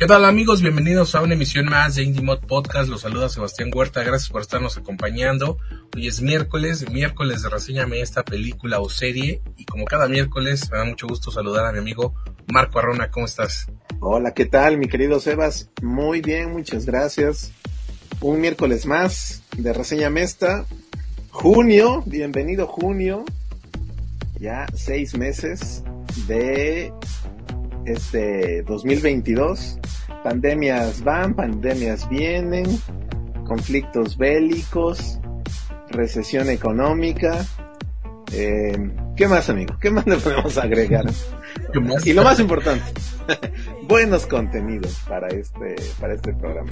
¿Qué 0.00 0.06
tal 0.06 0.24
amigos? 0.24 0.62
Bienvenidos 0.62 1.14
a 1.14 1.20
una 1.20 1.34
emisión 1.34 1.66
más 1.66 1.96
de 1.96 2.04
Indie 2.04 2.22
Mod 2.22 2.38
Podcast. 2.46 2.88
Los 2.88 3.02
saluda 3.02 3.28
Sebastián 3.28 3.70
Huerta. 3.70 4.02
Gracias 4.02 4.30
por 4.30 4.40
estarnos 4.40 4.78
acompañando. 4.78 5.58
Hoy 5.94 6.06
es 6.06 6.22
miércoles, 6.22 6.90
miércoles 6.90 7.42
de 7.42 7.50
reseñame 7.50 8.00
esta 8.00 8.24
película 8.24 8.80
o 8.80 8.88
serie. 8.88 9.42
Y 9.58 9.66
como 9.66 9.84
cada 9.84 10.08
miércoles, 10.08 10.70
me 10.72 10.78
da 10.78 10.84
mucho 10.84 11.06
gusto 11.06 11.30
saludar 11.30 11.66
a 11.66 11.72
mi 11.72 11.80
amigo 11.80 12.14
Marco 12.50 12.78
Arrona. 12.78 13.10
¿Cómo 13.10 13.26
estás? 13.26 13.70
Hola, 14.00 14.32
¿qué 14.32 14.46
tal 14.46 14.78
mi 14.78 14.88
querido 14.88 15.20
Sebas? 15.20 15.68
Muy 15.82 16.22
bien, 16.22 16.50
muchas 16.52 16.86
gracias. 16.86 17.52
Un 18.22 18.40
miércoles 18.40 18.86
más 18.86 19.42
de 19.54 19.70
reseñame 19.74 20.22
esta. 20.22 20.64
Junio, 21.28 22.02
bienvenido 22.06 22.66
junio. 22.66 23.26
Ya 24.38 24.66
seis 24.74 25.14
meses 25.14 25.84
de 26.26 26.90
este 27.86 28.62
2022. 28.62 29.78
Pandemias 30.22 31.02
van, 31.02 31.34
pandemias 31.34 32.08
vienen, 32.08 32.66
conflictos 33.46 34.16
bélicos, 34.16 35.18
recesión 35.90 36.50
económica. 36.50 37.44
Eh, 38.32 38.90
¿Qué 39.16 39.26
más, 39.26 39.50
amigo? 39.50 39.76
¿Qué 39.80 39.90
más 39.90 40.06
le 40.06 40.16
podemos 40.16 40.56
agregar? 40.56 41.04
Y 42.04 42.12
lo 42.12 42.22
más 42.22 42.38
importante, 42.38 42.84
buenos 43.88 44.26
contenidos 44.26 45.02
para 45.08 45.28
este, 45.28 45.76
para 46.00 46.14
este 46.14 46.32
programa. 46.34 46.70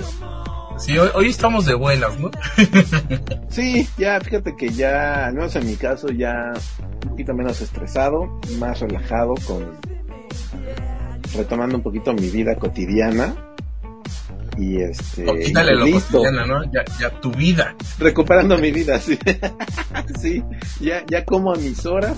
Sí, 0.78 0.96
hoy, 0.96 1.10
hoy 1.14 1.28
estamos 1.28 1.66
de 1.66 1.74
buenas, 1.74 2.18
¿no? 2.20 2.30
Sí, 3.48 3.88
ya, 3.98 4.20
fíjate 4.20 4.54
que 4.54 4.68
ya, 4.68 5.26
al 5.26 5.34
menos 5.34 5.56
en 5.56 5.66
mi 5.66 5.74
caso, 5.74 6.08
ya 6.10 6.52
un 7.02 7.10
poquito 7.10 7.34
menos 7.34 7.60
estresado, 7.60 8.38
más 8.58 8.78
relajado, 8.80 9.34
con 9.46 9.76
retomando 11.34 11.76
un 11.76 11.82
poquito 11.82 12.12
mi 12.12 12.28
vida 12.28 12.56
cotidiana. 12.56 13.34
Y 14.56 14.80
este. 14.80 15.28
O 15.28 15.34
quítale 15.34 15.74
lo 15.76 15.84
listo. 15.84 16.18
cotidiana, 16.18 16.46
¿no? 16.46 16.64
Ya, 16.72 16.84
ya 16.98 17.20
tu 17.20 17.30
vida. 17.30 17.76
Recuperando 17.98 18.58
mi 18.58 18.70
vida, 18.72 18.98
sí. 19.00 19.18
sí, 20.20 20.42
ya, 20.80 21.04
ya 21.06 21.24
como 21.24 21.52
a 21.52 21.56
mis 21.56 21.86
horas, 21.86 22.16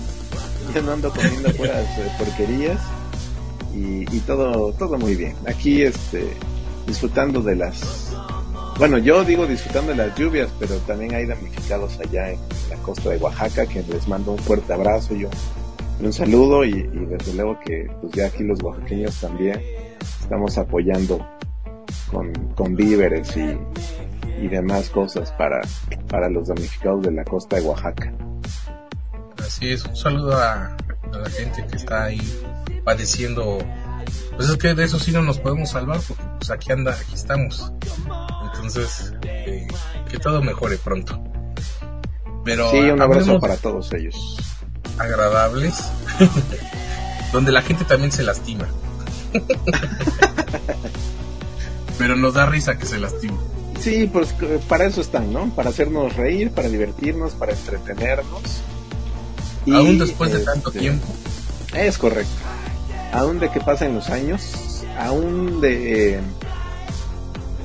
ya 0.73 0.81
no 0.81 0.93
ando 0.93 1.11
comiendo 1.11 1.51
puras 1.53 1.85
eh, 1.99 2.11
porquerías. 2.17 2.79
Y, 3.75 4.03
y 4.15 4.19
todo, 4.25 4.73
todo 4.73 4.97
muy 4.97 5.15
bien. 5.15 5.35
Aquí, 5.47 5.81
este, 5.81 6.27
disfrutando 6.87 7.41
de 7.41 7.55
las. 7.55 8.11
Bueno, 8.77 8.97
yo 8.97 9.23
digo 9.23 9.45
disfrutando 9.45 9.91
de 9.91 9.97
las 9.97 10.17
lluvias, 10.17 10.49
pero 10.59 10.75
también 10.79 11.13
hay 11.13 11.25
damnificados 11.25 11.99
allá 11.99 12.31
en 12.31 12.39
la 12.69 12.77
costa 12.77 13.09
de 13.09 13.17
Oaxaca, 13.17 13.65
que 13.65 13.83
les 13.83 14.07
mando 14.07 14.31
un 14.31 14.39
fuerte 14.39 14.73
abrazo 14.73 15.13
y 15.13 15.25
un, 15.25 15.31
y 15.31 15.60
un 16.05 16.13
saludo. 16.13 16.65
Y, 16.65 16.71
y 16.71 17.05
desde 17.05 17.33
luego 17.33 17.59
que, 17.65 17.89
pues 18.01 18.13
ya 18.13 18.27
aquí 18.27 18.43
los 18.43 18.61
oaxaqueños 18.61 19.19
también 19.19 19.61
estamos 20.21 20.57
apoyando 20.57 21.25
con, 22.11 22.33
con 22.55 22.75
víveres 22.75 23.35
y, 23.37 23.57
y 24.41 24.47
demás 24.47 24.89
cosas 24.89 25.31
para, 25.33 25.61
para 26.07 26.29
los 26.29 26.47
damnificados 26.47 27.03
de 27.03 27.11
la 27.11 27.23
costa 27.23 27.57
de 27.57 27.61
Oaxaca. 27.63 28.13
Así 29.37 29.69
es, 29.69 29.85
un 29.85 29.95
saludo 29.95 30.37
a, 30.37 30.75
a 31.11 31.17
la 31.17 31.29
gente 31.29 31.65
que 31.69 31.77
está 31.77 32.05
ahí 32.05 32.21
padeciendo. 32.83 33.57
Pues 34.35 34.49
es 34.49 34.57
que 34.57 34.73
de 34.73 34.85
eso 34.85 34.97
sí 34.99 35.11
no 35.11 35.21
nos 35.21 35.39
podemos 35.39 35.69
salvar, 35.71 35.99
porque 36.07 36.23
pues 36.37 36.49
aquí 36.51 36.71
anda, 36.71 36.93
aquí 36.93 37.13
estamos. 37.13 37.71
Entonces, 38.53 39.13
eh, 39.23 39.67
que 40.09 40.17
todo 40.19 40.41
mejore 40.41 40.77
pronto. 40.77 41.21
Pero 42.43 42.71
Sí, 42.71 42.77
un 42.79 43.01
abrazo 43.01 43.31
hablemos 43.31 43.41
para 43.41 43.57
todos 43.57 43.93
ellos. 43.93 44.37
Agradables, 45.01 45.75
donde 47.33 47.51
la 47.51 47.61
gente 47.61 47.85
también 47.85 48.11
se 48.11 48.23
lastima. 48.23 48.67
Pero 51.97 52.15
nos 52.15 52.33
da 52.33 52.45
risa 52.45 52.77
que 52.77 52.85
se 52.85 52.99
lastime. 52.99 53.37
Sí, 53.79 54.09
pues 54.11 54.35
eh, 54.41 54.59
para 54.67 54.85
eso 54.85 55.01
están, 55.01 55.31
¿no? 55.31 55.49
Para 55.55 55.69
hacernos 55.69 56.15
reír, 56.15 56.51
para 56.51 56.69
divertirnos, 56.69 57.33
para 57.33 57.51
entretenernos. 57.53 58.41
Y, 59.65 59.75
Aún 59.75 59.97
después 59.99 60.31
de 60.31 60.39
tanto 60.39 60.69
este, 60.69 60.79
tiempo. 60.79 61.07
Es 61.75 61.97
correcto. 61.97 62.31
Aún 63.13 63.39
de 63.39 63.49
que 63.49 63.59
pasen 63.59 63.95
los 63.95 64.09
años, 64.09 64.83
aún 64.97 65.61
de, 65.61 66.19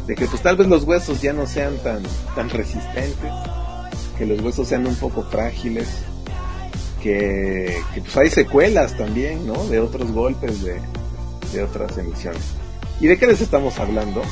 de 0.07 0.15
que 0.15 0.27
pues 0.27 0.43
tal 0.43 0.57
vez 0.57 0.69
los 0.69 0.85
huesos 0.85 1.21
ya 1.23 1.33
no 1.33 1.47
sean 1.47 1.77
tan, 1.79 2.03
tan 2.35 2.51
resistentes, 2.51 3.33
que 4.19 4.27
los 4.27 4.41
huesos 4.41 4.69
sean 4.69 4.87
un 4.87 4.97
poco 4.97 5.23
frágiles, 5.23 5.89
que, 7.03 7.81
pues 7.95 8.17
hay 8.17 8.31
secuelas 8.31 8.97
también, 8.97 9.47
¿no? 9.47 9.65
De 9.67 9.81
otros 9.81 10.11
golpes 10.13 10.63
de, 10.63 10.81
de 11.53 11.63
otras 11.63 11.97
emisiones. 11.99 12.43
¿Y 13.01 13.07
de 13.07 13.19
qué 13.19 13.27
les 13.27 13.41
estamos 13.41 13.79
hablando? 13.79 14.23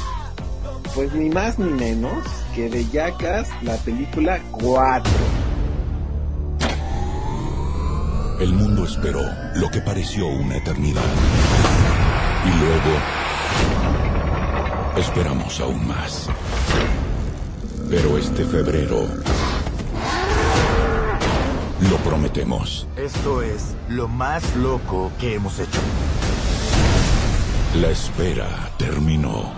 Pues 0.95 1.13
ni 1.13 1.29
más 1.29 1.59
ni 1.59 1.71
menos 1.71 2.25
que 2.55 2.69
de 2.69 2.87
Jackass, 2.87 3.49
la 3.63 3.77
película 3.79 4.41
4. 4.53 5.13
El 8.41 8.53
mundo 8.53 8.85
esperó 8.85 9.23
lo 9.55 9.71
que 9.71 9.81
pareció 9.81 10.27
una 10.27 10.57
eternidad. 10.57 11.03
Y 12.45 12.51
luego 12.59 12.99
esperamos 14.97 15.61
aún 15.61 15.87
más. 15.87 16.29
Pero 17.89 18.19
este 18.19 18.45
febrero 18.45 19.07
lo 21.81 21.97
prometemos. 21.99 22.87
Esto 22.97 23.43
es 23.43 23.75
lo 23.89 24.09
más 24.09 24.55
loco 24.57 25.11
que 25.19 25.35
hemos 25.35 25.59
hecho. 25.59 25.81
La 27.81 27.89
espera 27.89 28.49
terminó. 28.79 29.53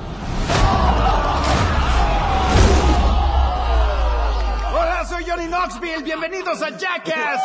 Hola, 4.74 5.04
soy 5.08 5.24
Johnny 5.28 5.46
Knoxville. 5.46 6.02
Bienvenidos 6.02 6.62
a 6.62 6.70
Jackass. 6.70 7.40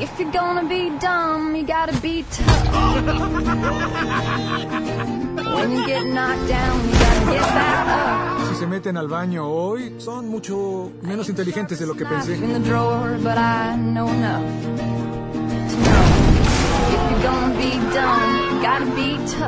If 0.00 0.18
you're 0.18 0.30
gonna 0.32 0.64
be 0.68 0.90
dumb, 1.00 1.54
you 1.56 1.64
gotta 1.64 1.98
be 2.00 2.24
tough. 2.30 2.50
when 5.54 5.72
you 5.72 5.86
get 5.86 6.04
knocked 6.06 6.48
down, 6.48 6.84
you 6.84 6.92
gotta 6.92 7.32
get 7.32 7.42
back 7.54 8.48
Si 8.48 8.54
se 8.56 8.66
meten 8.66 8.96
al 8.96 9.08
baño 9.08 9.46
hoy, 9.48 9.94
son 9.98 10.28
mucho 10.28 10.90
menos 11.02 11.28
inteligentes 11.28 11.78
de 11.78 11.86
lo 11.86 11.94
que 11.94 12.04
pensé. 12.04 12.38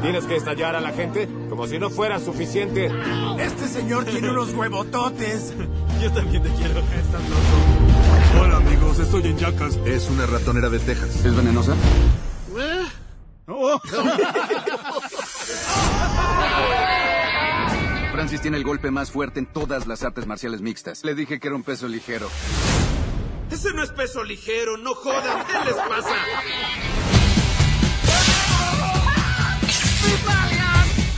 Tienes 0.02 0.24
que 0.24 0.36
estallar 0.36 0.76
a 0.76 0.80
la 0.80 0.92
gente 0.92 1.28
como 1.48 1.66
si 1.66 1.78
no 1.78 1.90
fuera 1.90 2.18
suficiente. 2.18 2.90
Este 3.38 3.68
señor 3.68 4.04
tiene 4.04 4.30
unos 4.30 4.52
huevototes. 4.54 5.54
Yo 6.02 6.12
también 6.12 6.42
te 6.42 6.48
quiero. 6.50 6.80
Estás 6.80 7.28
loco. 7.28 8.42
Hola 8.42 8.56
amigos, 8.56 8.98
estoy 8.98 9.26
en 9.26 9.38
Jackass. 9.38 9.78
Es 9.84 10.08
una 10.10 10.26
ratonera 10.26 10.68
de 10.68 10.78
Texas. 10.78 11.24
¿Es 11.24 11.36
venenosa? 11.36 11.74
Francis 18.12 18.40
tiene 18.40 18.56
el 18.56 18.64
golpe 18.64 18.90
más 18.90 19.10
fuerte 19.10 19.40
en 19.40 19.46
todas 19.46 19.86
las 19.86 20.02
artes 20.02 20.26
marciales 20.26 20.60
mixtas. 20.60 21.02
Le 21.04 21.14
dije 21.14 21.40
que 21.40 21.48
era 21.48 21.56
un 21.56 21.62
peso 21.62 21.88
ligero. 21.88 22.28
Ese 23.50 23.72
no 23.74 23.82
es 23.82 23.90
peso 23.90 24.22
ligero, 24.22 24.76
no 24.76 24.94
jodan. 24.94 25.44
¿Qué 25.46 25.64
les 25.64 25.74
pasa? 25.74 26.14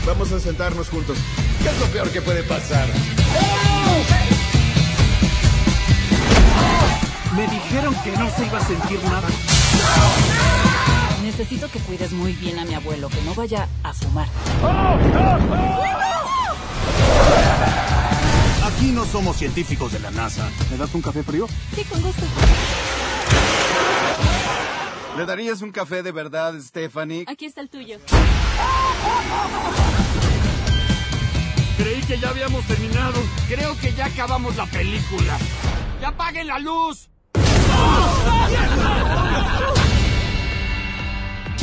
Vamos 0.06 0.32
a 0.32 0.40
sentarnos 0.40 0.88
juntos. 0.88 1.18
¿Qué 1.62 1.68
es 1.68 1.80
lo 1.80 1.86
peor 1.86 2.10
que 2.10 2.22
puede 2.22 2.42
pasar? 2.42 2.88
Me 7.36 7.46
dijeron 7.48 7.94
que 8.04 8.12
no 8.12 8.30
se 8.30 8.46
iba 8.46 8.58
a 8.58 8.64
sentir 8.64 9.02
nada. 9.04 9.28
Necesito 11.24 11.70
que 11.70 11.78
cuides 11.78 12.12
muy 12.12 12.34
bien 12.34 12.58
a 12.58 12.66
mi 12.66 12.74
abuelo, 12.74 13.08
que 13.08 13.22
no 13.22 13.34
vaya 13.34 13.66
a 13.82 13.94
fumar. 13.94 14.28
Aquí 18.62 18.92
no 18.92 19.06
somos 19.06 19.38
científicos 19.38 19.90
de 19.92 20.00
la 20.00 20.10
NASA. 20.10 20.46
¿Me 20.70 20.76
das 20.76 20.94
un 20.94 21.00
café 21.00 21.22
frío? 21.22 21.48
Sí, 21.74 21.82
con 21.84 22.02
gusto. 22.02 22.26
¿Le 25.16 25.24
darías 25.24 25.62
un 25.62 25.72
café 25.72 26.02
de 26.02 26.12
verdad, 26.12 26.60
Stephanie? 26.60 27.24
Aquí 27.26 27.46
está 27.46 27.62
el 27.62 27.70
tuyo. 27.70 27.96
Creí 31.78 32.02
que 32.02 32.18
ya 32.18 32.28
habíamos 32.28 32.66
terminado. 32.66 33.18
Creo 33.48 33.74
que 33.78 33.94
ya 33.94 34.06
acabamos 34.06 34.56
la 34.56 34.66
película. 34.66 35.38
¡Ya 36.02 36.08
apaguen 36.08 36.48
la 36.48 36.58
luz! 36.58 37.08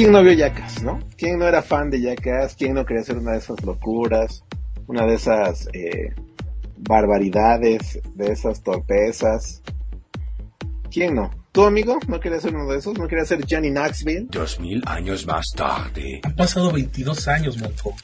¿Quién 0.01 0.13
no 0.13 0.23
vio 0.23 0.33
Jackass, 0.33 0.81
no? 0.81 0.99
¿Quién 1.15 1.37
no 1.37 1.47
era 1.47 1.61
fan 1.61 1.91
de 1.91 2.01
Jackass? 2.01 2.55
¿Quién 2.55 2.73
no 2.73 2.83
quería 2.83 3.03
hacer 3.03 3.19
una 3.19 3.33
de 3.33 3.37
esas 3.37 3.63
locuras? 3.63 4.43
Una 4.87 5.05
de 5.05 5.13
esas 5.13 5.67
eh, 5.73 6.15
barbaridades, 6.77 7.99
de 8.15 8.31
esas 8.31 8.63
torpezas. 8.63 9.61
¿Quién 10.89 11.13
no? 11.13 11.29
¿Tu 11.51 11.63
amigo 11.63 11.99
no 12.07 12.19
quería 12.19 12.39
ser 12.39 12.55
uno 12.55 12.67
de 12.71 12.79
esos? 12.79 12.97
¿No 12.97 13.07
quería 13.07 13.25
ser 13.25 13.45
Johnny 13.47 13.69
Knoxville? 13.69 14.25
Dos 14.31 14.59
mil 14.59 14.81
años 14.87 15.27
más 15.27 15.51
tarde. 15.55 16.19
Han 16.23 16.35
pasado 16.35 16.71
22 16.71 17.27
años, 17.27 17.61
Marco. 17.61 17.95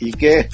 ¿Y 0.00 0.10
qué? 0.10 0.48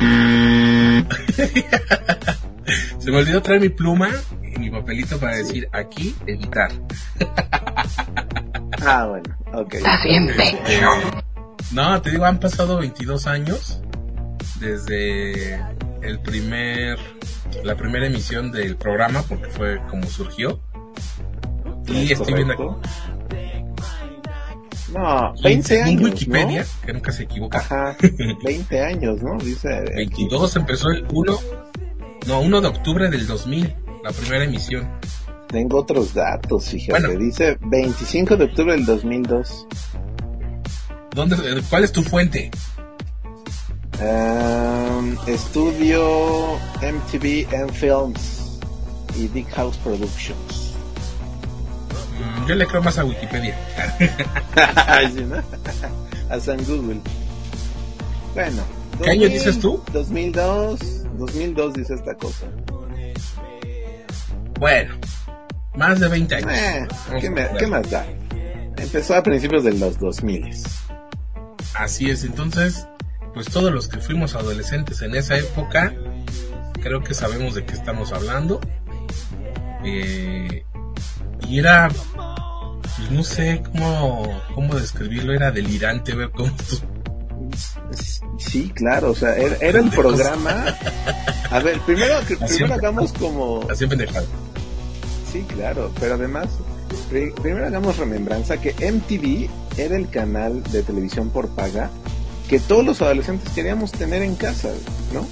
Se 2.98 3.12
me 3.12 3.18
olvidó 3.18 3.40
traer 3.40 3.60
mi 3.60 3.68
pluma 3.68 4.10
mi 4.58 4.70
papelito 4.70 5.18
para 5.18 5.36
decir 5.36 5.68
aquí 5.72 6.14
editar. 6.26 6.70
ah, 8.86 9.06
bueno, 9.06 9.36
ok. 9.52 9.74
Está 9.74 10.02
bien, 10.04 10.26
pecho. 10.36 10.88
No, 11.72 12.00
te 12.02 12.10
digo, 12.10 12.24
han 12.24 12.38
pasado 12.38 12.78
22 12.78 13.26
años 13.26 13.80
desde 14.60 15.54
el 16.02 16.20
primer, 16.20 16.98
la 17.62 17.76
primera 17.76 18.06
emisión 18.06 18.52
del 18.52 18.76
programa, 18.76 19.22
porque 19.22 19.46
fue 19.46 19.80
como 19.88 20.06
surgió. 20.06 20.60
Y 21.86 22.12
estoy 22.12 22.34
viendo 22.34 22.80
No, 24.92 25.34
20 25.42 25.82
años. 25.82 26.00
En 26.00 26.04
Wikipedia, 26.04 26.62
¿no? 26.62 26.86
que 26.86 26.92
nunca 26.92 27.12
se 27.12 27.24
equivoca. 27.24 27.58
Ajá, 27.58 27.96
20 28.44 28.80
años, 28.80 29.22
¿no? 29.22 29.36
Dice. 29.38 29.68
22 29.94 30.56
empezó 30.56 30.90
el 30.90 31.04
1, 31.10 31.38
no, 32.26 32.40
1 32.40 32.60
de 32.60 32.68
octubre 32.68 33.10
del 33.10 33.26
2000, 33.26 33.74
la 34.04 34.12
primera 34.12 34.44
emisión. 34.44 34.86
Tengo 35.48 35.78
otros 35.78 36.12
datos, 36.12 36.68
fíjate. 36.68 37.06
Bueno. 37.06 37.18
Dice 37.18 37.56
25 37.60 38.36
de 38.36 38.44
octubre 38.44 38.72
del 38.72 38.84
2002. 38.84 39.66
¿Dónde, 41.14 41.62
¿Cuál 41.70 41.84
es 41.84 41.92
tu 41.92 42.02
fuente? 42.02 42.50
Um, 44.00 45.16
estudio 45.26 46.56
MTV 46.82 47.46
and 47.54 47.72
Films 47.72 48.58
y 49.16 49.28
Big 49.28 49.48
House 49.50 49.76
Productions. 49.78 50.74
Mm, 52.18 52.48
Yo 52.48 52.54
le 52.56 52.66
creo 52.66 52.82
más 52.82 52.98
a 52.98 53.04
Wikipedia. 53.04 53.56
Sí, 55.14 55.22
¿no? 55.24 55.36
a 56.34 56.40
San 56.40 56.62
Google. 56.64 57.00
Bueno. 58.34 58.62
¿Qué 59.02 59.10
año 59.10 59.28
dices 59.28 59.58
tú? 59.60 59.82
2002. 59.92 60.80
2002 61.16 61.74
dice 61.74 61.94
esta 61.94 62.14
cosa. 62.14 62.46
Bueno, 64.58 64.94
más 65.76 66.00
de 66.00 66.08
20 66.08 66.34
años. 66.36 66.52
Eh, 66.52 66.86
¿qué, 67.20 67.30
me- 67.30 67.66
más 67.66 67.90
da? 67.90 68.06
Empezó 68.76 69.14
a 69.14 69.22
principios 69.22 69.64
de 69.64 69.72
los 69.74 69.98
2000. 69.98 70.50
Así 71.74 72.10
es, 72.10 72.24
entonces, 72.24 72.86
pues 73.34 73.46
todos 73.48 73.72
los 73.72 73.88
que 73.88 73.98
fuimos 73.98 74.34
adolescentes 74.34 75.02
en 75.02 75.14
esa 75.14 75.36
época, 75.36 75.92
creo 76.80 77.02
que 77.02 77.14
sabemos 77.14 77.54
de 77.54 77.64
qué 77.64 77.74
estamos 77.74 78.12
hablando. 78.12 78.60
Eh, 79.84 80.64
y 81.48 81.58
era, 81.58 81.88
pues 81.88 83.10
no 83.10 83.22
sé 83.22 83.62
cómo, 83.72 84.40
cómo 84.54 84.74
describirlo, 84.76 85.34
era 85.34 85.50
delirante 85.50 86.14
ver 86.14 86.30
cómo 86.30 86.50
tú- 86.68 86.80
Sí, 88.38 88.70
claro, 88.74 89.10
o 89.10 89.14
sea, 89.14 89.36
era, 89.36 89.56
era 89.60 89.78
el 89.80 89.90
programa. 89.90 90.64
A 91.50 91.58
ver, 91.60 91.78
primero, 91.80 92.16
Así 92.18 92.34
primero 92.36 92.74
hagamos 92.74 93.12
como. 93.12 93.66
hacía 93.70 93.86
pendejado. 93.88 94.26
Sí, 95.34 95.42
claro, 95.42 95.90
pero 95.98 96.14
además, 96.14 96.46
pri- 97.10 97.32
primero 97.42 97.66
hagamos 97.66 97.96
remembranza 97.96 98.56
que 98.58 98.70
MTV 98.90 99.50
era 99.76 99.96
el 99.96 100.08
canal 100.08 100.62
de 100.70 100.82
televisión 100.84 101.28
por 101.30 101.48
paga 101.48 101.90
que 102.48 102.60
todos 102.60 102.84
los 102.86 103.02
adolescentes 103.02 103.50
queríamos 103.52 103.90
tener 103.90 104.22
en 104.22 104.36
casa, 104.36 104.68
¿no? 105.12 105.26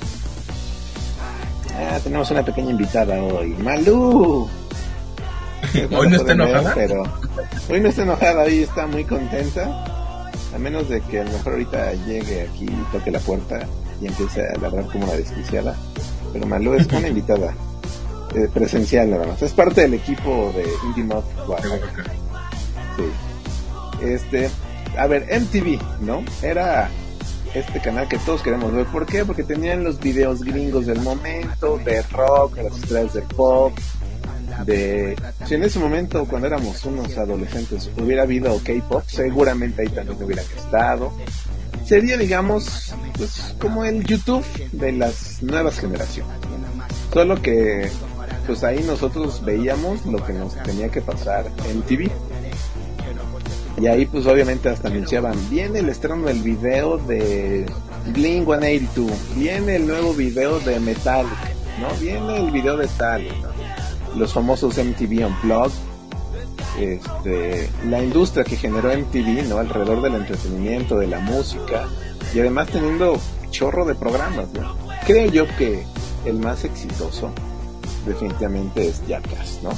Ah, 1.76 2.00
tenemos 2.02 2.28
una 2.32 2.44
pequeña 2.44 2.70
invitada 2.72 3.22
hoy, 3.22 3.50
Malú. 3.62 4.49
Hoy 5.93 6.08
no 6.08 6.16
está 6.16 6.25
pueden 6.25 6.38
ver, 6.38 6.49
enojada. 6.49 6.75
pero 6.75 7.02
hoy 7.70 7.81
no 7.81 7.88
está 7.88 8.02
enojada, 8.02 8.43
hoy 8.43 8.62
está 8.64 8.87
muy 8.88 9.04
contenta. 9.04 9.84
A 10.54 10.58
menos 10.58 10.88
de 10.88 11.00
que 11.02 11.20
a 11.20 11.25
lo 11.25 11.31
mejor 11.31 11.52
ahorita 11.52 11.93
llegue 12.06 12.43
aquí 12.43 12.64
y 12.64 12.87
toque 12.93 13.10
la 13.12 13.20
puerta 13.20 13.60
y 14.00 14.06
empiece 14.08 14.43
a 14.49 14.58
ladrar 14.60 14.84
como 14.87 15.04
una 15.04 15.14
desquiciada. 15.14 15.76
Pero 16.32 16.46
Malú 16.46 16.75
es 16.75 16.87
una 16.88 17.06
invitada 17.14 17.54
eh, 18.34 18.49
presencial 18.52 19.11
nada 19.11 19.26
más. 19.26 19.43
Es 19.43 19.52
parte 19.52 19.82
del 19.82 19.94
equipo 19.94 20.52
de 20.55 20.64
Indie 20.87 21.05
Mod 21.05 21.25
Oaxaca. 21.49 22.05
Sí. 22.96 24.05
Este, 24.05 24.50
a 24.99 25.06
ver, 25.06 25.26
MTV, 25.40 25.79
¿no? 26.00 26.25
Era 26.43 26.90
este 27.55 27.81
canal 27.81 28.08
que 28.08 28.19
todos 28.19 28.43
queremos 28.43 28.73
ver. 28.73 28.87
¿Por 28.87 29.06
qué? 29.06 29.25
Porque 29.25 29.43
tenían 29.43 29.84
los 29.84 30.00
videos 30.00 30.43
gringos 30.43 30.87
del 30.87 31.00
momento, 31.00 31.79
de 31.79 32.02
rock, 32.02 32.56
las 32.58 32.79
estrellas 32.79 33.14
de 33.14 33.23
pop, 33.23 33.73
de... 34.64 35.17
Si 35.46 35.55
en 35.55 35.64
ese 35.64 35.78
momento, 35.78 36.25
cuando 36.26 36.46
éramos 36.46 36.85
unos 36.85 37.17
adolescentes, 37.19 37.90
hubiera 37.99 38.23
habido 38.23 38.58
K-pop, 38.62 39.02
seguramente 39.06 39.82
ahí 39.82 39.88
también 39.88 40.23
hubieran 40.23 40.44
estado. 40.56 41.12
Sería, 41.85 42.17
digamos, 42.17 42.94
pues 43.17 43.55
como 43.58 43.85
el 43.85 44.05
YouTube 44.05 44.44
de 44.73 44.93
las 44.93 45.43
nuevas 45.43 45.78
generaciones. 45.78 46.32
¿no? 46.40 46.85
Solo 47.12 47.43
que, 47.43 47.90
pues 48.47 48.65
ahí 48.65 48.83
nosotros 48.85 49.44
veíamos 49.44 50.05
lo 50.06 50.25
que 50.25 50.33
nos 50.33 50.55
tenía 50.62 50.89
que 50.89 51.00
pasar 51.00 51.47
en 51.69 51.83
TV. 51.83 52.11
Y 53.81 53.87
ahí 53.87 54.06
pues 54.06 54.27
obviamente 54.27 54.69
hasta 54.69 54.89
anunciaban, 54.89 55.35
viene 55.50 55.81
el 55.81 55.89
estreno 55.89 56.27
del 56.27 56.43
video 56.43 56.99
de 56.99 57.67
Blink 58.12 58.44
182, 58.44 59.11
viene 59.35 59.77
el 59.77 59.87
nuevo 59.87 60.12
video 60.12 60.61
de 60.61 60.79
Metallica, 60.79 61.50
¿no? 61.81 61.89
Viene 62.00 62.37
el 62.37 62.50
video 62.50 62.77
de 62.77 62.87
tal, 62.87 63.27
los 64.17 64.33
famosos 64.33 64.77
MTV 64.77 65.27
Unplugged, 65.27 65.73
este, 66.79 67.71
la 67.88 68.03
industria 68.03 68.45
que 68.45 68.56
generó 68.56 68.93
MTV, 68.93 69.49
¿no? 69.49 69.59
Alrededor 69.59 70.03
del 70.03 70.17
entretenimiento, 70.17 70.99
de 70.99 71.06
la 71.06 71.19
música, 71.21 71.88
y 72.35 72.41
además 72.41 72.69
teniendo 72.69 73.19
chorro 73.50 73.85
de 73.85 73.95
programas, 73.95 74.53
¿no? 74.53 74.76
Creo 75.07 75.31
yo 75.31 75.47
que 75.57 75.83
el 76.25 76.38
más 76.38 76.64
exitoso 76.64 77.33
definitivamente 78.06 78.88
es 78.88 79.02
Jackass, 79.06 79.61
¿no? 79.62 79.71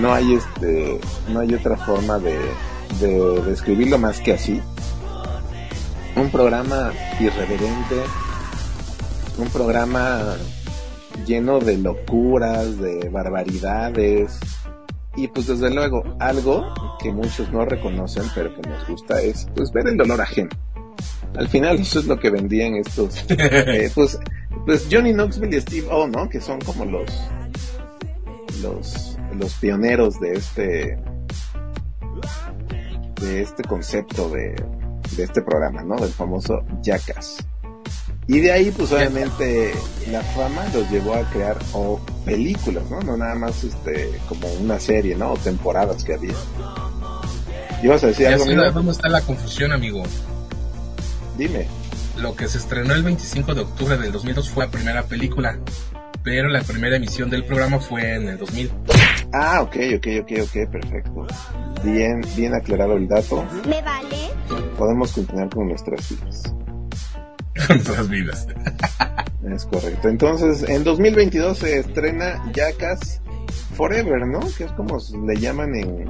No 0.00 0.12
hay 0.12 0.34
este, 0.34 1.00
no 1.32 1.40
hay 1.40 1.54
otra 1.54 1.76
forma 1.76 2.18
de, 2.18 2.38
de 3.00 3.42
describirlo 3.42 3.98
más 3.98 4.20
que 4.20 4.34
así. 4.34 4.60
Un 6.16 6.30
programa 6.30 6.92
irreverente, 7.20 7.96
un 9.38 9.48
programa 9.48 10.36
lleno 11.26 11.58
de 11.60 11.78
locuras, 11.78 12.78
de 12.78 13.08
barbaridades, 13.08 14.38
y 15.16 15.28
pues 15.28 15.46
desde 15.46 15.70
luego 15.70 16.04
algo 16.20 16.66
que 17.00 17.10
muchos 17.10 17.50
no 17.50 17.64
reconocen 17.64 18.24
pero 18.34 18.54
que 18.54 18.68
nos 18.68 18.86
gusta 18.86 19.20
es 19.22 19.46
pues 19.54 19.72
ver 19.72 19.88
el 19.88 19.96
dolor 19.96 20.20
ajeno. 20.20 20.50
Al 21.36 21.48
final 21.48 21.78
eso 21.78 22.00
es 22.00 22.06
lo 22.06 22.18
que 22.18 22.30
vendían 22.30 22.76
estos, 22.76 23.24
eh, 23.28 23.90
pues, 23.94 24.18
pues 24.66 24.88
Johnny 24.90 25.12
Knoxville 25.12 25.56
y 25.56 25.60
Steve 25.60 25.88
O, 25.90 26.06
¿no? 26.08 26.28
Que 26.28 26.40
son 26.40 26.60
como 26.60 26.84
los, 26.84 27.08
los, 28.60 29.16
los 29.38 29.54
pioneros 29.54 30.20
de 30.20 30.32
este, 30.32 30.98
de 33.20 33.42
este 33.42 33.62
concepto 33.62 34.28
de, 34.28 34.56
de 35.16 35.22
este 35.22 35.40
programa, 35.40 35.82
¿no? 35.84 35.96
Del 35.96 36.10
famoso 36.10 36.62
Jackass. 36.82 37.46
Y 38.28 38.40
de 38.40 38.50
ahí, 38.50 38.72
pues 38.72 38.90
obviamente, 38.90 39.72
la 40.10 40.20
fama 40.20 40.64
los 40.74 40.90
llevó 40.90 41.14
a 41.14 41.22
crear 41.30 41.56
o 41.72 42.00
películas, 42.24 42.90
¿no? 42.90 43.00
No 43.00 43.16
nada 43.16 43.36
más 43.36 43.62
este, 43.62 44.18
como 44.28 44.52
una 44.54 44.80
serie, 44.80 45.14
¿no? 45.14 45.32
O 45.32 45.36
temporadas 45.36 46.02
que 46.02 46.14
había. 46.14 46.34
¿Ibas 47.84 48.02
a 48.02 48.08
decir 48.08 48.26
Ya 48.26 48.32
algo, 48.32 48.46
sé? 48.46 48.56
¿Dónde 48.56 48.90
está 48.90 49.08
la 49.08 49.20
confusión, 49.20 49.70
amigo? 49.70 50.02
Dime. 51.38 51.68
Lo 52.18 52.34
que 52.34 52.48
se 52.48 52.58
estrenó 52.58 52.94
el 52.94 53.02
25 53.02 53.54
de 53.54 53.60
octubre 53.60 53.98
del 53.98 54.10
2002 54.10 54.48
fue 54.48 54.64
la 54.64 54.70
primera 54.70 55.02
película, 55.04 55.58
pero 56.22 56.48
la 56.48 56.62
primera 56.62 56.96
emisión 56.96 57.28
del 57.28 57.44
programa 57.44 57.78
fue 57.78 58.14
en 58.14 58.28
el 58.28 58.38
2000. 58.38 58.70
Ah, 59.32 59.60
ok, 59.60 59.76
ok, 59.96 60.06
ok, 60.22 60.32
ok, 60.42 60.70
perfecto. 60.70 61.26
Bien, 61.84 62.22
bien 62.34 62.54
aclarado 62.54 62.96
el 62.96 63.06
dato. 63.06 63.44
¿Me 63.68 63.82
vale? 63.82 64.30
Podemos 64.78 65.12
continuar 65.12 65.50
con 65.50 65.68
nuestras 65.68 66.08
vidas. 66.08 66.42
Con 67.66 67.76
nuestras 67.76 68.08
vidas. 68.08 68.46
Es 69.50 69.64
correcto. 69.64 70.08
Entonces, 70.08 70.68
en 70.68 70.84
2022 70.84 71.58
se 71.58 71.78
estrena 71.78 72.42
Jackass 72.52 73.20
Forever, 73.74 74.26
¿no? 74.26 74.40
Que 74.56 74.64
es 74.64 74.72
como 74.72 74.98
le 75.26 75.36
llaman 75.36 75.74
en, 75.74 76.06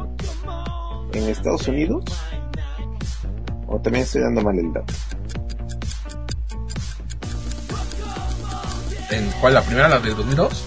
en 1.13 1.29
Estados 1.29 1.69
Unidos. 1.69 2.05
O 3.69 3.81
también 3.81 4.05
estoy 4.05 4.23
dando 4.23 4.43
mal 4.43 4.59
el 4.59 4.73
dato. 4.73 4.95
¿En 9.11 9.31
cuál? 9.41 9.55
¿La 9.55 9.63
primera, 9.63 9.89
la 9.89 9.99
del 10.01 10.17
2002? 10.17 10.65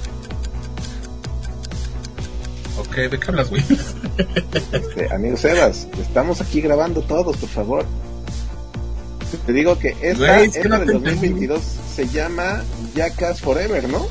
Ok, 2.80 2.96
¿de 2.96 3.20
qué 3.20 3.28
hablas, 3.28 3.50
güey? 3.50 3.64
Este, 4.72 5.14
amigo 5.14 5.38
Sebas, 5.38 5.88
estamos 6.00 6.42
aquí 6.42 6.62
grabando 6.62 7.02
todos, 7.02 7.38
por 7.38 7.50
favor. 7.50 7.86
Te 9.46 9.54
digo 9.54 9.78
que 9.78 9.96
esta, 10.02 10.38
Güey, 10.38 10.46
es 10.48 10.54
que 10.54 10.60
esta 10.60 10.70
no 10.70 10.80
del 10.80 10.88
te 10.88 10.94
2022 10.94 11.62
se 11.96 12.08
llama 12.08 12.64
Jackass 12.96 13.42
Forever, 13.42 13.88
¿no? 13.90 14.08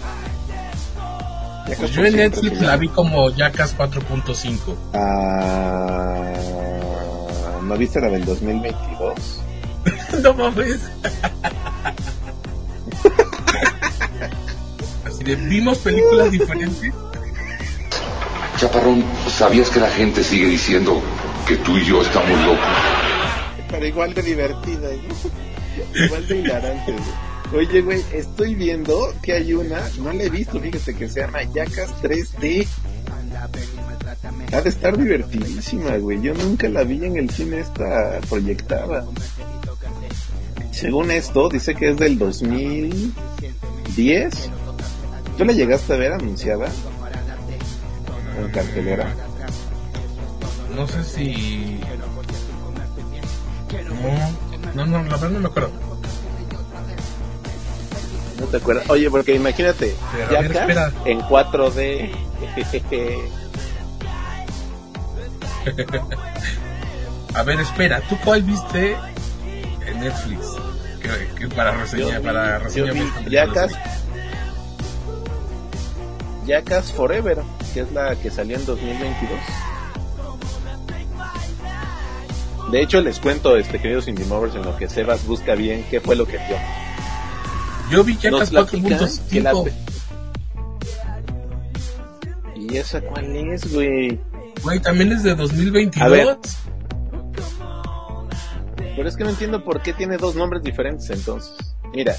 Jackass 1.67 1.79
Pues 1.79 1.91
yo 1.93 2.05
en 2.05 2.17
Netflix 2.17 2.61
la 2.61 2.77
vi 2.77 2.89
como 2.89 3.31
Jackass 3.31 3.77
4.5. 3.77 4.77
Ah, 4.95 6.33
¿No 7.63 7.77
viste 7.77 8.01
la 8.01 8.09
del 8.09 8.25
2022? 8.25 9.43
no 10.23 10.35
mames. 10.35 10.81
Vimos 15.25 15.79
películas 15.79 16.31
diferentes. 16.31 16.93
Chaparrón, 18.59 19.05
¿sabías 19.29 19.71
que 19.71 19.81
la 19.81 19.91
gente 19.91 20.23
sigue 20.25 20.47
diciendo 20.47 21.01
que 21.47 21.57
tú 21.57 21.77
y 21.77 21.85
yo 21.85 22.03
estamos 22.03 22.31
locos? 22.45 22.67
Pero 23.71 23.87
igual 23.87 24.15
de 24.15 24.23
divertida, 24.23 24.89
¿no? 24.91 26.05
igual 26.05 26.27
de 26.27 26.37
hilarante. 26.39 26.93
güey. 26.93 27.05
Oye, 27.67 27.81
güey, 27.81 28.05
estoy 28.13 28.55
viendo 28.55 29.15
que 29.23 29.33
hay 29.33 29.55
una, 29.55 29.81
no 30.01 30.13
la 30.13 30.25
he 30.25 30.29
visto, 30.29 30.61
fíjate 30.61 30.95
que 30.95 31.09
se 31.09 31.21
llama 31.21 31.43
Jackass 31.45 31.95
3D. 32.03 32.67
Ha 34.53 34.61
de 34.61 34.69
estar 34.69 34.97
divertidísima, 34.99 35.97
güey. 35.97 36.21
Yo 36.21 36.35
nunca 36.35 36.69
la 36.69 36.83
vi 36.83 37.03
en 37.05 37.17
el 37.17 37.31
cine 37.31 37.61
esta 37.61 38.19
proyectada. 38.29 39.07
Según 40.73 41.11
esto, 41.11 41.49
dice 41.49 41.75
que 41.75 41.89
es 41.91 41.97
del 41.97 42.19
2010. 42.19 44.51
¿Tú 45.39 45.45
la 45.45 45.53
llegaste 45.53 45.95
a 45.95 45.97
ver 45.97 46.13
anunciada? 46.13 46.69
En 48.39 48.49
cartelera. 48.51 49.15
No 50.75 50.87
sé 50.87 51.03
si. 51.05 51.81
No, 54.75 54.85
no, 54.87 54.87
no, 54.87 55.03
la 55.05 55.17
verdad 55.17 55.31
no 55.31 55.41
me 55.41 55.47
acuerdo. 55.49 55.71
¿No 58.41 58.47
te 58.47 58.57
acuerdas? 58.59 58.89
Oye, 58.91 59.11
porque 59.11 59.35
imagínate, 59.35 59.97
Pero, 60.13 60.39
a 60.39 60.43
ver, 60.43 60.53
espera. 60.53 60.93
en 61.05 61.21
4D. 61.21 62.11
A 67.35 67.43
ver, 67.43 67.61
espera, 67.61 68.01
¿tú 68.09 68.17
cuál 68.25 68.43
viste 68.43 68.97
en 69.87 70.01
Netflix? 70.01 70.47
Que, 71.03 71.29
que 71.39 71.49
para 71.55 71.73
reseña, 71.73 72.15
Yo 72.15 72.21
vi- 72.21 72.27
para 72.27 72.59
yo 72.59 72.65
reseña 72.65 72.93
vi 72.93 73.01
película. 73.01 73.31
Jackass, 73.31 73.73
Jackass 76.49 76.91
Forever, 76.93 77.39
que 77.75 77.81
es 77.81 77.93
la 77.93 78.17
que 78.17 78.31
salió 78.31 78.57
en 78.57 78.65
2022. 78.67 79.39
De 82.73 82.83
hecho, 82.83 83.01
les 83.01 83.19
cuento, 83.21 83.57
este 83.57 83.79
queridos 83.81 84.09
Indie 84.09 84.27
Movers, 84.27 84.55
en 84.55 84.63
lo 84.63 84.77
que 84.77 84.89
Sebas 84.89 85.25
busca 85.27 85.55
bien 85.55 85.85
qué 85.91 86.01
fue 86.01 86.17
lo 86.17 86.27
que 86.27 86.39
vio. 86.39 86.57
Yo 87.91 88.03
vi 88.05 88.17
Jackass 88.17 88.53
Nos 88.53 88.69
platican 88.71 88.99
que 89.31 89.41
la 89.41 89.53
4.5. 89.53 89.65
pe- 89.65 89.73
¿Y 92.61 92.77
esa 92.77 93.01
cuál 93.01 93.35
es, 93.37 93.73
güey? 93.73 94.21
Güey, 94.63 94.81
también 94.81 95.13
es 95.13 95.23
de 95.23 95.35
2022. 95.35 96.05
A 96.07 96.09
ver. 96.11 96.37
Pero 98.97 99.09
es 99.09 99.17
que 99.17 99.25
no 99.25 99.31
entiendo 99.31 99.65
por 99.65 99.81
qué 99.81 99.93
tiene 99.95 100.17
dos 100.17 100.35
nombres 100.35 100.63
diferentes 100.63 101.09
entonces. 101.11 101.55
Mira, 101.95 102.17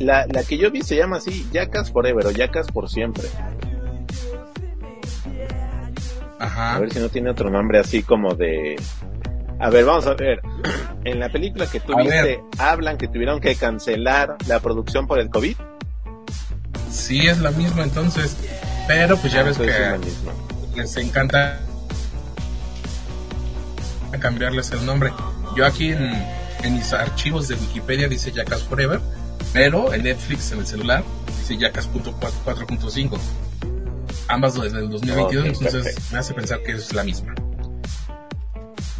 la, 0.00 0.26
la 0.26 0.42
que 0.42 0.56
yo 0.58 0.70
vi 0.72 0.82
se 0.82 0.96
llama 0.96 1.18
así, 1.18 1.46
Jackass 1.52 1.92
Forever 1.92 2.26
o 2.26 2.30
Jackass 2.32 2.66
por 2.72 2.88
siempre. 2.90 3.28
Ajá. 6.42 6.74
A 6.76 6.78
ver 6.80 6.92
si 6.92 6.98
no 6.98 7.08
tiene 7.08 7.30
otro 7.30 7.50
nombre 7.50 7.78
así 7.78 8.02
como 8.02 8.34
de... 8.34 8.76
A 9.60 9.70
ver, 9.70 9.84
vamos 9.84 10.06
a 10.06 10.14
ver. 10.14 10.40
En 11.04 11.18
la 11.18 11.28
película 11.30 11.66
que 11.66 11.80
tú 11.80 11.94
A 11.94 12.02
viste, 12.02 12.22
ver. 12.22 12.40
hablan 12.58 12.96
que 12.96 13.08
tuvieron 13.08 13.40
que 13.40 13.56
cancelar 13.56 14.36
la 14.46 14.60
producción 14.60 15.08
por 15.08 15.18
el 15.18 15.30
COVID. 15.30 15.56
Sí, 16.90 17.26
es 17.26 17.38
la 17.40 17.50
misma 17.50 17.82
entonces. 17.82 18.36
Pero 18.86 19.16
pues 19.16 19.32
ya 19.32 19.42
ves 19.42 19.58
que 19.58 19.98
les 20.76 20.96
encanta 20.96 21.58
cambiarles 24.20 24.70
el 24.70 24.86
nombre. 24.86 25.12
Yo 25.56 25.66
aquí 25.66 25.90
en, 25.90 26.12
en 26.62 26.74
mis 26.74 26.92
archivos 26.92 27.48
de 27.48 27.54
Wikipedia 27.56 28.06
dice 28.08 28.30
Jackass 28.30 28.62
Forever, 28.62 29.00
pero 29.52 29.92
en 29.92 30.04
Netflix 30.04 30.52
en 30.52 30.60
el 30.60 30.66
celular 30.66 31.02
dice 31.38 31.56
Jackass.4.5. 31.58 33.18
Ambas 34.32 34.54
desde 34.60 34.78
el 34.78 34.88
2022, 34.90 35.26
Ok, 35.44 35.46
entonces 35.46 35.72
perfecto. 35.84 36.02
me 36.12 36.18
hace 36.18 36.34
pensar 36.34 36.62
que 36.62 36.72
es 36.72 36.92
la 36.94 37.04
misma. 37.04 37.34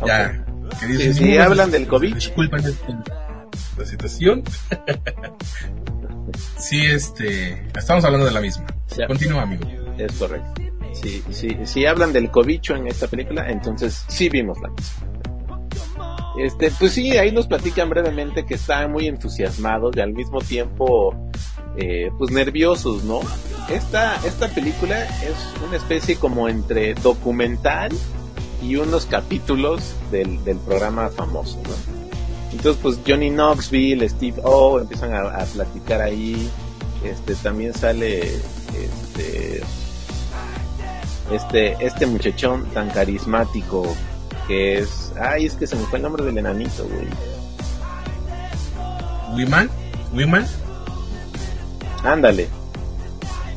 Ya. 0.06 0.44
que 0.80 0.86
Sí, 0.86 0.92
dicen, 0.92 1.14
sí, 1.14 1.32
"No, 1.36 1.42
hablan 1.44 1.70
pues, 1.70 1.80
del 1.80 1.88
COVID. 1.88 2.14
Disculpen 2.14 2.62
la 3.78 3.84
situación. 3.86 4.42
sí, 6.58 6.84
este, 6.86 7.66
estamos 7.76 8.04
hablando 8.04 8.26
de 8.26 8.32
la 8.32 8.40
misma. 8.40 8.66
Ya. 8.96 9.06
Continúa, 9.06 9.42
amigo. 9.42 9.64
Es 9.98 10.12
correcto. 10.12 10.62
Sí, 10.92 11.22
sí, 11.30 11.56
si 11.64 11.86
hablan 11.86 12.12
del 12.12 12.30
cobicho 12.30 12.74
en 12.76 12.86
esta 12.86 13.06
película, 13.06 13.48
entonces 13.50 14.04
sí 14.08 14.28
vimos 14.28 14.58
la 14.60 14.68
misma. 14.68 15.68
Este, 16.38 16.70
pues 16.78 16.92
sí, 16.92 17.16
ahí 17.16 17.30
nos 17.32 17.46
platican 17.46 17.88
brevemente 17.90 18.44
que 18.46 18.54
están 18.54 18.90
muy 18.92 19.06
entusiasmados 19.06 19.96
y 19.96 20.00
al 20.00 20.12
mismo 20.12 20.40
tiempo, 20.40 21.14
eh, 21.76 22.10
pues 22.18 22.30
nerviosos, 22.30 23.04
¿no? 23.04 23.20
Esta, 23.72 24.16
esta 24.26 24.48
película 24.48 25.02
es 25.04 25.34
una 25.66 25.78
especie 25.78 26.16
como 26.16 26.46
entre 26.48 26.92
documental 26.92 27.90
y 28.62 28.76
unos 28.76 29.06
capítulos 29.06 29.94
del, 30.10 30.44
del 30.44 30.58
programa 30.58 31.08
famoso, 31.08 31.58
¿no? 31.64 31.70
Entonces, 32.52 32.78
pues 32.82 32.98
Johnny 33.06 33.30
Knoxville, 33.30 34.06
Steve 34.10 34.42
O 34.44 34.78
empiezan 34.78 35.14
a, 35.14 35.22
a 35.22 35.44
platicar 35.46 36.02
ahí. 36.02 36.50
Este, 37.02 37.34
también 37.36 37.72
sale, 37.72 38.20
este, 38.20 39.62
este, 41.32 41.76
este 41.80 42.06
muchachón 42.06 42.66
tan 42.74 42.90
carismático 42.90 43.96
que 44.46 44.80
es, 44.80 45.12
ay, 45.18 45.46
es 45.46 45.54
que 45.54 45.66
se 45.66 45.76
me 45.76 45.84
fue 45.86 45.96
el 45.96 46.02
nombre 46.02 46.24
del 46.24 46.36
enanito, 46.36 46.86
güey. 46.86 47.08
Wiman, 49.34 49.70
Wiman, 50.12 50.46
Ándale. 52.04 52.61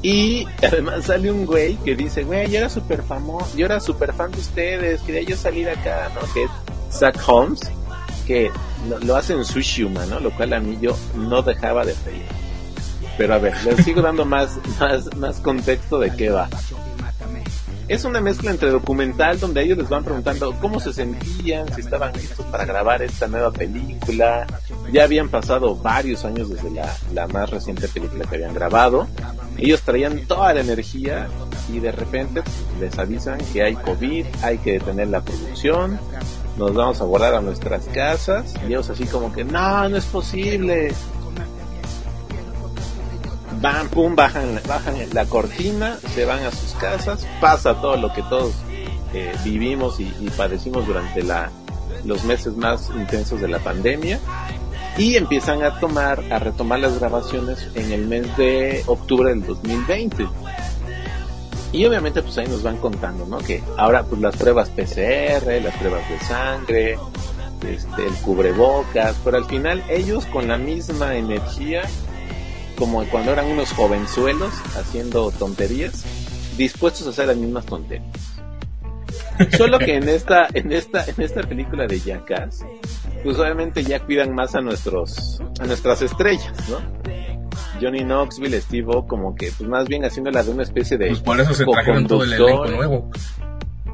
Y 0.02 0.48
además 0.62 1.06
sale 1.06 1.32
un 1.32 1.46
güey 1.46 1.75
que 1.78 1.96
dice, 1.96 2.24
güey, 2.24 2.50
yo 2.50 2.60
era 2.60 2.70
súper 2.70 3.02
famoso, 3.04 3.58
yo 3.58 3.66
era 3.66 3.80
súper 3.80 4.14
fan 4.14 4.32
de 4.32 4.40
ustedes, 4.40 5.02
quería 5.02 5.22
yo 5.24 5.36
salir 5.36 5.70
acá, 5.70 6.12
¿no? 6.14 6.22
Que 6.34 6.44
es 6.44 6.50
Zach 6.92 7.18
Holmes, 7.28 7.62
que 8.28 8.52
lo, 8.88 9.00
lo 9.00 9.16
hace 9.16 9.34
en 9.34 9.44
Sushima, 9.44 10.06
¿no? 10.06 10.20
Lo 10.20 10.32
cual 10.32 10.54
a 10.54 10.60
mí 10.60 10.78
yo 10.82 10.96
no 11.16 11.42
dejaba 11.42 11.86
de 11.86 11.96
reír. 12.06 12.25
Pero 13.18 13.34
a 13.34 13.38
ver, 13.38 13.54
les 13.64 13.84
sigo 13.86 14.02
dando 14.02 14.25
más, 14.25 14.58
más, 14.80 15.16
más 15.16 15.40
contexto 15.40 16.00
de 16.00 16.16
qué 16.16 16.30
va. 16.30 16.50
Es 17.88 18.04
una 18.04 18.20
mezcla 18.20 18.50
entre 18.50 18.72
documental 18.72 19.39
donde 19.39 19.62
ellos 19.62 19.77
les 19.77 19.89
van 19.89 20.04
preguntando 20.04 20.56
cómo 20.60 20.80
se 20.80 20.92
sentían, 20.92 21.72
si 21.74 21.82
estaban 21.82 22.13
listos 22.13 22.46
para 22.48 22.65
grabar 22.65 23.04
esta 23.04 23.27
nueva 23.27 23.51
película. 23.51 24.48
Ya 24.92 25.04
habían 25.04 25.30
pasado 25.30 25.75
varios 25.75 26.25
años 26.25 26.50
desde 26.50 26.72
la, 26.72 26.92
la 27.13 27.27
más 27.27 27.50
reciente 27.50 27.88
película 27.88 28.25
que 28.27 28.36
habían 28.36 28.56
grabado. 28.56 29.08
Ellos 29.58 29.82
traían 29.82 30.25
toda 30.25 30.54
la 30.54 30.62
energía 30.62 31.27
y 31.72 31.80
de 31.80 31.92
repente 31.92 32.42
les 32.80 32.98
avisan 32.98 33.38
que 33.54 33.63
hay 33.63 33.75
COVID, 33.75 34.25
hay 34.42 34.58
que 34.58 34.74
detener 34.74 35.10
la 35.10 35.22
producción, 35.22 36.00
nos 36.58 36.74
vamos 36.74 37.01
a 37.01 37.06
guardar 37.06 37.36
a 37.36 37.42
nuestras 37.42 37.86
casas. 37.86 38.54
Y 38.63 38.68
ellos 38.68 38.89
así 38.89 39.06
como 39.06 39.32
que, 39.32 39.44
no, 39.44 39.89
no 39.89 39.98
es 39.98 40.06
posible. 40.06 40.94
Van, 43.66 43.90
pum, 43.90 44.16
bajan, 44.16 44.62
bajan 44.68 44.96
la 45.12 45.26
cortina, 45.26 45.98
se 46.14 46.24
van 46.24 46.44
a 46.44 46.52
sus 46.52 46.74
casas, 46.74 47.26
pasa 47.42 47.74
todo 47.82 47.98
lo 47.98 48.14
que 48.14 48.22
todos 48.22 48.54
eh, 49.12 49.34
vivimos 49.44 50.00
y, 50.00 50.04
y 50.20 50.30
padecimos 50.38 50.86
durante 50.86 51.24
la, 51.24 51.50
los 52.04 52.24
meses 52.26 52.56
más 52.56 52.92
intensos 52.96 53.42
de 53.42 53.48
la 53.48 53.58
pandemia 53.58 54.20
y 55.00 55.16
empiezan 55.16 55.64
a 55.64 55.80
tomar, 55.80 56.24
a 56.32 56.38
retomar 56.38 56.80
las 56.80 57.00
grabaciones 57.00 57.68
en 57.74 57.92
el 57.92 58.06
mes 58.06 58.38
de 58.38 58.84
octubre 58.86 59.32
del 59.32 59.44
2020. 59.44 60.28
Y 61.72 61.86
obviamente 61.88 62.22
pues 62.22 62.38
ahí 62.38 62.48
nos 62.48 62.62
van 62.62 62.78
contando, 62.78 63.26
¿no? 63.26 63.40
Que 63.40 63.64
ahora 63.78 64.04
pues 64.04 64.22
las 64.22 64.36
pruebas 64.36 64.70
PCR, 64.70 65.60
las 65.64 65.76
pruebas 65.78 66.08
de 66.08 66.20
sangre, 66.20 67.00
este, 67.68 68.06
el 68.06 68.14
cubrebocas, 68.22 69.16
pero 69.24 69.38
al 69.38 69.46
final 69.46 69.84
ellos 69.90 70.28
con 70.28 70.50
la 70.50 70.60
misma 70.60 71.16
energía 71.16 71.82
como 72.75 73.03
cuando 73.05 73.32
eran 73.32 73.48
unos 73.48 73.72
jovenzuelos 73.72 74.53
haciendo 74.75 75.32
tonterías, 75.32 76.03
dispuestos 76.58 77.08
a 77.08 77.10
hacer 77.12 77.27
las 77.27 77.38
mismas 77.38 77.65
tonterías. 77.65 78.36
Solo 79.58 79.79
que 79.79 79.96
en 79.96 80.08
esta, 80.08 80.48
en 80.53 80.72
esta, 80.72 81.03
en 81.05 81.22
esta 81.22 81.41
película 81.41 81.88
de 81.88 82.00
Jackass, 82.00 82.65
pues 83.24 83.38
obviamente 83.38 83.84
ya 83.84 84.00
cuidan 84.00 84.34
más 84.34 84.55
a 84.55 84.62
nuestros, 84.62 85.41
a 85.60 85.65
nuestras 85.65 86.01
estrellas, 86.01 86.53
¿no? 86.70 86.79
Johnny 87.82 88.03
Knoxville, 88.03 88.62
Steve 88.62 88.88
O, 88.88 89.05
como 89.05 89.36
que 89.36 89.51
pues 89.58 89.70
más 89.70 89.88
bien 89.88 90.05
haciéndola 90.05 90.44
de 90.44 90.51
una 90.51 90.63
especie 90.63 90.98
de 90.98 91.08
Pues 91.08 91.20
por 91.22 91.39
eso 91.39 91.53
se 91.53 91.65
trajeron 91.65 92.08
todo 92.08 92.24
el 92.24 92.34
elenco 92.34 92.65
nuevo. 92.67 93.12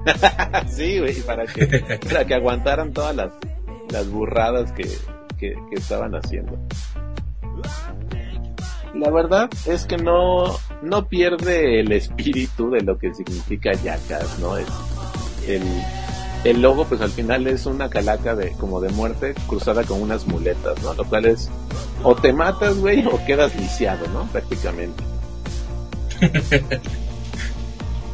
sí, 0.67 0.99
güey, 0.99 1.21
para 1.21 1.45
que, 1.45 1.99
para 2.07 2.25
que 2.25 2.33
aguantaran 2.33 2.93
todas 2.93 3.15
las, 3.15 3.31
las 3.89 4.09
burradas 4.09 4.71
que, 4.71 4.87
que, 5.37 5.55
que 5.69 5.75
estaban 5.75 6.13
haciendo. 6.15 6.59
La 8.95 9.09
verdad 9.09 9.49
es 9.65 9.85
que 9.85 9.97
no, 9.97 10.43
no 10.81 11.07
pierde 11.07 11.79
el 11.79 11.91
espíritu 11.91 12.69
de 12.69 12.81
lo 12.81 12.97
que 12.97 13.13
significa 13.13 13.71
Jackass, 13.71 14.39
¿no? 14.39 14.57
Es 14.57 14.67
el, 15.47 15.63
el 16.43 16.61
logo 16.61 16.85
pues 16.85 17.01
al 17.01 17.11
final 17.11 17.47
es 17.47 17.65
una 17.65 17.89
calaca 17.89 18.35
de 18.35 18.51
como 18.53 18.81
de 18.81 18.89
muerte 18.89 19.33
cruzada 19.47 19.83
con 19.83 20.01
unas 20.01 20.27
muletas, 20.27 20.81
¿no? 20.83 20.93
Lo 20.93 21.05
cual 21.05 21.25
es 21.25 21.49
o 22.03 22.15
te 22.15 22.33
matas, 22.33 22.77
güey, 22.79 23.05
o 23.05 23.23
quedas 23.25 23.55
lisiado, 23.55 24.07
¿no? 24.07 24.25
Prácticamente. 24.31 25.03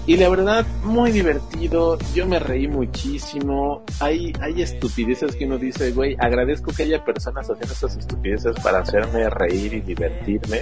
y 0.07 0.15
la 0.15 0.29
verdad, 0.29 0.65
muy 0.85 1.11
divertido, 1.11 1.97
yo 2.15 2.25
me 2.25 2.39
reí 2.39 2.69
muchísimo. 2.69 3.83
Hay, 3.99 4.31
hay 4.39 4.61
estupideces 4.61 5.35
que 5.35 5.45
uno 5.45 5.57
dice, 5.57 5.91
güey, 5.91 6.15
agradezco 6.17 6.71
que 6.71 6.83
haya 6.83 7.03
personas 7.03 7.49
haciendo 7.49 7.73
estas 7.73 7.97
estupideces 7.97 8.55
para 8.61 8.79
hacerme 8.79 9.29
reír 9.29 9.73
y 9.73 9.81
divertirme. 9.81 10.61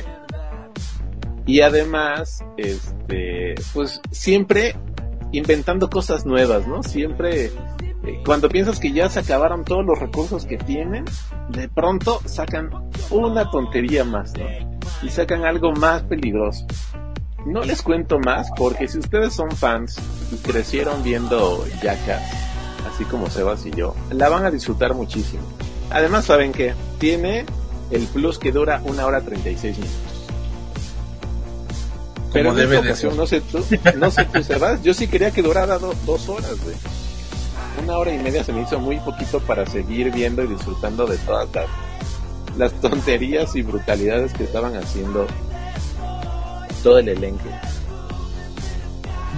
Y 1.46 1.62
además, 1.62 2.44
este, 2.58 3.54
pues 3.72 4.02
siempre 4.10 4.76
inventando 5.32 5.92
cosas 5.92 6.26
nuevas, 6.26 6.68
¿no? 6.68 6.82
Siempre, 6.82 7.46
eh, 7.46 8.24
cuando 8.26 8.50
piensas 8.50 8.80
que 8.80 8.92
ya 8.94 9.10
se 9.10 9.20
acabaron 9.20 9.64
todos 9.64 9.86
los 9.86 10.00
recursos 10.00 10.48
que 10.48 10.58
tienen, 10.58 11.06
de 11.50 11.70
pronto 11.70 12.20
sacan 12.26 12.72
una 13.12 13.48
tontería 13.52 14.04
más, 14.06 14.34
¿no? 14.34 14.46
Y 15.04 15.10
sacan 15.10 15.46
algo 15.46 15.72
más 15.72 16.02
peligroso. 16.02 16.66
No 17.46 17.64
les 17.64 17.82
cuento 17.82 18.20
más 18.20 18.48
porque 18.58 18.88
si 18.88 18.98
ustedes 18.98 19.34
son 19.34 19.52
fans 19.52 19.98
y 20.32 20.36
crecieron 20.38 21.04
viendo 21.04 21.66
Jackass, 21.82 22.24
así 22.92 23.04
como 23.06 23.30
Sebas 23.30 23.66
y 23.66 23.72
yo, 23.72 23.96
la 24.12 24.30
van 24.30 24.46
a 24.46 24.52
disfrutar 24.52 24.94
muchísimo. 24.96 25.44
Además, 25.92 26.26
¿saben 26.26 26.52
que 26.52 26.74
Tiene 26.98 27.46
el 27.92 28.08
plus 28.08 28.40
que 28.40 28.52
dura 28.52 28.82
una 28.86 29.06
hora 29.06 29.22
36 29.22 29.78
minutos. 29.78 30.00
Pero 32.34 32.52
en 32.52 32.60
esta 32.60 32.80
ocasión, 32.80 33.16
no 33.18 33.28
sé 33.28 33.42
tú, 33.42 33.64
no 33.98 34.12
sé 34.12 34.26
tú, 34.26 34.44
Sebas, 34.44 34.82
yo 34.84 34.94
sí 34.94 35.08
quería 35.08 35.32
que 35.32 35.42
durara 35.42 35.78
do- 35.78 35.94
dos 36.06 36.28
horas, 36.28 36.56
güey. 36.64 36.76
Una 37.84 37.98
hora 37.98 38.14
y 38.14 38.18
media 38.20 38.44
se 38.44 38.52
me 38.54 38.62
hizo 38.62 38.80
muy 38.80 38.98
poquito 39.00 39.40
para 39.42 39.66
seguir 39.66 40.12
viendo 40.12 40.44
y 40.44 40.48
disfrutando 40.48 41.06
de 41.06 41.18
todas 41.20 41.48
las, 41.54 41.68
las 42.58 42.74
tonterías 42.82 43.56
y 43.56 43.62
brutalidades 43.62 44.34
que 44.34 44.44
estaban 44.46 44.76
haciendo 44.76 45.28
todo 46.86 47.00
el 47.00 47.10
elenco. 47.10 47.50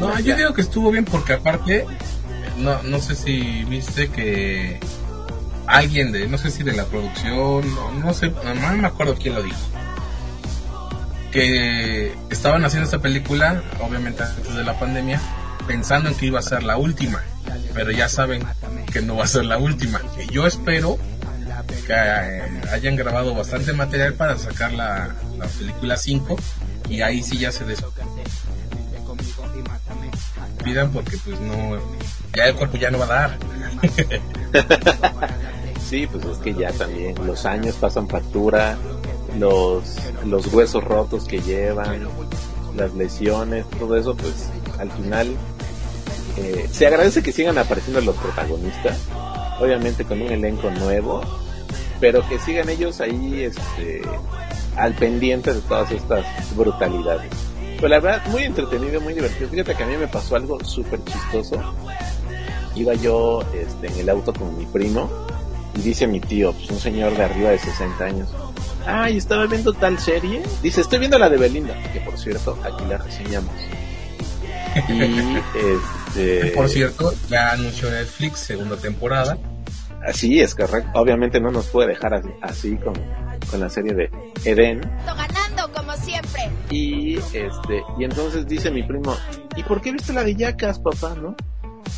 No, 0.02 0.20
yo 0.20 0.36
digo 0.36 0.54
que 0.54 0.60
estuvo 0.60 0.92
bien 0.92 1.06
porque 1.06 1.32
aparte, 1.32 1.86
no, 2.58 2.84
no 2.84 3.00
sé 3.00 3.16
si 3.16 3.64
viste 3.64 4.10
que 4.10 4.82
alguien 5.66 6.12
de, 6.12 6.28
no 6.28 6.38
sé 6.38 6.52
si 6.52 6.64
de 6.64 6.74
la 6.74 6.84
producción, 6.84 7.38
o 7.40 7.92
no 8.04 8.14
sé, 8.14 8.32
no 8.32 8.76
me 8.76 8.86
acuerdo 8.86 9.16
quién 9.16 9.34
lo 9.34 9.44
dijo, 9.44 9.58
que 11.32 12.14
estaban 12.30 12.66
haciendo 12.66 12.84
esta 12.84 13.00
película, 13.00 13.64
obviamente 13.80 14.24
antes 14.24 14.54
de 14.54 14.66
la 14.66 14.78
pandemia, 14.78 15.22
pensando 15.68 16.10
en 16.10 16.16
que 16.16 16.26
iba 16.26 16.40
a 16.40 16.44
ser 16.44 16.64
la 16.64 16.76
última, 16.76 17.24
pero 17.74 17.92
ya 17.92 18.10
saben 18.10 18.44
que 18.92 19.02
no 19.02 19.16
va 19.16 19.24
a 19.24 19.28
ser 19.28 19.46
la 19.46 19.58
última. 19.58 20.02
Y 20.22 20.34
yo 20.34 20.46
espero 20.48 20.98
que 21.86 21.94
eh, 21.94 22.42
hayan 22.74 22.98
grabado 22.98 23.34
bastante 23.34 23.72
material 23.72 24.16
para 24.16 24.38
sacar 24.38 24.74
la, 24.74 25.16
la 25.38 25.46
película 25.46 25.96
5 25.96 26.36
y 26.90 27.02
ahí 27.02 27.24
sí 27.24 27.38
ya 27.38 27.52
se 27.52 27.66
des 27.66 27.84
pidan 30.64 30.92
porque 30.92 31.18
pues 31.18 31.40
no 31.40 31.78
ya 32.34 32.48
el 32.48 32.56
cuerpo 32.56 32.78
ya 32.78 32.92
no 32.92 33.00
va 33.00 33.06
a 33.06 33.08
dar. 33.08 33.38
Sí, 35.90 36.06
pues 36.06 36.26
es 36.26 36.38
que 36.40 36.54
ya 36.54 36.70
también 36.74 37.16
los 37.26 37.46
años 37.46 37.76
pasan 37.76 38.10
factura, 38.10 38.78
los, 39.40 39.96
los 40.26 40.48
huesos 40.48 40.84
rotos 40.84 41.24
que 41.24 41.40
llevan, 41.40 42.10
las 42.76 42.94
lesiones, 42.94 43.66
todo 43.80 43.96
eso, 43.96 44.14
pues 44.14 44.50
al 44.80 44.92
final 44.92 45.34
eh, 46.36 46.68
se 46.70 46.88
agradece 46.88 47.24
que 47.24 47.32
sigan 47.32 47.58
apareciendo 47.58 48.02
los 48.02 48.18
protagonistas, 48.18 48.98
obviamente 49.62 50.04
con 50.04 50.22
un 50.22 50.30
elenco 50.30 50.70
nuevo, 50.72 51.22
pero 52.02 52.28
que 52.28 52.38
sigan 52.40 52.68
ellos 52.68 53.00
ahí 53.00 53.44
este, 53.44 54.02
al 54.78 54.94
pendiente 54.94 55.54
de 55.54 55.62
todas 55.62 55.92
estas 55.92 56.26
brutalidades. 56.56 57.32
Pues 57.80 57.90
la 57.90 58.00
verdad, 58.00 58.26
muy 58.28 58.44
entretenido, 58.44 59.00
muy 59.02 59.14
divertido. 59.14 59.50
Fíjate 59.50 59.76
que 59.76 59.84
a 59.84 59.88
mí 59.88 59.98
me 59.98 60.08
pasó 60.08 60.36
algo 60.36 60.64
súper 60.64 61.04
chistoso. 61.04 61.62
Iba 62.76 62.94
yo 62.96 63.44
este, 63.54 63.88
en 63.88 64.00
el 64.00 64.10
auto 64.10 64.34
con 64.34 64.58
mi 64.58 64.66
primo 64.66 65.10
y 65.76 65.82
dice 65.82 66.08
mi 66.08 66.20
tío, 66.20 66.54
pues 66.54 66.70
un 66.72 66.80
señor 66.80 67.16
de 67.16 67.24
arriba 67.24 67.50
de 67.52 67.60
60 67.60 68.04
años, 68.04 68.30
ay, 68.86 69.18
estaba 69.18 69.46
viendo 69.46 69.74
tal 69.74 70.00
serie. 70.00 70.42
Dice, 70.62 70.82
estoy 70.82 71.00
viendo 71.00 71.20
la 71.20 71.30
de 71.30 71.38
Belinda, 71.38 71.76
que 71.92 72.00
por 72.00 72.18
cierto, 72.18 72.58
aquí 72.64 72.84
la 72.88 72.98
reseñamos. 72.98 73.54
Y 74.90 75.02
este... 76.10 76.52
por 76.52 76.70
cierto 76.70 77.14
ya 77.30 77.52
anunció 77.52 77.90
Netflix 77.90 78.40
segunda 78.40 78.78
temporada 78.78 79.38
Así 80.08 80.40
es 80.40 80.56
correcto. 80.56 80.90
Obviamente 80.94 81.40
no 81.40 81.52
nos 81.52 81.68
puede 81.68 81.90
dejar 81.90 82.14
así, 82.14 82.30
así 82.42 82.78
con, 82.78 82.94
con 83.50 83.60
la 83.60 83.70
serie 83.70 83.94
de 83.94 84.10
Eden. 84.46 84.82
ganando 85.06 85.72
como 85.74 85.94
siempre. 85.94 86.50
Y 86.70 87.18
este, 87.18 87.84
y 87.98 88.04
entonces 88.04 88.48
dice 88.48 88.72
mi 88.72 88.84
primo, 88.84 89.16
¿y 89.56 89.64
por 89.64 89.82
qué 89.82 89.92
viste 89.92 90.14
la 90.14 90.24
de 90.24 90.36
Yacas, 90.36 90.80
papá, 90.80 91.16
no? 91.22 91.36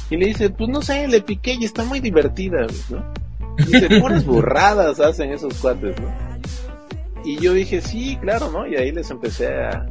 Y 0.10 0.18
le 0.18 0.28
dice, 0.28 0.50
pues 0.50 0.70
no 0.70 0.82
sé, 0.82 1.08
le 1.08 1.22
piqué 1.22 1.54
y 1.54 1.66
está 1.66 1.84
muy 1.84 2.00
divertida, 2.00 2.68
¿no? 2.90 3.14
Y 3.58 3.64
dice, 3.64 3.88
puras 4.02 4.26
burradas 4.26 5.00
hacen 5.00 5.32
esos 5.32 5.54
cuates, 5.56 6.00
¿no? 6.00 6.30
Y 7.26 7.38
yo 7.38 7.54
dije, 7.54 7.82
sí, 7.82 8.18
claro, 8.22 8.50
¿no? 8.52 8.66
Y 8.66 8.76
ahí 8.76 8.92
les 8.92 9.10
empecé 9.12 9.48
a, 9.48 9.86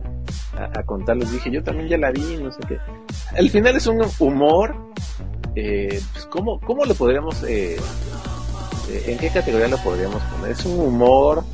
a, 0.56 0.80
a 0.80 0.82
contarles, 0.84 1.30
dije, 1.30 1.50
yo 1.50 1.62
también 1.62 1.88
ya 1.88 1.98
la 1.98 2.10
vi, 2.10 2.38
no 2.42 2.50
sé 2.50 2.60
qué. 2.66 2.78
Al 3.36 3.50
final 3.50 3.76
es 3.76 3.86
un 3.86 4.00
humor, 4.18 4.74
eh, 5.54 6.00
pues, 6.12 6.26
¿cómo, 6.26 6.60
¿cómo 6.60 6.84
lo 6.84 6.94
podríamos, 6.94 7.42
eh, 7.44 7.76
en 8.88 9.18
qué 9.18 9.30
categoría 9.30 9.68
lo 9.68 9.78
podríamos 9.78 10.22
poner? 10.24 10.52
Es 10.52 10.64
un 10.64 10.80
humor, 10.80 11.44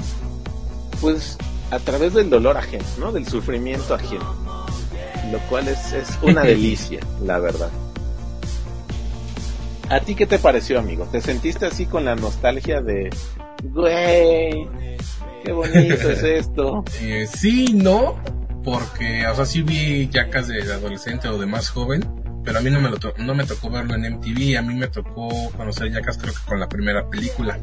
pues, 1.01 1.37
a 1.71 1.79
través 1.79 2.15
del 2.15 2.31
dolor 2.31 2.57
ajeno, 2.57 2.85
¿no? 2.99 3.13
Del 3.13 3.27
sufrimiento 3.27 3.95
ajeno. 3.95 4.35
Lo 5.33 5.39
cual 5.51 5.69
es, 5.69 5.93
es 5.93 6.09
una 6.23 6.43
delicia, 6.45 7.01
la 7.25 7.39
verdad. 7.39 7.71
¿A 9.91 10.01
ti 10.01 10.15
qué 10.15 10.27
te 10.27 10.39
pareció, 10.39 10.79
amigo? 10.79 11.07
¿Te 11.11 11.21
sentiste 11.21 11.67
así 11.67 11.87
con 11.87 12.05
la 12.05 12.15
nostalgia 12.15 12.81
de, 12.81 13.11
güey, 13.63 14.69
qué 15.45 15.53
bonito 15.53 16.11
es 16.11 16.23
esto? 16.23 16.85
Eh, 17.01 17.27
sí, 17.33 17.75
no, 17.75 18.17
porque, 18.63 19.27
o 19.27 19.35
sea, 19.35 19.45
sí 19.45 19.63
vi 19.63 20.09
Jackass 20.09 20.49
de 20.49 20.63
adolescente 20.73 21.29
o 21.29 21.39
de 21.39 21.47
más 21.47 21.69
joven, 21.69 22.03
pero 22.45 22.59
a 22.59 22.63
mí 22.63 22.71
no 22.71 22.81
me, 22.81 22.91
lo 22.91 22.99
to- 22.99 23.15
no 23.19 23.35
me 23.35 23.45
tocó 23.45 23.71
verlo 23.71 23.95
en 23.95 24.05
MTV, 24.17 24.57
a 24.59 24.63
mí 24.63 24.75
me 24.75 24.89
tocó 24.89 25.29
conocer 25.57 25.91
Jackass 25.93 26.19
creo 26.19 26.35
que 26.35 26.41
con 26.47 26.61
la 26.61 26.69
primera 26.69 27.09
película. 27.09 27.59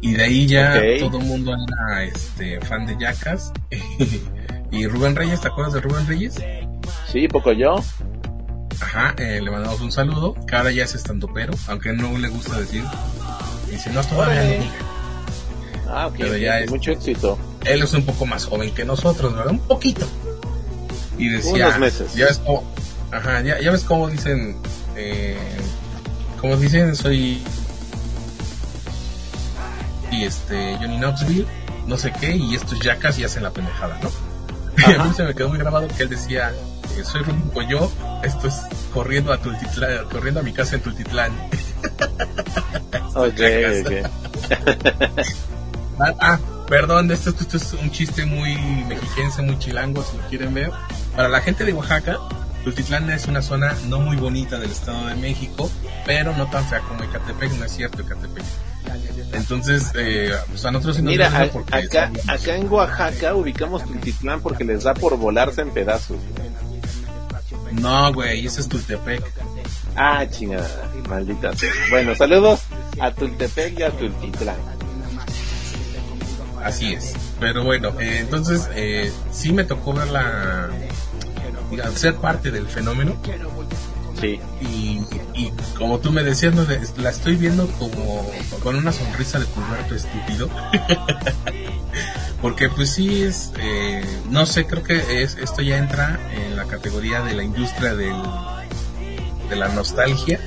Y 0.00 0.14
de 0.14 0.22
ahí 0.22 0.46
ya 0.46 0.74
todo 1.00 1.18
el 1.18 1.24
mundo 1.24 1.52
era 1.54 2.04
este, 2.04 2.60
fan 2.60 2.86
de 2.86 2.96
Jackass. 2.98 3.52
y 4.70 4.86
Rubén 4.86 5.16
Reyes, 5.16 5.40
¿te 5.40 5.48
acuerdas 5.48 5.74
de 5.74 5.80
Rubén 5.80 6.06
Reyes? 6.06 6.34
Sí, 7.10 7.26
poco 7.28 7.52
yo. 7.52 7.76
Ajá, 8.80 9.14
eh, 9.18 9.40
le 9.42 9.50
mandamos 9.50 9.80
un 9.80 9.90
saludo, 9.90 10.34
ahora 10.52 10.70
ya 10.70 10.84
es 10.84 10.94
estando 10.94 11.28
pero, 11.32 11.54
aunque 11.68 11.92
no 11.92 12.16
le 12.18 12.28
gusta 12.28 12.60
decir. 12.60 12.84
Dice, 13.70 13.90
no, 13.90 14.02
todavía 14.04 14.58
no. 14.58 15.92
Ah, 15.92 16.06
ok, 16.08 16.14
Pero 16.18 16.36
ya 16.36 16.60
es- 16.60 16.70
mucho 16.70 16.90
éxito. 16.92 17.38
él 17.64 17.82
es 17.82 17.92
un 17.94 18.04
poco 18.04 18.26
más 18.26 18.44
joven 18.44 18.72
que 18.74 18.84
nosotros, 18.84 19.34
¿verdad? 19.34 19.52
Un 19.52 19.60
poquito. 19.60 20.06
Y 21.18 21.30
decía, 21.30 21.68
Unos 21.68 21.78
meses. 21.78 22.14
ya 22.14 22.26
cómo, 22.44 22.70
ajá, 23.12 23.40
ya, 23.42 23.60
ya 23.60 23.70
ves 23.70 23.84
cómo 23.84 24.08
dicen, 24.08 24.56
eh, 24.96 25.36
como 26.40 26.56
dicen, 26.56 26.94
soy 26.96 27.42
y 30.10 30.24
este 30.24 30.76
Johnny 30.76 30.98
Knoxville, 30.98 31.46
no 31.86 31.96
sé 31.96 32.12
qué, 32.18 32.36
y 32.36 32.54
estos 32.54 32.80
ya 32.80 32.98
casi 32.98 33.24
hacen 33.24 33.42
la 33.42 33.50
pendejada, 33.50 33.98
¿no? 34.02 34.10
Y 34.78 34.92
a 34.92 35.04
mí 35.04 35.12
se 35.14 35.24
me 35.24 35.34
quedó 35.34 35.48
muy 35.48 35.58
grabado 35.58 35.88
que 35.88 36.02
él 36.02 36.08
decía, 36.08 36.52
eh, 36.96 37.04
soy 37.04 37.22
rumbo 37.22 37.62
yo, 37.62 37.90
esto 38.22 38.48
es 38.48 38.54
corriendo 38.92 39.32
a 39.32 39.38
Tultitlán, 39.38 40.06
corriendo 40.10 40.40
a 40.40 40.42
mi 40.42 40.52
casa 40.52 40.76
en 40.76 40.82
Tultitlán. 40.82 41.32
Ok, 43.14 43.36
Jackass. 43.36 43.86
ok. 43.86 45.26
Ah, 45.98 46.14
ah, 46.20 46.38
perdón, 46.68 47.10
esto, 47.10 47.30
esto 47.30 47.56
es 47.56 47.72
un 47.72 47.90
chiste 47.90 48.26
muy 48.26 48.54
mexiquense, 48.86 49.40
muy 49.40 49.58
chilango, 49.58 50.02
si 50.02 50.18
lo 50.18 50.22
quieren 50.24 50.52
ver. 50.52 50.70
Para 51.14 51.30
la 51.30 51.40
gente 51.40 51.64
de 51.64 51.72
Oaxaca, 51.72 52.18
Tultitlán 52.66 53.08
es 53.10 53.28
una 53.28 53.42
zona 53.42 53.76
no 53.86 54.00
muy 54.00 54.16
bonita 54.16 54.58
del 54.58 54.72
Estado 54.72 55.06
de 55.06 55.14
México, 55.14 55.70
pero 56.04 56.36
no 56.36 56.50
tan 56.50 56.66
fea 56.68 56.80
como 56.80 57.04
Ecatepec, 57.04 57.52
no 57.52 57.64
es 57.64 57.70
cierto 57.70 58.02
Ecatepec. 58.02 58.42
Entonces, 59.34 59.92
eh, 59.94 60.32
pues 60.48 60.64
a 60.64 60.72
nosotros 60.72 60.96
sí 60.96 61.02
nos 61.02 61.12
Mira, 61.12 61.26
gusta 61.28 61.42
a- 61.44 61.48
porque 61.48 61.74
acá, 61.76 62.10
acá 62.26 62.56
en 62.56 62.68
Oaxaca 62.68 63.34
ubicamos 63.36 63.84
Tultitlán 63.84 64.40
porque 64.40 64.64
les 64.64 64.82
da 64.82 64.94
por 64.94 65.16
volarse 65.16 65.60
en 65.60 65.70
pedazos. 65.70 66.16
No, 67.70 68.12
güey, 68.12 68.44
ese 68.46 68.62
es 68.62 68.68
Tultepec. 68.68 69.22
Ah, 69.94 70.26
chingada, 70.28 70.68
maldita. 71.08 71.52
Bueno, 71.90 72.16
saludos 72.16 72.62
a 73.00 73.12
Tultepec 73.12 73.78
y 73.78 73.82
a 73.84 73.90
Tultitlán. 73.92 74.56
Así 76.64 76.94
es. 76.94 77.12
Pero 77.38 77.62
bueno, 77.62 77.90
eh, 78.00 78.18
entonces 78.22 78.68
eh, 78.74 79.12
sí 79.30 79.52
me 79.52 79.62
tocó 79.62 79.92
ver 79.92 80.08
la. 80.08 80.68
Ser 81.94 82.16
parte 82.16 82.50
del 82.50 82.66
fenómeno. 82.66 83.16
Sí. 84.20 84.40
Y, 84.60 85.02
y 85.34 85.52
como 85.76 85.98
tú 85.98 86.10
me 86.10 86.22
decías, 86.22 86.54
no, 86.54 86.66
la 86.96 87.10
estoy 87.10 87.36
viendo 87.36 87.66
como 87.78 88.30
con 88.62 88.76
una 88.76 88.92
sonrisa 88.92 89.38
de 89.38 89.46
puberto 89.46 89.94
estúpido. 89.94 90.48
Porque 92.42 92.68
pues 92.68 92.90
sí 92.90 93.22
es, 93.22 93.52
eh, 93.58 94.04
no 94.30 94.46
sé, 94.46 94.66
creo 94.66 94.82
que 94.82 95.22
es, 95.22 95.36
esto 95.36 95.62
ya 95.62 95.78
entra 95.78 96.20
en 96.32 96.56
la 96.56 96.66
categoría 96.66 97.22
de 97.22 97.34
la 97.34 97.42
industria 97.42 97.94
del, 97.94 98.14
de 99.48 99.56
la 99.56 99.68
nostalgia. 99.68 100.38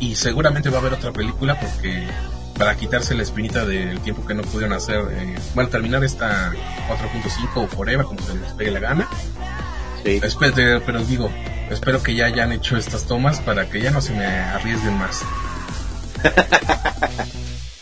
Y 0.00 0.16
seguramente 0.16 0.68
va 0.70 0.78
a 0.78 0.80
haber 0.80 0.92
otra 0.92 1.12
película 1.12 1.58
porque 1.58 2.06
para 2.56 2.76
quitarse 2.76 3.14
la 3.14 3.22
espinita 3.22 3.64
del 3.64 4.00
tiempo 4.00 4.26
que 4.26 4.34
no 4.34 4.42
pudieron 4.42 4.72
hacer, 4.72 5.00
eh, 5.10 5.36
bueno, 5.54 5.70
terminar 5.70 6.04
esta 6.04 6.52
4.5 6.88 7.64
o 7.64 7.66
Forever, 7.68 8.04
como 8.04 8.20
se 8.20 8.34
les 8.34 8.52
pegue 8.52 8.70
la 8.72 8.80
gana. 8.80 9.08
Sí. 10.04 10.20
Espérate, 10.22 10.80
pero 10.80 11.04
digo, 11.04 11.30
espero 11.70 12.02
que 12.02 12.14
ya 12.14 12.26
hayan 12.26 12.52
hecho 12.52 12.76
estas 12.76 13.06
tomas 13.06 13.40
para 13.40 13.68
que 13.68 13.80
ya 13.80 13.90
no 13.90 14.00
se 14.00 14.14
me 14.14 14.24
arriesguen 14.26 14.94
más. 14.98 15.22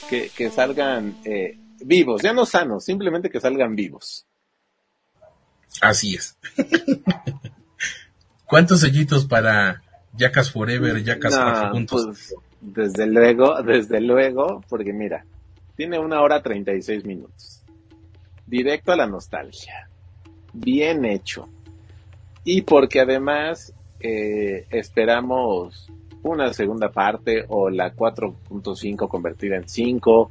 Que, 0.08 0.28
que 0.28 0.50
salgan 0.50 1.16
eh, 1.24 1.58
vivos, 1.80 2.22
ya 2.22 2.32
no 2.32 2.46
sanos, 2.46 2.84
simplemente 2.84 3.28
que 3.28 3.40
salgan 3.40 3.74
vivos. 3.74 4.24
Así 5.80 6.14
es. 6.14 6.38
¿Cuántos 8.46 8.80
sellitos 8.82 9.26
para 9.26 9.82
Jackass 10.16 10.52
Forever, 10.52 11.02
Jackass 11.02 11.34
No, 11.34 11.42
4 11.42 11.70
puntos? 11.72 12.04
pues, 12.04 12.34
desde 12.60 13.06
luego, 13.06 13.60
desde 13.62 14.00
luego, 14.00 14.62
porque 14.68 14.92
mira, 14.92 15.26
tiene 15.76 15.98
una 15.98 16.20
hora 16.20 16.42
36 16.42 17.04
minutos. 17.04 17.62
Directo 18.46 18.92
a 18.92 18.96
la 18.96 19.06
nostalgia. 19.06 19.88
Bien 20.52 21.04
hecho. 21.04 21.48
Y 22.46 22.62
porque 22.62 23.00
además 23.00 23.74
eh, 24.00 24.66
esperamos 24.70 25.90
una 26.22 26.52
segunda 26.52 26.90
parte 26.90 27.44
o 27.48 27.68
la 27.68 27.92
4.5 27.94 29.08
convertida 29.08 29.56
en 29.56 29.68
5 29.68 30.30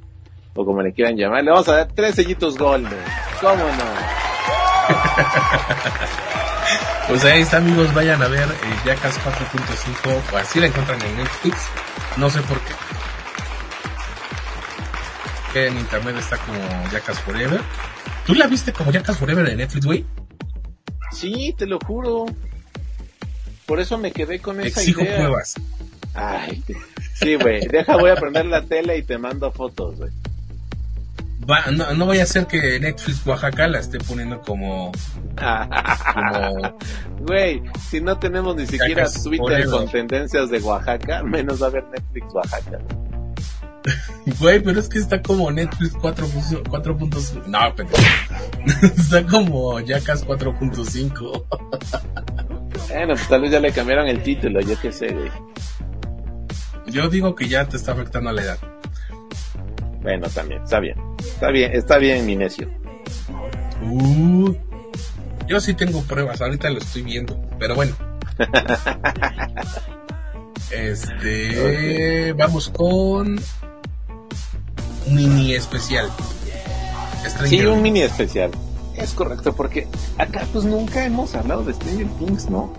o 0.56 0.66
como 0.66 0.82
le 0.82 0.94
quieran 0.94 1.18
llamar. 1.18 1.44
Le 1.44 1.52
vamos 1.52 1.68
a 1.68 1.76
dar 1.76 1.88
tres 1.94 2.16
sellitos 2.16 2.58
golden. 2.58 2.98
¿Cómo 3.42 3.64
no? 3.64 3.86
Pues 7.08 7.24
ahí 7.24 7.42
está 7.42 7.58
amigos, 7.58 7.94
vayan 7.94 8.20
a 8.24 8.28
ver 8.28 8.50
eh, 8.50 8.76
Jackass 8.84 9.20
4.5, 9.20 10.34
o 10.34 10.38
así 10.38 10.60
la 10.60 10.66
encuentran 10.66 11.00
en 11.04 11.18
Netflix, 11.18 11.70
no 12.18 12.32
sé 12.32 12.42
por 12.42 12.60
qué. 15.54 15.68
En 15.68 15.78
internet 15.78 16.16
está 16.18 16.38
como 16.38 16.58
Jackass 16.92 17.20
Forever. 17.20 17.62
¿Tú 18.26 18.34
la 18.34 18.48
viste 18.48 18.74
como 18.74 18.92
Jackass 18.92 19.20
Forever 19.20 19.48
en 19.48 19.58
Netflix, 19.58 19.86
güey? 19.86 20.04
Sí, 21.12 21.54
te 21.58 21.66
lo 21.66 21.80
juro. 21.80 22.26
Por 23.66 23.80
eso 23.80 23.98
me 23.98 24.12
quedé 24.12 24.40
con 24.40 24.60
esa 24.62 24.80
Exijo 24.82 25.02
idea. 25.02 25.18
pruebas. 25.18 25.56
Ay, 26.14 26.64
sí, 27.16 27.36
güey. 27.36 27.68
Deja, 27.68 27.98
voy 27.98 28.10
a 28.12 28.16
prender 28.16 28.46
la 28.46 28.62
tele 28.62 28.98
y 28.98 29.04
te 29.04 29.18
mando 29.18 29.52
fotos, 29.52 29.98
güey. 29.98 30.12
Va- 31.50 31.70
no, 31.72 31.94
no 31.94 32.06
vaya 32.08 32.24
a 32.24 32.26
ser 32.26 32.48
que 32.48 32.80
Netflix 32.80 33.26
Oaxaca 33.26 33.68
la 33.68 33.80
esté 33.80 33.98
poniendo 34.00 34.42
como... 34.42 34.92
como 36.14 36.78
Güey, 37.22 37.62
si 37.90 38.02
no 38.02 38.18
tenemos 38.18 38.56
ni 38.56 38.66
siquiera 38.66 39.08
Twitter 39.24 39.66
con 39.70 39.88
tendencias 39.90 40.50
de 40.50 40.60
Oaxaca, 40.60 41.22
menos 41.24 41.62
va 41.62 41.68
a 41.68 41.70
haber 41.70 41.84
Netflix 41.90 42.34
Oaxaca. 42.34 42.80
Güey, 44.40 44.60
pero 44.60 44.80
es 44.80 44.90
que 44.90 44.98
está 44.98 45.22
como 45.22 45.52
Netflix 45.52 45.94
4.5. 45.96 46.64
4.5. 46.64 47.46
No, 47.46 47.76
pendejo. 47.76 48.02
está 48.98 49.26
como 49.26 49.80
Jackass 49.80 50.26
4.5. 50.26 51.46
Bueno, 52.88 53.14
pues 53.16 53.28
tal 53.28 53.42
vez 53.42 53.52
ya 53.52 53.60
le 53.60 53.72
cambiaron 53.72 54.08
el 54.08 54.22
título, 54.22 54.62
yo 54.62 54.80
qué 54.80 54.92
sé, 54.92 55.08
güey. 55.12 55.30
Yo 56.88 57.10
digo 57.10 57.36
que 57.36 57.50
ya 57.50 57.68
te 57.68 57.78
está 57.78 57.92
afectando 57.94 58.32
la 58.32 58.42
edad. 58.42 58.60
Bueno, 60.02 60.30
también, 60.30 60.64
está 60.64 60.80
bien. 60.80 60.96
Está 61.18 61.50
bien, 61.50 61.74
está 61.74 61.98
bien, 61.98 62.26
mi 62.26 62.36
necio. 62.36 62.70
Uh, 63.82 64.56
yo 65.48 65.60
sí 65.60 65.74
tengo 65.74 66.04
pruebas, 66.04 66.42
ahorita 66.42 66.70
lo 66.70 66.78
estoy 66.78 67.02
viendo. 67.02 67.42
Pero 67.60 67.76
bueno. 67.76 67.96
Este. 70.72 72.34
Vamos 72.34 72.70
con. 72.70 73.40
Mini 75.08 75.54
especial. 75.54 76.10
Stranger 77.28 77.48
Sí, 77.50 77.66
un 77.66 77.82
mini 77.82 78.02
especial. 78.02 78.52
Es 78.96 79.14
correcto, 79.14 79.54
porque 79.54 79.88
acá 80.18 80.46
pues 80.52 80.66
nunca 80.66 81.06
hemos 81.06 81.36
hablado 81.36 81.64
de 81.64 81.74
Stranger 81.74 82.08
Things, 82.18 82.50
¿no? 82.50 82.72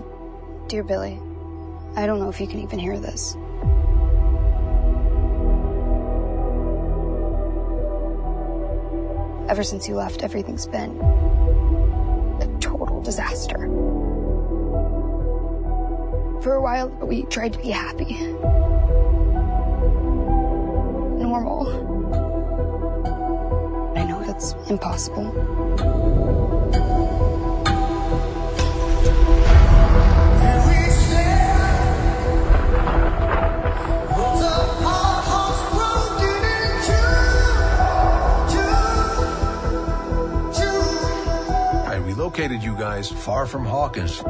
Dear 0.67 0.83
Billy, 0.83 1.19
I 1.95 2.05
don't 2.05 2.19
know 2.19 2.29
if 2.29 2.39
you 2.41 2.47
can 2.47 2.59
even 2.59 2.79
hear 2.79 2.99
this. 2.99 3.35
Ever 9.49 9.63
since 9.63 9.87
you 9.87 9.95
left, 9.95 10.23
everything's 10.23 10.67
been 10.67 10.99
a 12.41 12.47
total 12.59 13.01
disaster. 13.01 13.69
For 16.41 16.53
a 16.55 16.61
while, 16.61 16.89
we 17.01 17.23
tried 17.23 17.53
to 17.53 17.59
be 17.59 17.69
happy. 17.69 18.13
Normal. 21.23 21.96
I 24.37 24.39
that's 24.39 24.69
impossible. 24.69 25.33
I 41.87 41.95
relocated 41.95 42.61
you 42.61 42.75
guys 42.75 43.09
far 43.09 43.47
from 43.47 43.65
Hawkins 43.65 44.21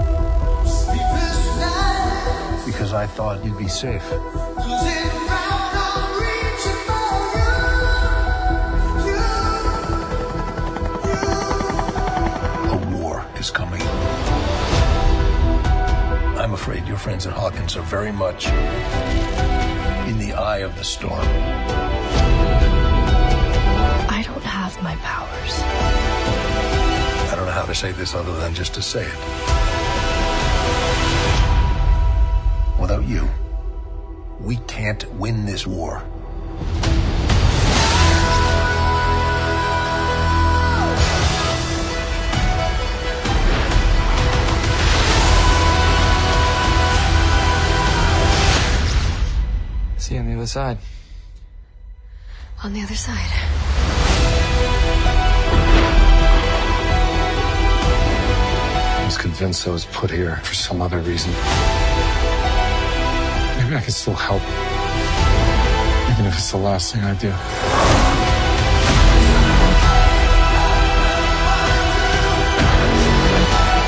because 2.66 2.94
I 2.94 3.08
thought 3.08 3.44
you'd 3.44 3.58
be 3.58 3.68
safe. 3.68 4.04
Afraid 16.68 16.86
your 16.86 16.98
friends 16.98 17.26
at 17.26 17.32
Hawkins 17.32 17.78
are 17.78 17.82
very 17.84 18.12
much 18.12 18.48
in 20.10 20.18
the 20.20 20.34
eye 20.34 20.58
of 20.58 20.76
the 20.76 20.84
storm. 20.84 21.26
I 24.10 24.22
don't 24.26 24.44
have 24.44 24.76
my 24.84 24.94
powers. 24.98 25.62
I 27.32 27.36
don't 27.38 27.46
know 27.46 27.54
how 27.54 27.66
to 27.66 27.74
say 27.74 27.94
this 27.94 28.14
other 28.14 28.36
than 28.36 28.54
just 28.54 28.74
to 28.74 28.82
say 28.82 29.06
it. 29.06 29.18
Without 32.78 33.08
you, 33.08 33.30
we 34.42 34.58
can't 34.68 35.10
win 35.14 35.46
this 35.46 35.66
war. 35.66 36.04
Other 50.48 50.76
side. 50.76 50.78
On 52.64 52.72
the 52.72 52.82
other 52.82 52.96
side. 52.96 53.32
I 58.96 59.04
was 59.06 59.18
convinced 59.18 59.68
I 59.68 59.72
was 59.72 59.86
put 59.86 60.10
here 60.10 60.38
for 60.38 60.54
some 60.54 60.82
other 60.82 61.00
reason. 61.00 61.32
Maybe 63.58 63.76
I 63.76 63.82
can 63.84 63.92
still 63.92 64.14
help. 64.14 64.42
Even 66.14 66.26
if 66.26 66.34
it's 66.38 66.52
the 66.52 66.58
last 66.58 66.94
thing 66.94 67.04
I 67.04 67.14
do. 67.16 67.34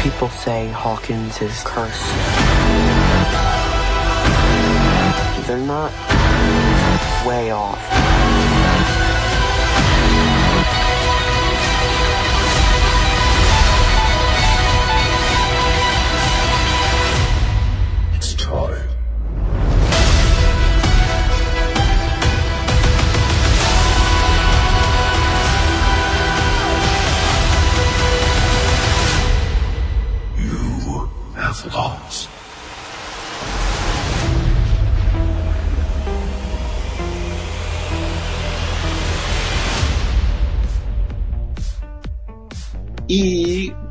People 0.04 0.30
say 0.30 0.68
Hawkins 0.70 1.42
is 1.42 1.64
cursed. 1.64 2.16
They're 5.48 5.58
not 5.58 6.19
way 7.30 7.52
off. 7.52 7.99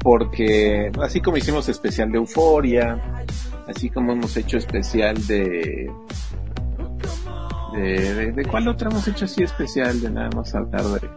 Porque, 0.09 0.91
así 1.03 1.21
como 1.21 1.37
hicimos 1.37 1.69
especial 1.69 2.11
de 2.11 2.17
Euforia, 2.17 2.99
así 3.67 3.91
como 3.91 4.13
hemos 4.13 4.35
hecho 4.39 4.57
especial 4.57 5.15
de. 5.27 5.93
¿De, 7.75 8.15
de, 8.15 8.33
de 8.33 8.45
cuál 8.47 8.69
otra 8.69 8.89
hemos 8.89 9.07
hecho 9.07 9.27
así 9.27 9.43
especial? 9.43 10.01
De 10.01 10.09
nada 10.09 10.31
más 10.31 10.55
hablar 10.55 10.83
de, 10.83 11.11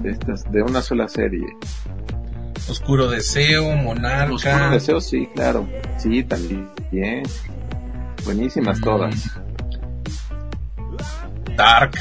de, 0.00 0.10
estas, 0.10 0.50
de 0.50 0.60
una 0.60 0.82
sola 0.82 1.06
serie. 1.06 1.46
Oscuro 2.68 3.08
Deseo, 3.08 3.76
Monarca. 3.76 4.34
Oscuro 4.34 4.70
Deseo, 4.70 5.00
sí, 5.00 5.28
claro. 5.32 5.68
Sí, 5.96 6.24
también. 6.24 6.68
Bien. 6.90 7.22
Buenísimas 8.24 8.80
todas. 8.80 9.38
Dark. 11.56 11.92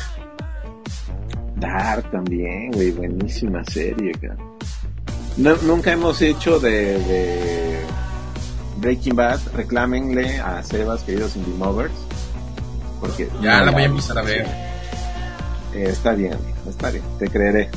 Dark 1.57 2.09
también, 2.09 2.71
güey. 2.71 2.89
Buenísima 2.93 3.63
serie, 3.65 4.11
cara. 4.13 4.48
No, 5.39 5.55
nunca 5.61 5.93
hemos 5.93 6.21
hecho 6.21 6.59
de, 6.59 6.99
de 6.99 7.79
Breaking 8.77 9.15
Bad. 9.15 9.39
Reclámenle 9.55 10.37
a 10.39 10.61
Sebas, 10.63 11.03
queridos 11.03 11.37
Indie 11.37 11.53
Movers. 11.53 11.93
Porque 12.99 13.29
Ya 13.41 13.61
la 13.63 13.71
voy 13.71 13.83
a 13.83 13.85
empezar 13.85 14.17
a 14.17 14.21
ver. 14.21 14.45
Eh, 15.73 15.85
está 15.87 16.11
bien, 16.11 16.37
está 16.67 16.91
bien, 16.91 17.03
te 17.17 17.29
creeré. 17.29 17.69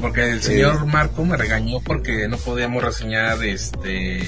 Porque 0.00 0.30
el 0.32 0.42
señor 0.42 0.84
Marco 0.86 1.24
me 1.24 1.36
regañó 1.36 1.78
porque 1.80 2.26
no 2.26 2.36
podíamos 2.38 2.82
reseñar 2.82 3.44
este. 3.44 4.26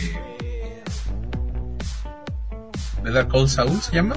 ¿Better 3.02 3.26
Call 3.26 3.48
Saul 3.48 3.82
se 3.82 3.92
llama? 3.92 4.14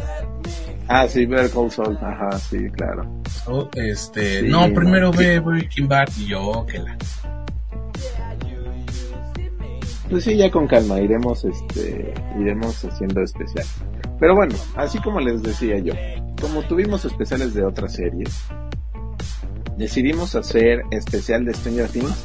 Ah, 0.88 1.08
sí, 1.08 1.26
Better 1.26 1.50
Call 1.50 1.71
Saul, 1.71 1.98
ajá, 2.02 2.38
sí, 2.38 2.69
claro. 2.69 3.21
Oh, 3.48 3.67
este, 3.76 4.41
Sí, 4.41 4.48
no, 4.48 4.71
primero 4.74 5.12
no, 5.12 5.17
ve 5.17 5.39
Breaking 5.39 5.88
Bad 5.88 6.10
y 6.17 6.28
yo, 6.28 6.65
que 6.67 6.80
la. 6.80 6.98
Pues 10.10 10.24
sí, 10.24 10.38
ya 10.38 10.52
con 10.52 10.67
calma, 10.67 11.00
iremos, 11.00 11.43
este, 11.45 12.13
iremos 12.39 12.86
haciendo 12.86 13.21
especial. 13.24 13.65
Pero 14.19 14.36
bueno, 14.36 14.56
así 14.76 15.00
como 15.00 15.19
les 15.19 15.41
decía 15.41 15.80
yo, 15.80 15.93
como 16.39 16.62
tuvimos 16.62 17.04
especiales 17.06 17.56
de 17.56 17.65
otras 17.65 17.93
series, 17.93 18.30
decidimos 19.78 20.36
hacer 20.36 20.84
especial 20.91 21.45
de 21.45 21.54
Stranger 21.56 21.89
Things 21.89 22.24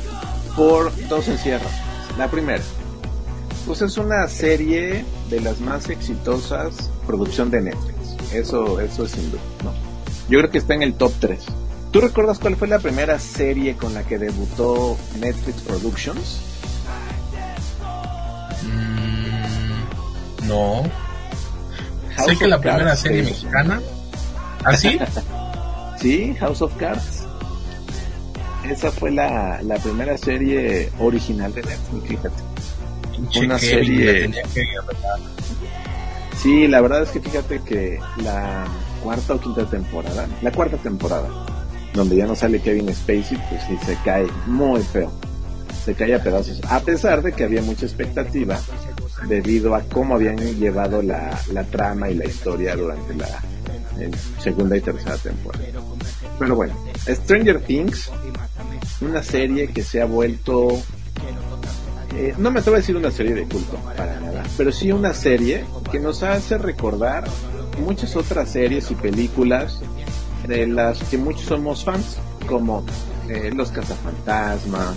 por 0.54 0.92
dos 1.08 1.26
razones. 1.26 1.62
La 2.18 2.28
primera, 2.28 2.62
pues 3.66 3.80
es 3.80 3.96
una 3.96 4.28
serie 4.28 5.04
de 5.30 5.40
las 5.40 5.60
más 5.60 5.88
exitosas 5.88 6.90
producción 7.06 7.50
de 7.50 7.62
Netflix. 7.62 7.99
Eso, 8.32 8.80
eso 8.80 9.04
es 9.04 9.10
sin 9.12 9.30
duda, 9.30 9.40
¿no? 9.64 9.72
Yo 10.28 10.38
creo 10.38 10.50
que 10.50 10.58
está 10.58 10.74
en 10.74 10.82
el 10.82 10.94
top 10.94 11.12
3. 11.20 11.40
¿Tú 11.90 12.00
recuerdas 12.00 12.38
cuál 12.38 12.54
fue 12.56 12.68
la 12.68 12.78
primera 12.78 13.18
serie 13.18 13.74
con 13.76 13.94
la 13.94 14.04
que 14.04 14.16
debutó 14.18 14.96
Netflix 15.18 15.60
Productions? 15.62 16.40
Mm, 18.62 20.46
no. 20.48 20.82
House 22.16 22.26
sé 22.30 22.36
que 22.38 22.46
la 22.48 22.60
primera 22.60 22.96
serie 22.96 23.22
mexicana. 23.22 23.80
¿Ah, 24.64 24.76
sí? 24.76 24.98
Sí, 26.00 26.34
House 26.40 26.62
of 26.62 26.74
Cards. 26.76 27.24
Esa 28.66 28.90
fue 28.90 29.10
la, 29.10 29.60
la 29.62 29.74
primera 29.76 30.16
serie 30.16 30.90
original 30.98 31.52
de 31.52 31.62
Netflix, 31.62 32.08
fíjate. 32.08 33.38
Una 33.44 33.58
serie- 33.58 34.22
tenía 34.22 34.42
que. 34.54 34.64
Sí, 36.42 36.66
la 36.68 36.80
verdad 36.80 37.02
es 37.02 37.10
que 37.10 37.20
fíjate 37.20 37.60
que 37.60 37.98
la 38.22 38.64
cuarta 39.02 39.34
o 39.34 39.40
quinta 39.40 39.66
temporada, 39.66 40.26
la 40.40 40.50
cuarta 40.50 40.78
temporada, 40.78 41.28
donde 41.92 42.16
ya 42.16 42.26
no 42.26 42.34
sale 42.34 42.60
Kevin 42.60 42.94
Spacey, 42.94 43.38
pues 43.50 43.62
sí 43.68 43.76
se 43.84 43.94
cae 44.04 44.26
muy 44.46 44.80
feo. 44.80 45.12
Se 45.84 45.94
cae 45.94 46.14
a 46.14 46.22
pedazos. 46.22 46.60
A 46.70 46.80
pesar 46.80 47.22
de 47.22 47.32
que 47.32 47.44
había 47.44 47.60
mucha 47.60 47.84
expectativa 47.84 48.58
debido 49.28 49.74
a 49.74 49.82
cómo 49.82 50.14
habían 50.14 50.38
llevado 50.38 51.02
la, 51.02 51.38
la 51.52 51.64
trama 51.64 52.08
y 52.08 52.14
la 52.14 52.24
historia 52.24 52.74
durante 52.74 53.14
la 53.14 53.28
segunda 54.38 54.78
y 54.78 54.80
tercera 54.80 55.16
temporada. 55.18 55.64
Pero 56.38 56.56
bueno, 56.56 56.74
Stranger 57.06 57.60
Things, 57.60 58.10
una 59.02 59.22
serie 59.22 59.68
que 59.68 59.82
se 59.82 60.00
ha 60.00 60.06
vuelto 60.06 60.82
eh, 62.16 62.34
no 62.38 62.50
me 62.50 62.60
atrevo 62.60 62.76
a 62.76 62.80
decir 62.80 62.96
una 62.96 63.10
serie 63.10 63.34
de 63.34 63.44
culto, 63.44 63.76
para 63.96 64.18
pero 64.56 64.72
sí 64.72 64.92
una 64.92 65.14
serie 65.14 65.64
que 65.90 65.98
nos 65.98 66.22
hace 66.22 66.58
recordar 66.58 67.24
muchas 67.80 68.16
otras 68.16 68.50
series 68.50 68.90
y 68.90 68.94
películas 68.94 69.80
de 70.46 70.66
las 70.66 71.02
que 71.04 71.18
muchos 71.18 71.42
somos 71.42 71.84
fans, 71.84 72.18
como 72.46 72.84
eh, 73.28 73.50
Los 73.54 73.70
Cazafantasmas, 73.70 74.96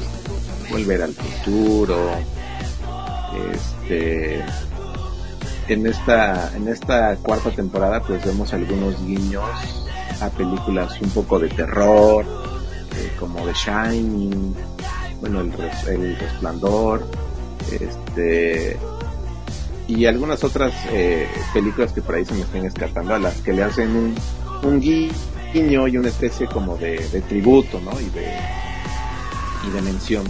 Volver 0.70 1.04
al 1.04 1.14
Futuro, 1.14 2.18
este 3.52 4.44
en 5.68 5.88
esta 5.88 6.52
en 6.56 6.68
esta 6.68 7.16
cuarta 7.18 7.50
temporada 7.52 8.02
pues 8.02 8.24
vemos 8.26 8.54
algunos 8.54 9.04
guiños 9.06 9.44
a 10.22 10.30
películas 10.30 11.00
un 11.02 11.10
poco 11.12 11.40
de 11.40 11.50
terror 11.50 12.26
eh, 12.26 13.12
como 13.20 13.46
The 13.46 13.54
Shining 13.54 14.56
bueno 15.22 15.42
el, 15.42 15.54
el 15.88 16.18
resplandor 16.18 17.08
este 17.72 18.78
y 19.96 20.06
algunas 20.06 20.44
otras 20.44 20.74
eh, 20.92 21.28
películas 21.54 21.94
que 21.94 22.02
por 22.02 22.16
ahí 22.16 22.26
se 22.26 22.34
me 22.34 22.42
están 22.42 22.66
escapando 22.66 23.16
a 23.16 23.20
las 23.20 23.42
que 23.42 23.54
le 23.54 23.64
hacen 23.64 23.96
un, 23.96 24.16
un 24.64 24.80
guiño 24.80 25.88
y 25.88 25.98
una 25.98 26.08
especie 26.10 26.48
como 26.48 26.78
de, 26.78 26.98
tributo 27.28 27.80
¿no? 27.82 27.92
y 28.00 28.10
de 28.10 28.28
y 29.66 29.72
de 29.72 29.82
mención 29.82 30.26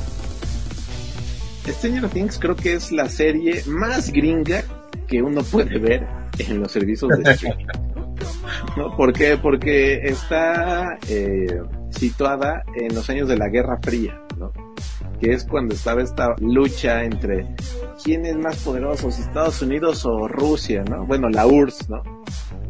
Stranger 1.68 2.10
Things 2.10 2.38
creo 2.40 2.56
que 2.56 2.74
es 2.74 2.92
la 2.92 3.10
serie 3.10 3.64
más 3.68 4.12
gringa 4.12 4.64
que 5.08 5.22
uno 5.22 5.44
puede 5.44 5.80
ver 5.80 6.08
en 6.40 6.60
los 6.60 6.72
servicios 6.72 7.10
de 7.18 7.32
streaming. 7.32 7.66
¿Por 8.98 9.14
qué? 9.14 9.38
Porque 9.38 10.08
está 10.08 10.98
eh, 11.08 11.62
situada 11.90 12.64
en 12.76 12.96
los 12.96 13.10
años 13.10 13.28
de 13.28 13.38
la 13.38 13.50
Guerra 13.50 13.80
Fría, 13.82 14.20
¿no? 14.38 14.52
Que 15.24 15.32
es 15.32 15.46
cuando 15.46 15.74
estaba 15.74 16.02
esta 16.02 16.36
lucha 16.40 17.06
entre 17.06 17.56
quién 18.04 18.26
es 18.26 18.36
más 18.36 18.58
poderoso, 18.58 19.08
Estados 19.08 19.62
Unidos 19.62 20.06
o 20.06 20.28
Rusia, 20.28 20.84
¿no? 20.84 21.06
Bueno, 21.06 21.30
la 21.30 21.48
URSS, 21.48 21.90
¿no? 21.90 22.04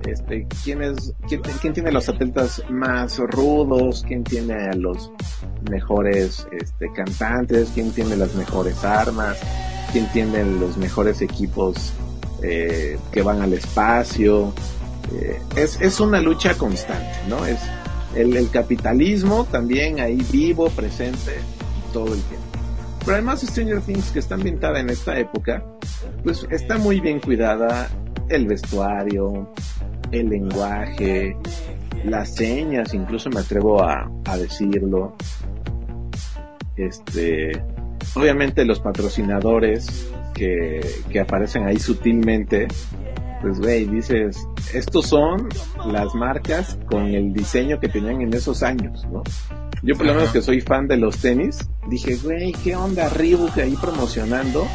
Este, 0.06 0.48
quién 0.63 0.84
es, 0.84 1.16
quién, 1.28 1.42
quién 1.62 1.74
tiene 1.74 1.92
los 1.92 2.08
atletas 2.10 2.62
más 2.70 3.18
rudos, 3.18 4.06
quién 4.08 4.24
tiene 4.24 4.54
a 4.54 4.74
los 4.74 5.12
mejores 5.72 6.48
este, 6.52 6.92
cantantes, 6.94 7.72
quién 7.74 7.92
tiene 7.92 8.16
las 8.18 8.36
mejores 8.36 8.84
armas, 8.84 9.39
quién 9.92 10.06
tiene 10.12 10.44
los 10.44 10.78
mejores 10.78 11.24
equipos 11.24 11.94
eh, 12.44 13.00
que 13.12 13.22
van 13.24 13.42
al 13.42 13.54
espacio. 13.54 14.54
Eh, 15.12 15.42
es, 15.56 15.82
es 15.82 16.00
una 16.00 16.22
lucha 16.22 16.54
constante, 16.54 17.18
¿no? 17.28 17.48
Es 17.48 17.62
el, 18.16 18.38
el 18.38 18.52
capitalismo 18.52 19.46
también 19.46 20.00
ahí 20.00 20.24
vivo, 20.32 20.70
presente 20.70 21.42
todo 21.93 22.13
el 22.13 22.21
tiempo. 22.23 22.47
Pero 23.06 23.13
además 23.13 23.41
Stranger 23.41 23.82
Things, 23.82 24.12
que 24.12 24.19
está 24.19 24.36
ambientada 24.36 24.79
en 24.79 24.89
esta 24.89 25.17
época, 25.17 25.63
pues 26.23 26.45
está 26.49 26.77
muy 26.77 26.99
bien 26.99 27.19
cuidada 27.19 27.89
el 28.29 28.47
vestuario, 28.47 29.53
el 30.12 30.29
lenguaje, 30.29 31.36
las 32.06 32.36
señas, 32.36 32.93
incluso 32.93 33.29
me 33.29 33.41
atrevo 33.41 33.84
a, 33.84 34.10
decirlo. 34.38 35.15
Este, 36.77 37.51
obviamente 38.15 38.65
los 38.65 38.79
patrocinadores 38.79 40.10
que, 40.34 40.79
que 41.10 41.19
aparecen 41.19 41.65
ahí 41.65 41.79
sutilmente, 41.79 42.67
pues 43.41 43.60
güey, 43.60 43.86
dices, 43.86 44.47
estos 44.73 45.08
son 45.08 45.49
las 45.86 46.15
marcas 46.15 46.79
con 46.89 47.06
el 47.08 47.34
diseño 47.34 47.79
que 47.79 47.89
tenían 47.89 48.21
en 48.21 48.34
esos 48.34 48.63
años, 48.63 49.06
¿no? 49.12 49.23
Yo 49.84 49.96
por 49.98 50.06
lo 50.06 50.13
menos 50.13 50.32
que 50.32 50.41
soy 50.41 50.62
fan 50.62 50.88
de 50.88 50.96
los 50.96 51.17
tenis, 51.17 51.60
dije, 51.89 52.15
güey, 52.15 52.54
¿qué 52.54 52.74
onda 52.74 53.10
Reebok 53.10 53.58
ahí 53.58 53.76
promocionando 53.76 54.65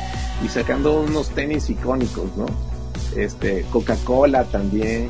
y 0.45 0.49
sacando 0.49 1.01
unos 1.01 1.31
tenis 1.31 1.71
icónicos, 1.71 2.37
¿no? 2.37 2.45
Este, 3.17 3.65
Coca-Cola 3.73 4.45
también, 4.45 5.09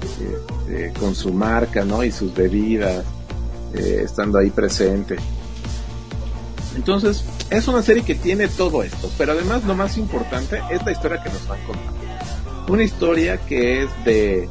este, 0.00 0.92
con 1.00 1.16
su 1.16 1.32
marca, 1.32 1.84
¿no? 1.84 2.04
Y 2.04 2.12
sus 2.12 2.32
bebidas, 2.32 3.04
eh, 3.74 4.02
estando 4.04 4.38
ahí 4.38 4.50
presente. 4.50 5.16
Entonces, 6.76 7.24
es 7.50 7.66
una 7.66 7.82
serie 7.82 8.04
que 8.04 8.14
tiene 8.14 8.46
todo 8.46 8.84
esto, 8.84 9.10
pero 9.18 9.32
además 9.32 9.64
lo 9.64 9.74
más 9.74 9.98
importante 9.98 10.60
es 10.70 10.84
la 10.84 10.92
historia 10.92 11.20
que 11.20 11.30
nos 11.30 11.48
van 11.48 11.58
contando. 11.66 12.72
Una 12.72 12.84
historia 12.84 13.38
que 13.38 13.82
es 13.82 14.04
de 14.04 14.48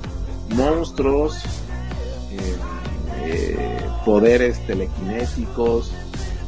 monstruos, 0.49 1.37
eh, 2.31 2.55
eh, 3.25 3.82
poderes 4.05 4.65
telequinéticos, 4.65 5.91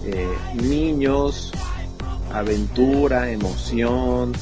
eh, 0.05 0.27
niños, 0.55 1.51
aventura, 2.31 3.31
emoción. 3.31 4.33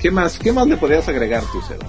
¿Qué 0.00 0.10
más? 0.10 0.38
¿Qué 0.38 0.50
más 0.50 0.66
le 0.66 0.78
podrías 0.78 1.06
agregar 1.08 1.44
tú, 1.52 1.60
Sebas? 1.60 1.88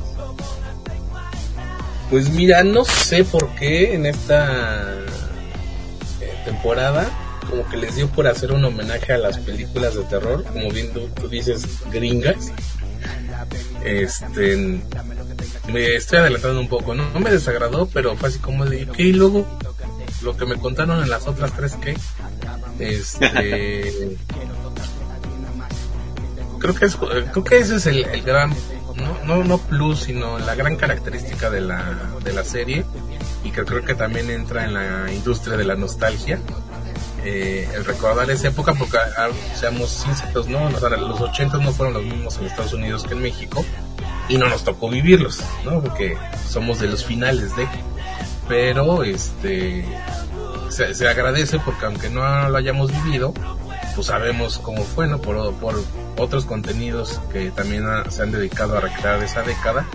Pues 2.09 2.29
mira, 2.29 2.61
no 2.63 2.83
sé 2.83 3.23
por 3.23 3.55
qué 3.55 3.95
en 3.95 4.05
esta 4.05 4.97
temporada 6.43 7.09
como 7.49 7.67
que 7.69 7.77
les 7.77 7.95
dio 7.95 8.09
por 8.09 8.27
hacer 8.27 8.51
un 8.51 8.65
homenaje 8.65 9.13
a 9.13 9.17
las 9.17 9.37
películas 9.37 9.95
de 9.95 10.03
terror, 10.03 10.43
como 10.43 10.69
bien 10.71 10.91
tú, 10.93 11.27
dices, 11.29 11.63
gringas. 11.91 12.51
Este, 13.83 14.81
me 15.71 15.95
estoy 15.95 16.19
adelantando 16.19 16.59
un 16.59 16.67
poco, 16.67 16.93
¿no? 16.95 17.09
No 17.11 17.19
me 17.19 17.31
desagradó, 17.31 17.87
pero 17.87 18.15
fue 18.15 18.29
así 18.29 18.39
como 18.39 18.65
de, 18.65 18.87
¿qué? 18.87 19.03
Y 19.03 19.13
luego, 19.13 19.45
lo 20.21 20.35
que 20.35 20.45
me 20.45 20.57
contaron 20.57 21.01
en 21.01 21.09
las 21.09 21.27
otras 21.27 21.53
tres, 21.53 21.75
¿qué? 21.81 21.95
Este, 22.79 24.17
creo 26.59 26.75
que 26.75 26.85
es, 26.85 26.95
creo 26.95 27.43
que 27.43 27.57
ese 27.57 27.75
es 27.75 27.85
el, 27.87 28.05
el 28.05 28.21
gran, 28.21 28.53
no, 28.95 29.25
no, 29.25 29.43
no 29.43 29.57
plus, 29.57 30.01
sino 30.01 30.39
la 30.39 30.55
gran 30.55 30.75
característica 30.75 31.49
de 31.49 31.61
la, 31.61 32.13
de 32.23 32.33
la 32.33 32.43
serie 32.43 32.85
y 33.43 33.51
que 33.51 33.65
creo 33.65 33.83
que 33.83 33.95
también 33.95 34.29
entra 34.29 34.65
en 34.65 34.73
la 34.73 35.11
industria 35.11 35.57
de 35.57 35.65
la 35.65 35.75
nostalgia. 35.75 36.39
Eh, 37.23 37.69
el 37.75 37.85
recordar 37.85 38.31
esa 38.31 38.47
época, 38.47 38.73
porque 38.73 38.97
ah, 38.97 39.29
seamos 39.55 39.91
sinceros, 39.91 40.47
¿no? 40.47 40.71
Los, 40.71 40.81
los 40.81 41.21
80 41.21 41.57
no 41.57 41.71
fueron 41.71 41.93
los 41.93 42.03
mismos 42.03 42.37
en 42.37 42.45
Estados 42.45 42.73
Unidos 42.73 43.03
que 43.03 43.13
en 43.13 43.21
México 43.21 43.63
y 44.29 44.37
no 44.37 44.49
nos 44.49 44.63
tocó 44.63 44.89
vivirlos, 44.89 45.41
¿no? 45.65 45.81
Porque 45.81 46.17
somos 46.49 46.79
de 46.79 46.87
los 46.87 47.05
finales 47.05 47.55
de. 47.55 47.67
Pero 48.47 49.03
este 49.03 49.85
se, 50.71 51.07
agradece 51.07 51.59
porque 51.59 51.85
aunque 51.85 52.09
no 52.09 52.49
lo 52.49 52.57
hayamos 52.57 52.91
vivido, 53.03 53.33
pues 53.95 54.07
sabemos 54.07 54.57
cómo 54.57 54.83
fue, 54.83 55.07
¿no? 55.07 55.19
Por, 55.19 55.53
otros 56.17 56.45
contenidos 56.45 57.19
que 57.31 57.51
también 57.51 57.83
se 58.09 58.21
han 58.21 58.31
dedicado 58.31 58.77
a 58.77 58.81
recrear 58.81 59.23
esa 59.23 59.41
década 59.41 59.87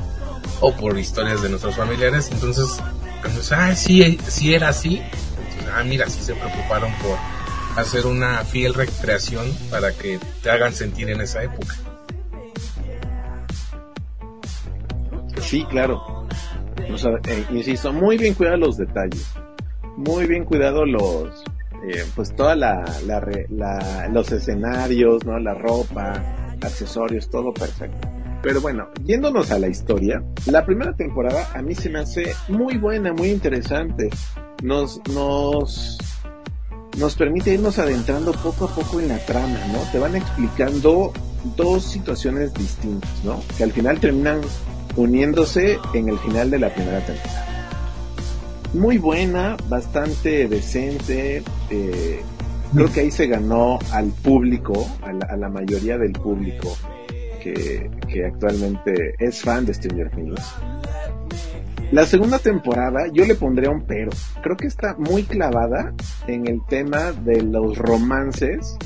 o 0.61 0.75
por 0.75 0.99
historias 0.99 1.43
de 1.43 1.51
nuestros 1.51 1.77
familiares. 1.77 2.31
Entonces, 2.33 2.81
pues, 3.23 3.53
ah, 3.53 3.75
sí, 3.77 4.19
sí 4.27 4.55
era 4.55 4.71
así. 4.71 5.03
ah, 5.75 5.85
mira, 5.85 6.09
sí 6.09 6.21
se 6.21 6.35
preocuparon 6.35 6.93
por 6.95 7.17
hacer 7.77 8.07
una 8.07 8.45
fiel 8.45 8.75
recreación 8.75 9.47
para 9.71 9.93
que 9.93 10.19
te 10.43 10.51
hagan 10.51 10.73
sentir 10.73 11.11
en 11.11 11.21
esa 11.21 11.43
época. 11.43 11.77
Sí, 15.47 15.65
claro. 15.65 16.27
Eh, 16.77 17.47
insisto, 17.51 17.93
muy 17.93 18.19
bien 18.19 18.35
cuidado 18.35 18.57
los 18.57 18.77
detalles. 18.77 19.31
Muy 19.97 20.27
bien 20.27 20.45
cuidado 20.45 20.85
los, 20.85 21.45
eh, 21.89 22.05
pues 22.17 22.35
toda 22.35 22.57
la, 22.57 22.85
la, 23.07 24.09
los 24.13 24.33
escenarios, 24.33 25.25
¿no? 25.25 25.39
La 25.39 25.55
ropa, 25.55 26.15
accesorios, 26.61 27.31
todo 27.31 27.55
perfecto. 27.55 28.09
Pero 28.43 28.61
bueno, 28.61 28.89
yéndonos 29.05 29.53
a 29.53 29.61
la 29.61 29.69
historia, 29.69 30.21
la 30.47 30.67
primera 30.67 30.95
temporada 30.95 31.49
a 31.55 31.63
mí 31.63 31.77
se 31.77 31.91
me 31.91 32.01
hace 32.01 32.35
muy 32.49 32.77
buena, 32.77 33.13
muy 33.13 33.31
interesante. 33.31 34.11
Nos, 34.65 35.01
nos, 35.15 35.97
nos 36.99 37.15
permite 37.15 37.55
irnos 37.55 37.79
adentrando 37.79 38.33
poco 38.33 38.65
a 38.65 38.75
poco 38.75 39.01
en 39.01 39.09
la 39.09 39.19
trama, 39.19 39.61
¿no? 39.73 39.79
Te 39.93 40.01
van 40.01 40.17
explicando 40.17 41.13
dos 41.57 41.85
situaciones 41.85 42.53
distintas, 42.53 43.25
¿no? 43.25 43.41
Que 43.57 43.63
al 43.63 43.71
final 43.71 44.01
terminan 44.01 44.41
uniéndose 44.97 45.79
en 45.95 46.09
el 46.09 46.19
final 46.19 46.51
de 46.51 46.59
la 46.59 46.75
primera 46.75 47.01
temporada. 47.01 47.47
Muy 48.75 48.99
buena, 48.99 49.57
bastante 49.69 50.49
decente. 50.49 51.43
Eh, 51.71 52.21
creo 52.75 52.93
que 52.93 53.01
ahí 53.01 53.11
se 53.11 53.27
ganó 53.27 53.79
al 53.93 54.11
público, 54.11 54.87
a 55.03 55.13
la, 55.13 55.27
a 55.27 55.37
la 55.37 55.49
mayoría 55.49 55.97
del 55.99 56.13
público 56.13 56.77
que, 57.53 58.25
actualmente 58.25 59.15
es 59.19 59.41
fan 59.43 59.65
de 59.67 59.75
Stranger 59.75 60.11
Things. 60.11 60.41
La 61.93 62.05
segunda 62.05 62.39
temporada 62.39 63.07
yo 63.13 63.25
le 63.25 63.35
pondría 63.35 63.71
un 63.71 63.83
pero. 63.83 64.11
Creo 64.43 64.57
que 64.57 64.67
está 64.67 64.97
muy 64.99 65.23
clavada 65.23 65.95
en 66.27 66.49
el 66.49 66.61
tema 66.69 67.13
de 67.13 67.43
los 67.43 67.79
romances 67.79 68.77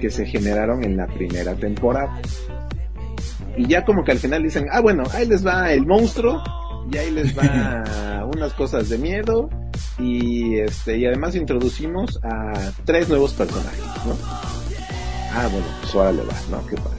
que 0.00 0.10
se 0.10 0.24
generaron 0.24 0.82
en 0.84 0.96
la 0.96 1.06
primera 1.06 1.54
temporada. 1.54 2.20
Y 3.56 3.66
ya 3.66 3.84
como 3.84 4.04
que 4.04 4.12
al 4.12 4.18
final 4.18 4.42
dicen, 4.42 4.66
ah 4.70 4.80
bueno, 4.80 5.04
ahí 5.12 5.26
les 5.26 5.46
va 5.46 5.72
el 5.72 5.86
monstruo 5.86 6.42
y 6.90 6.96
ahí 6.96 7.10
les 7.10 7.36
va 7.36 8.26
unas 8.34 8.52
cosas 8.54 8.88
de 8.88 8.98
miedo 8.98 9.48
y 9.98 10.58
este 10.58 10.98
y 10.98 11.06
además 11.06 11.34
introducimos 11.34 12.20
a 12.22 12.72
tres 12.84 13.08
nuevos 13.08 13.32
personajes, 13.32 13.84
¿no? 14.06 14.16
Ah 15.32 15.48
bueno, 15.50 15.66
pues 15.82 15.94
ahora 15.94 16.12
le 16.12 16.22
va, 16.22 16.34
¿no? 16.50 16.66
Qué 16.66 16.76
padre. 16.76 16.98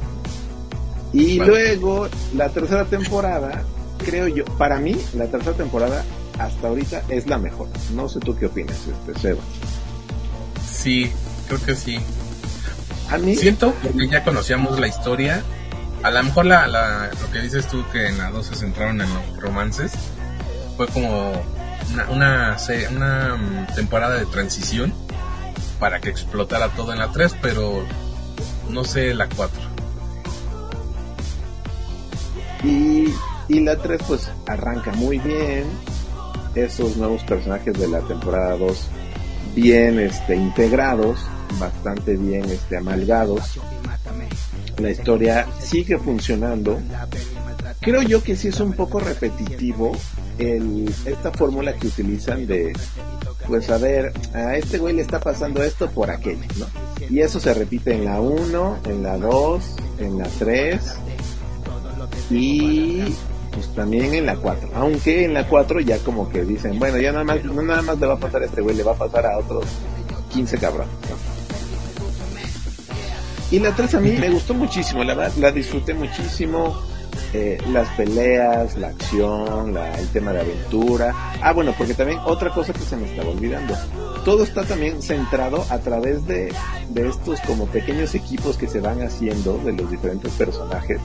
Y 1.12 1.40
luego, 1.40 2.08
la 2.36 2.50
tercera 2.50 2.86
temporada, 2.86 3.64
creo 3.98 4.28
yo, 4.28 4.46
para 4.58 4.80
mí, 4.80 4.96
la 5.16 5.28
tercera 5.28 5.56
temporada 5.56 6.04
hasta 6.38 6.68
ahorita 6.68 7.04
es 7.10 7.28
la 7.28 7.38
mejor. 7.38 7.68
No 7.94 8.08
sé 8.08 8.20
tú 8.20 8.36
qué 8.36 8.46
opinas, 8.46 8.78
este, 8.88 9.20
Seba. 9.20 9.42
Sí, 10.66 11.12
creo 11.48 11.62
que 11.66 11.76
sí. 11.76 12.00
A 13.10 13.18
mí. 13.18 13.36
Siento, 13.36 13.74
porque 13.82 14.08
ya 14.08 14.24
conocíamos 14.24 14.80
la 14.80 14.88
historia. 14.88 15.44
A 16.02 16.12
lo 16.12 16.24
mejor 16.24 16.46
la, 16.46 16.68
la, 16.68 17.10
lo 17.22 17.32
que 17.32 17.40
dices 17.42 17.68
tú, 17.68 17.84
que 17.92 18.08
en 18.08 18.18
la 18.18 18.32
2 18.32 18.46
se 18.46 18.56
centraron 18.56 19.02
en 19.02 19.14
los 19.14 19.38
romances, 19.42 19.92
fue 20.78 20.88
como 20.88 21.34
una, 21.92 22.10
una, 22.10 22.58
una 22.92 23.36
mm, 23.36 23.76
temporada 23.76 24.16
de 24.16 24.26
transición 24.26 24.94
para 25.80 26.00
que 26.00 26.10
explotara 26.10 26.70
todo 26.70 26.94
en 26.94 27.00
la 27.00 27.12
3, 27.12 27.36
pero 27.42 27.86
no 28.70 28.84
sé 28.86 29.14
la 29.14 29.28
4. 29.28 29.60
Y, 32.64 33.14
y 33.48 33.60
la 33.62 33.78
3 33.78 34.02
pues 34.08 34.32
arranca 34.48 34.92
muy 34.94 35.20
bien. 35.20 35.66
Esos 36.56 36.98
nuevos 36.98 37.24
personajes 37.24 37.78
de 37.78 37.88
la 37.88 38.00
temporada 38.02 38.56
2 38.58 38.88
bien 39.56 40.00
este, 40.00 40.36
integrados, 40.36 41.20
bastante 41.60 42.16
bien 42.16 42.46
este, 42.46 42.78
amalgados. 42.78 43.60
La 44.80 44.92
historia 44.92 45.46
sigue 45.60 45.98
funcionando. 45.98 46.80
Creo 47.82 48.02
yo 48.02 48.24
que 48.24 48.36
sí 48.36 48.50
es 48.50 48.60
un 48.60 48.74
poco 48.74 49.00
repetitivo 49.00 49.92
el, 50.38 50.94
esta 51.06 51.32
fórmula 51.32 51.74
que 51.74 51.88
utilizan 51.88 52.46
de, 52.46 52.74
pues 53.48 53.70
a 53.70 53.78
ver, 53.78 54.14
a 54.34 54.56
este 54.56 54.78
güey 54.78 54.96
le 54.96 55.02
está 55.02 55.20
pasando 55.20 55.64
esto 55.64 55.90
por 55.90 56.10
aquello, 56.10 56.46
¿no? 56.58 56.66
Y 57.10 57.22
eso 57.22 57.40
se 57.40 57.54
repite 57.54 57.94
en 57.94 58.06
la 58.06 58.22
1, 58.22 58.80
en 58.86 59.04
la 59.04 59.18
2, 59.18 59.76
en 60.00 60.18
la 60.18 60.28
3 60.40 60.80
y 62.30 63.02
pues 63.52 63.74
también 63.74 64.14
en 64.14 64.26
la 64.26 64.36
4. 64.36 64.72
Aunque 64.76 65.26
en 65.26 65.34
la 65.34 65.48
4 65.48 65.80
ya 65.82 65.98
como 66.00 66.30
que 66.30 66.44
dicen, 66.44 66.80
bueno, 66.80 66.98
ya 67.00 67.12
nada 67.12 67.24
más, 67.24 67.44
no 67.44 67.62
nada 67.62 67.82
más 67.82 68.00
le 68.00 68.08
va 68.08 68.14
a 68.14 68.20
pasar 68.20 68.44
a 68.44 68.46
este 68.46 68.62
güey, 68.62 68.76
le 68.76 68.84
va 68.84 68.94
a 68.94 68.98
pasar 68.98 69.26
a 69.26 69.38
otros 69.38 69.66
15 70.34 70.58
cabrones. 70.58 70.94
Y 73.52 73.60
la 73.60 73.76
3 73.76 73.96
a 73.96 74.00
mí 74.00 74.12
me 74.12 74.30
gustó 74.30 74.54
muchísimo, 74.54 75.04
la 75.04 75.16
verdad, 75.16 75.36
la 75.38 75.52
disfruté 75.52 75.94
muchísimo. 75.94 76.78
Eh, 77.34 77.60
las 77.72 77.88
peleas, 77.90 78.76
la 78.76 78.88
acción, 78.88 79.76
el 79.78 80.08
tema 80.10 80.32
de 80.32 80.42
aventura. 80.42 81.14
Ah, 81.42 81.54
bueno, 81.54 81.76
porque 81.78 81.94
también 81.94 82.20
otra 82.26 82.50
cosa 82.52 82.74
que 82.74 82.80
se 82.80 82.96
me 82.96 83.08
estaba 83.08 83.30
olvidando. 83.30 83.76
Todo 84.26 84.44
está 84.44 84.64
también 84.64 85.02
centrado 85.02 85.64
a 85.70 85.80
través 85.80 86.26
de, 86.26 86.52
de 86.90 87.10
estos 87.10 87.40
como 87.42 87.68
pequeños 87.68 88.16
equipos 88.16 88.58
que 88.58 88.68
se 88.68 88.80
van 88.80 89.02
haciendo 89.02 89.58
de 89.60 89.74
los 89.74 89.92
diferentes 89.92 90.32
personajes 90.34 91.02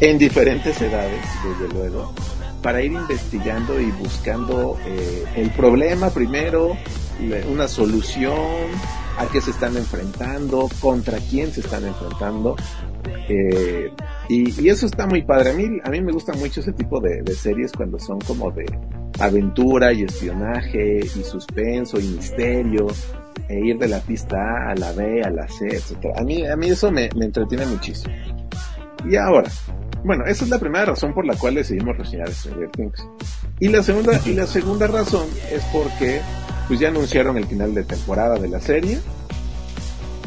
en 0.00 0.18
diferentes 0.18 0.80
edades, 0.80 1.24
desde 1.42 1.72
luego, 1.72 2.12
para 2.62 2.82
ir 2.82 2.92
investigando 2.92 3.80
y 3.80 3.90
buscando 3.92 4.76
eh, 4.84 5.24
el 5.36 5.50
problema 5.50 6.10
primero, 6.10 6.76
una 7.50 7.66
solución, 7.66 8.68
a 9.18 9.26
qué 9.26 9.40
se 9.40 9.50
están 9.50 9.76
enfrentando, 9.76 10.68
contra 10.80 11.18
quién 11.18 11.50
se 11.52 11.60
están 11.60 11.86
enfrentando. 11.86 12.56
Eh, 13.28 13.90
y, 14.28 14.68
eso 14.68 14.86
está 14.86 15.06
muy 15.06 15.22
padre. 15.22 15.50
A 15.50 15.54
mí, 15.54 15.64
a 15.82 15.90
mí 15.90 16.00
me 16.00 16.12
gusta 16.12 16.32
mucho 16.34 16.60
ese 16.60 16.72
tipo 16.72 17.00
de, 17.00 17.24
series 17.34 17.72
cuando 17.72 17.98
son 17.98 18.20
como 18.20 18.50
de 18.50 18.66
aventura 19.18 19.92
y 19.92 20.02
espionaje 20.02 21.00
y 21.00 21.22
suspenso 21.22 21.98
y 21.98 22.04
misterio 22.04 22.86
e 23.48 23.58
ir 23.60 23.78
de 23.78 23.88
la 23.88 24.00
pista 24.00 24.36
A 24.36 24.72
a 24.72 24.74
la 24.74 24.92
B, 24.92 25.22
a 25.22 25.30
la 25.30 25.48
C, 25.48 25.66
etc. 25.66 26.06
A 26.16 26.22
mí, 26.22 26.46
a 26.46 26.56
mí 26.56 26.68
eso 26.68 26.90
me, 26.90 27.08
me 27.16 27.26
entretiene 27.26 27.64
muchísimo. 27.66 28.14
Y 29.08 29.16
ahora, 29.16 29.50
bueno, 30.04 30.24
esa 30.24 30.44
es 30.44 30.50
la 30.50 30.58
primera 30.58 30.84
razón 30.84 31.14
por 31.14 31.26
la 31.26 31.36
cual 31.36 31.54
decidimos 31.54 31.96
reseñar 31.96 32.30
Stranger 32.30 32.70
Things. 32.70 33.08
Y 33.60 33.68
la 33.68 33.82
segunda, 33.82 34.20
y 34.24 34.34
la 34.34 34.46
segunda 34.46 34.86
razón 34.86 35.26
es 35.50 35.64
porque 35.72 36.20
pues 36.68 36.80
ya 36.80 36.88
anunciaron 36.88 37.36
el 37.36 37.46
final 37.46 37.74
de 37.74 37.84
temporada 37.84 38.38
de 38.38 38.48
la 38.48 38.60
serie. 38.60 38.98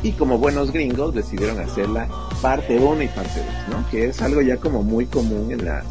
Y 0.02 0.14
como 0.14 0.38
buenos 0.38 0.72
gringos 0.72 1.14
decidieron 1.14 1.60
hacerla 1.60 2.08
parte 2.42 2.78
1 2.78 3.04
y 3.04 3.08
parte 3.08 3.44
2, 3.68 3.78
¿no? 3.78 3.90
Que 3.90 4.06
es 4.06 4.22
algo 4.22 4.42
ya 4.42 4.58
como 4.58 4.82
muy 4.82 5.06
común 5.06 5.52
en 5.52 5.66
las, 5.66 5.86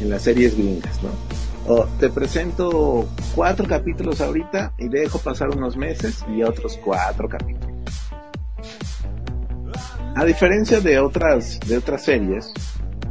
en 0.00 0.08
las 0.08 0.22
series 0.22 0.56
gringas, 0.56 1.02
¿no? 1.02 1.10
O 1.68 1.84
te 1.98 2.08
presento 2.08 3.06
cuatro 3.34 3.66
capítulos 3.66 4.20
ahorita 4.20 4.72
y 4.78 4.88
dejo 4.88 5.18
pasar 5.18 5.50
unos 5.50 5.76
meses 5.76 6.24
y 6.34 6.42
otros 6.42 6.78
cuatro 6.82 7.28
capítulos. 7.28 7.76
A 10.14 10.24
diferencia 10.24 10.80
de 10.80 10.98
otras, 10.98 11.60
de 11.66 11.76
otras 11.76 12.04
series, 12.04 12.54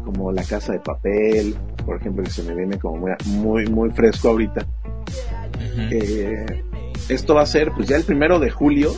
como 0.05 0.31
La 0.31 0.43
Casa 0.43 0.71
de 0.71 0.79
Papel, 0.79 1.55
por 1.85 1.97
ejemplo, 1.97 2.23
que 2.23 2.31
se 2.31 2.41
me 2.41 2.55
viene 2.55 2.79
como 2.79 2.97
muy, 2.97 3.11
muy, 3.25 3.65
muy 3.67 3.89
fresco 3.91 4.29
ahorita. 4.29 4.65
Eh, 5.77 6.63
esto 7.09 7.35
va 7.35 7.41
a 7.41 7.45
ser, 7.45 7.71
pues 7.73 7.87
ya 7.87 7.97
el 7.97 8.03
primero 8.03 8.39
de 8.39 8.49
julio, 8.49 8.95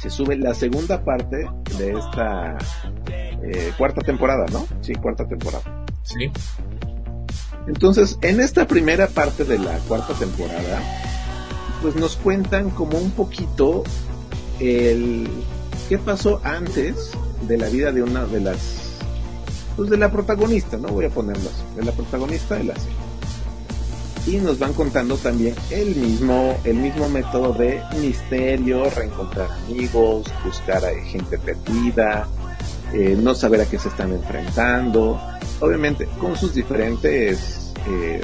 se 0.00 0.10
sube 0.10 0.36
la 0.36 0.54
segunda 0.54 1.04
parte 1.04 1.48
de 1.78 1.90
esta 1.90 2.56
eh, 3.42 3.72
cuarta 3.76 4.00
temporada, 4.00 4.46
¿no? 4.52 4.66
Sí, 4.80 4.94
cuarta 4.94 5.26
temporada. 5.26 5.84
Sí. 6.02 6.30
Entonces, 7.66 8.18
en 8.22 8.40
esta 8.40 8.66
primera 8.66 9.08
parte 9.08 9.44
de 9.44 9.58
la 9.58 9.78
cuarta 9.80 10.14
temporada, 10.14 10.80
pues 11.82 11.96
nos 11.96 12.16
cuentan 12.16 12.70
como 12.70 12.98
un 12.98 13.10
poquito 13.10 13.84
el 14.60 15.28
qué 15.88 15.98
pasó 15.98 16.40
antes 16.44 17.12
de 17.46 17.58
la 17.58 17.68
vida 17.68 17.92
de 17.92 18.02
una 18.02 18.24
de 18.26 18.40
las 18.40 18.88
pues 19.76 19.90
de 19.90 19.96
la 19.96 20.10
protagonista, 20.10 20.76
no 20.76 20.88
voy 20.88 21.04
a 21.04 21.10
ponerlo 21.10 21.48
así, 21.48 21.62
de 21.76 21.84
la 21.84 21.92
protagonista 21.92 22.56
de 22.56 22.64
la 22.64 22.74
serie. 22.74 23.07
Y 24.28 24.36
nos 24.36 24.58
van 24.58 24.74
contando 24.74 25.16
también 25.16 25.54
el 25.70 25.96
mismo, 25.96 26.60
el 26.64 26.76
mismo 26.76 27.08
método 27.08 27.54
de 27.54 27.80
misterio, 27.98 28.90
reencontrar 28.90 29.48
amigos, 29.64 30.26
buscar 30.44 30.84
a 30.84 30.90
gente 31.06 31.38
perdida, 31.38 32.28
eh, 32.92 33.16
no 33.18 33.34
saber 33.34 33.62
a 33.62 33.64
qué 33.64 33.78
se 33.78 33.88
están 33.88 34.12
enfrentando, 34.12 35.18
obviamente 35.60 36.06
con 36.20 36.36
sus 36.36 36.52
diferentes, 36.52 37.72
eh, 37.88 38.20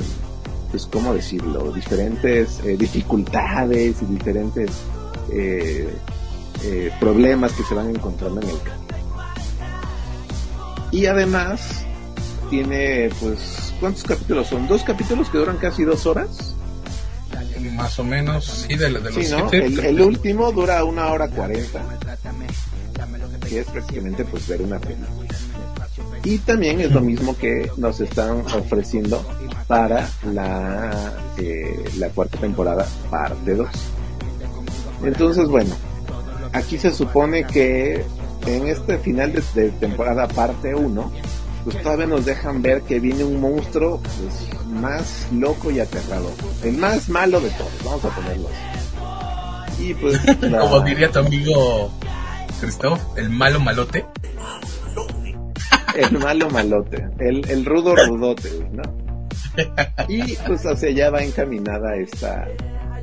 pues 0.70 0.84
cómo 0.92 1.14
decirlo, 1.14 1.72
diferentes 1.72 2.60
eh, 2.64 2.76
dificultades 2.76 4.02
y 4.02 4.04
diferentes 4.04 4.70
problemas 7.00 7.52
que 7.54 7.62
se 7.62 7.74
van 7.74 7.88
encontrando 7.88 8.42
en 8.42 8.50
el 8.50 8.58
camino. 8.62 8.84
Y 10.90 11.06
además 11.06 11.84
tiene, 12.50 13.08
pues, 13.20 13.63
¿cuántos 13.80 14.02
capítulos 14.04 14.46
son? 14.48 14.66
¿Dos 14.66 14.82
capítulos 14.82 15.28
que 15.28 15.38
duran 15.38 15.56
casi 15.56 15.84
dos 15.84 16.06
horas? 16.06 16.54
Más 17.74 17.98
o 17.98 18.04
menos, 18.04 18.44
sí, 18.44 18.76
de, 18.76 18.90
de 18.90 18.90
los 18.90 19.14
sí, 19.14 19.26
¿no? 19.30 19.48
siete, 19.48 19.66
el, 19.66 19.78
el, 19.80 20.00
último 20.00 20.52
dura 20.52 20.84
una 20.84 21.08
hora 21.08 21.28
cuarenta, 21.28 21.82
que 23.48 23.60
es 23.60 23.66
prácticamente 23.66 24.24
pues 24.24 24.46
ver 24.46 24.62
una 24.62 24.78
película. 24.78 25.28
Y 26.24 26.38
también 26.38 26.80
es 26.80 26.92
lo 26.92 27.00
mismo 27.00 27.36
que 27.36 27.70
nos 27.76 28.00
están 28.00 28.40
ofreciendo 28.40 29.24
para 29.66 30.08
la, 30.32 31.12
eh, 31.36 31.84
la 31.98 32.08
cuarta 32.08 32.38
temporada, 32.38 32.86
parte 33.10 33.54
2. 33.54 33.68
Entonces, 35.04 35.48
bueno, 35.48 35.74
aquí 36.52 36.78
se 36.78 36.92
supone 36.92 37.44
que 37.44 38.04
en 38.46 38.68
este 38.68 38.98
final 38.98 39.32
de, 39.32 39.42
de 39.54 39.70
temporada 39.72 40.26
parte 40.28 40.74
1, 40.74 41.12
pues 41.64 41.82
todavía 41.82 42.06
nos 42.06 42.24
dejan 42.24 42.62
ver 42.62 42.82
que 42.82 43.00
viene 43.00 43.24
un 43.24 43.40
monstruo 43.40 44.00
pues, 44.00 44.68
más 44.68 45.26
loco 45.32 45.70
y 45.70 45.80
aterrador. 45.80 46.32
El 46.62 46.76
más 46.76 47.08
malo 47.08 47.40
de 47.40 47.50
todos, 47.50 47.72
vamos 47.84 48.04
a 48.04 48.08
ponerlo 48.10 48.48
así. 48.48 49.88
Y 49.88 49.94
pues... 49.94 50.20
La... 50.42 50.60
Como 50.60 50.80
diría 50.80 51.10
tu 51.10 51.20
amigo 51.20 51.90
Christoph, 52.60 53.00
el 53.16 53.30
malo 53.30 53.60
malote. 53.60 54.04
el 55.94 56.18
malo 56.18 56.50
malote, 56.50 57.08
el, 57.18 57.48
el 57.48 57.64
rudo 57.64 57.94
rudote, 57.96 58.50
¿no? 58.72 58.82
Y 60.08 60.34
pues 60.46 60.66
hacia 60.66 60.88
allá 60.88 61.10
va 61.10 61.22
encaminada 61.22 61.94
esta, 61.96 62.46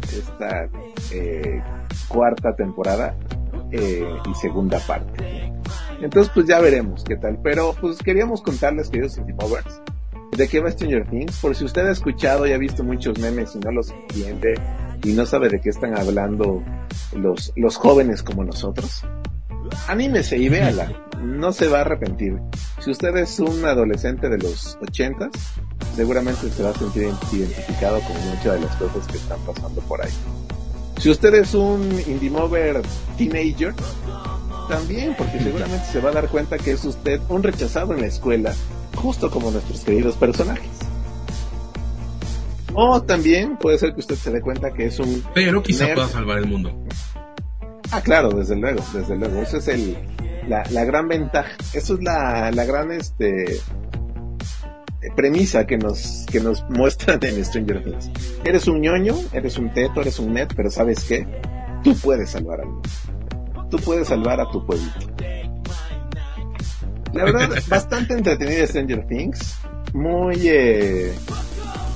esta 0.02 0.68
eh, 1.12 1.62
cuarta 2.08 2.54
temporada 2.56 3.16
eh, 3.72 4.06
y 4.30 4.36
segunda 4.36 4.80
parte. 4.80 5.54
Entonces, 6.02 6.32
pues 6.34 6.48
ya 6.48 6.60
veremos 6.60 7.04
qué 7.04 7.16
tal. 7.16 7.40
Pero, 7.44 7.76
pues 7.80 7.98
queríamos 8.00 8.42
contarles, 8.42 8.90
queridos 8.90 9.14
City 9.14 9.34
Movers, 9.34 9.82
de 10.36 10.48
qué 10.48 10.60
va 10.60 10.72
Stranger 10.72 11.08
Things. 11.08 11.38
Por 11.40 11.56
si 11.56 11.66
usted 11.66 11.88
ha 11.88 11.92
escuchado 11.92 12.48
y 12.48 12.54
ha 12.54 12.58
visto 12.58 12.84
muchos 12.84 13.20
memes 13.20 13.56
y 13.56 13.60
no 13.60 13.72
los 13.72 13.92
entiende 13.92 14.56
y 15.04 15.14
no 15.14 15.26
sabe 15.26 15.50
de 15.50 15.60
qué 15.60 15.70
están 15.70 15.98
hablando 15.98 16.64
los, 17.16 17.54
los 17.56 17.76
jóvenes 17.76 18.24
como 18.24 18.44
nosotros, 18.44 19.04
anímese 19.88 20.38
y 20.38 20.50
véala. 20.50 20.92
No 21.22 21.52
se 21.52 21.68
va 21.68 21.80
a 21.80 21.82
arrepentir. 21.82 22.40
Si 22.80 22.92
usted 22.92 23.16
es 23.18 23.40
un 23.40 23.64
adolescente 23.64 24.28
de 24.28 24.40
los 24.40 24.78
ochentas, 24.82 25.30
seguramente 25.96 26.50
se 26.50 26.64
va 26.64 26.72
a 26.72 26.74
sentir 26.74 27.10
identificado 27.32 28.00
con 28.02 28.16
muchas 28.30 28.54
de 28.54 28.60
las 28.62 28.76
cosas 28.78 29.08
que 29.08 29.18
están 29.18 29.40
pasando 29.42 29.82
por 29.82 30.04
ahí. 30.04 30.12
Si 30.98 31.10
usted 31.10 31.34
es 31.36 31.54
un 31.54 31.82
indie 32.08 32.30
mover 32.30 32.82
teenager, 33.18 33.74
también, 34.72 35.14
porque 35.18 35.38
seguramente 35.40 35.86
se 35.86 36.00
va 36.00 36.10
a 36.10 36.14
dar 36.14 36.30
cuenta 36.30 36.58
que 36.58 36.72
es 36.72 36.86
usted 36.86 37.20
un 37.30 37.44
rechazado 37.44 37.94
en 37.94 38.02
la 38.02 38.08
escuela, 38.08 38.54
justo 38.96 39.30
como 39.30 39.52
nuestros 39.52 39.82
queridos 39.82 40.16
personajes. 40.16 40.70
O 42.74 43.02
también 43.02 43.58
puede 43.58 43.78
ser 43.78 43.94
que 43.94 44.00
usted 44.00 44.16
se 44.16 44.32
dé 44.32 44.42
cuenta 44.42 44.72
que 44.72 44.86
es 44.86 44.98
un... 45.00 45.24
Pero 45.34 45.62
quizá 45.62 45.86
nerd. 45.86 45.96
pueda 45.96 46.08
salvar 46.08 46.38
el 46.38 46.48
mundo. 46.48 46.74
Ah, 47.92 48.02
claro, 48.02 48.30
desde 48.30 48.56
luego, 48.56 48.82
desde 48.94 49.18
luego. 49.18 49.42
Esa 49.42 49.58
es 49.58 49.68
el, 49.68 49.98
la, 50.48 50.64
la 50.72 50.86
gran 50.86 51.10
ventaja. 51.10 51.52
Eso 51.74 51.96
es 51.96 52.02
la, 52.02 52.50
la 52.52 52.64
gran 52.64 52.94
este, 52.94 53.60
premisa 55.18 55.68
que 55.68 55.78
nos, 55.78 56.26
que 56.32 56.40
nos 56.40 56.64
muestran 56.70 57.20
en 57.24 57.44
Stranger 57.44 57.84
Things. 57.84 58.10
Eres 58.46 58.68
un 58.70 58.80
ñoño, 58.80 59.16
eres 59.34 59.58
un 59.58 59.74
teto, 59.74 60.00
eres 60.00 60.18
un 60.20 60.34
net, 60.34 60.54
pero 60.56 60.72
¿sabes 60.72 61.04
qué? 61.04 61.28
Tú 61.84 61.94
puedes 61.96 62.30
salvar 62.30 62.62
al 62.62 62.68
mundo. 62.68 62.90
Tú 63.72 63.78
puedes 63.78 64.10
salvar 64.10 64.40
a 64.42 64.52
tu 64.52 64.66
pueblito. 64.66 65.00
La 67.14 67.24
verdad, 67.24 67.50
bastante 67.68 68.14
entretenida 68.14 68.68
Stranger 68.68 69.08
Things. 69.08 69.56
Muy, 69.94 70.36
eh, 70.44 71.14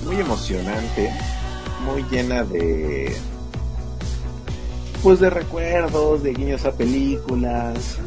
muy 0.05 0.15
emocionante. 0.15 1.11
Muy 1.85 2.03
llena 2.09 2.43
de, 2.43 3.15
pues 5.03 5.19
de 5.19 5.29
recuerdos, 5.29 6.23
de 6.23 6.33
guiños 6.33 6.65
a 6.65 6.71
películas, 6.71 7.97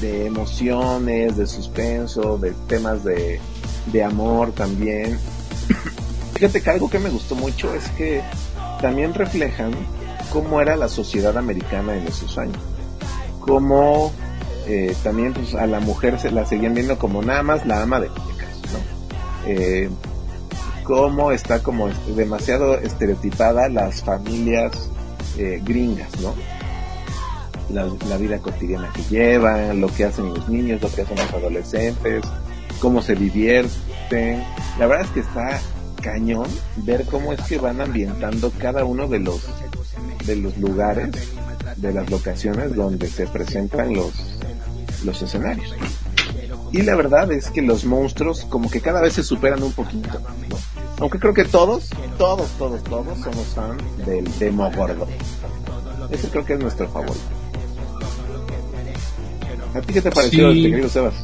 de 0.00 0.26
emociones, 0.26 1.36
de 1.36 1.46
suspenso, 1.46 2.38
de 2.38 2.52
temas 2.68 3.04
de, 3.04 3.40
de 3.92 4.02
amor 4.04 4.52
también. 4.52 5.18
Fíjate 6.34 6.62
que 6.62 6.70
algo 6.70 6.88
que 6.88 6.98
me 6.98 7.10
gustó 7.10 7.34
mucho 7.34 7.74
es 7.74 7.88
que 7.90 8.22
también 8.80 9.12
reflejan 9.12 9.72
cómo 10.32 10.60
era 10.60 10.76
la 10.76 10.88
sociedad 10.88 11.36
americana 11.36 11.94
en 11.96 12.06
esos 12.06 12.38
años. 12.38 12.56
Cómo 13.44 14.10
eh, 14.66 14.94
también 15.02 15.34
pues, 15.34 15.54
a 15.54 15.66
la 15.66 15.78
mujer 15.80 16.18
se 16.18 16.30
la 16.30 16.46
seguían 16.46 16.72
viendo 16.72 16.98
como 16.98 17.20
nada 17.20 17.42
más 17.42 17.66
la 17.66 17.82
ama 17.82 18.00
de 18.00 18.08
casa, 18.08 18.24
¿no? 18.72 19.48
Eh, 19.48 19.90
cómo 20.84 21.30
está 21.30 21.62
como 21.62 21.88
demasiado 22.16 22.78
estereotipada 22.78 23.68
las 23.68 24.02
familias 24.02 24.90
eh, 25.36 25.60
gringas, 25.62 26.08
¿no? 26.20 26.34
La, 27.70 27.86
la, 28.08 28.16
vida 28.16 28.38
cotidiana 28.38 28.90
que 28.94 29.02
llevan, 29.04 29.80
lo 29.80 29.88
que 29.88 30.04
hacen 30.04 30.32
los 30.32 30.48
niños, 30.48 30.80
lo 30.80 30.90
que 30.90 31.02
hacen 31.02 31.16
los 31.16 31.32
adolescentes, 31.32 32.24
cómo 32.80 33.02
se 33.02 33.14
divierten. 33.14 34.42
La 34.78 34.86
verdad 34.86 35.06
es 35.06 35.10
que 35.12 35.20
está 35.20 35.60
cañón 36.02 36.46
ver 36.76 37.04
cómo 37.06 37.32
es 37.32 37.40
que 37.42 37.58
van 37.58 37.80
ambientando 37.80 38.50
cada 38.58 38.84
uno 38.84 39.08
de 39.08 39.18
los 39.18 39.46
de 40.26 40.36
los 40.36 40.56
lugares, 40.58 41.10
de 41.84 41.94
las 41.94 42.10
locaciones 42.10 42.74
donde 42.74 43.08
se 43.08 43.26
presentan 43.26 43.94
los 43.94 44.12
los 45.04 45.20
escenarios. 45.20 45.74
Y 46.72 46.82
la 46.82 46.96
verdad 46.96 47.30
es 47.30 47.50
que 47.50 47.62
los 47.62 47.84
monstruos 47.84 48.46
como 48.48 48.70
que 48.70 48.80
cada 48.80 49.00
vez 49.00 49.12
se 49.12 49.22
superan 49.22 49.62
un 49.62 49.72
poquito, 49.72 50.18
¿no? 50.48 50.56
Aunque 50.98 51.18
creo 51.18 51.34
que 51.34 51.44
todos, 51.44 51.90
todos, 52.18 52.48
todos, 52.58 52.82
todos 52.84 53.18
somos 53.18 53.46
fan 53.54 53.76
del 54.06 54.26
demo 54.38 54.70
gordo. 54.72 55.06
Ese 56.10 56.28
creo 56.28 56.44
que 56.44 56.54
es 56.54 56.60
nuestro 56.60 56.88
favorito. 56.88 57.18
¿A 59.74 59.80
ti 59.80 59.92
qué 59.92 60.02
te 60.02 60.10
pareció, 60.10 60.52
sí. 60.52 60.62
querido 60.62 60.88
Sebas? 60.88 61.14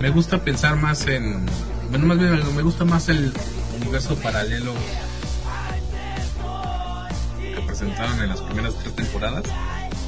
me 0.00 0.10
gusta 0.10 0.38
pensar 0.38 0.76
más 0.76 1.06
en 1.08 1.44
bueno 1.90 2.06
más 2.06 2.18
bien 2.18 2.40
me 2.54 2.62
gusta 2.62 2.84
más 2.84 3.08
el 3.08 3.32
universo 3.80 4.14
paralelo 4.16 4.72
presentaron 7.78 8.20
en 8.20 8.28
las 8.28 8.40
primeras 8.40 8.74
tres 8.74 8.94
temporadas 8.96 9.44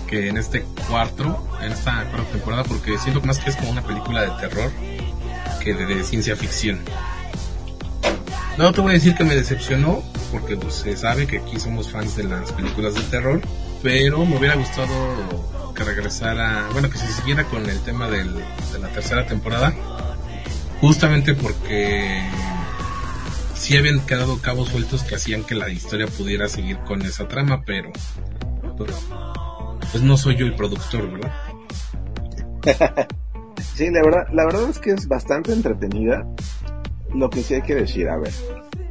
que 0.08 0.28
en 0.28 0.36
este 0.36 0.64
cuarto 0.88 1.48
en 1.62 1.70
esta 1.70 2.04
cuarta 2.10 2.32
temporada 2.32 2.64
porque 2.64 2.98
siento 2.98 3.20
más 3.22 3.38
que 3.38 3.50
es 3.50 3.56
como 3.56 3.70
una 3.70 3.82
película 3.82 4.22
de 4.22 4.30
terror 4.40 4.72
que 5.62 5.74
de, 5.74 6.02
ciencia 6.04 6.34
ficción. 6.36 6.80
No 8.56 8.72
te 8.72 8.80
voy 8.80 8.90
a 8.90 8.94
decir 8.94 9.14
que 9.14 9.24
me 9.24 9.36
decepcionó, 9.36 10.02
porque 10.32 10.56
pues, 10.56 10.74
se 10.74 10.96
sabe 10.96 11.26
que 11.26 11.38
aquí 11.38 11.60
somos 11.60 11.90
fans 11.90 12.16
de 12.16 12.24
las 12.24 12.50
películas 12.52 12.94
de 12.94 13.02
terror, 13.02 13.42
pero 13.82 14.24
me 14.24 14.38
hubiera 14.38 14.54
gustado 14.56 14.88
que 15.74 15.84
regresara, 15.84 16.66
bueno, 16.72 16.88
que 16.88 16.96
se 16.96 17.12
siguiera 17.12 17.44
con 17.44 17.68
el 17.68 17.78
tema 17.80 18.08
de 18.08 18.24
la 18.24 18.88
tercera 18.88 19.26
temporada, 19.26 19.74
justamente 20.80 21.34
porque 21.34 22.22
sí 23.60 23.76
habían 23.76 24.00
quedado 24.06 24.40
cabos 24.40 24.70
sueltos 24.70 25.04
que 25.04 25.16
hacían 25.16 25.44
que 25.44 25.54
la 25.54 25.68
historia 25.68 26.06
pudiera 26.06 26.48
seguir 26.48 26.78
con 26.78 27.02
esa 27.02 27.28
trama, 27.28 27.62
pero 27.66 27.92
pues, 28.78 28.90
pues 29.92 30.02
no 30.02 30.16
soy 30.16 30.36
yo 30.36 30.46
el 30.46 30.54
productor, 30.54 31.12
¿verdad? 31.12 31.32
sí, 33.74 33.90
la 33.90 34.02
verdad, 34.02 34.26
la 34.32 34.46
verdad 34.46 34.70
es 34.70 34.78
que 34.78 34.92
es 34.92 35.06
bastante 35.06 35.52
entretenida. 35.52 36.26
Lo 37.14 37.28
que 37.28 37.42
sí 37.42 37.54
hay 37.54 37.62
que 37.62 37.74
decir, 37.74 38.08
a 38.08 38.16
ver, 38.16 38.32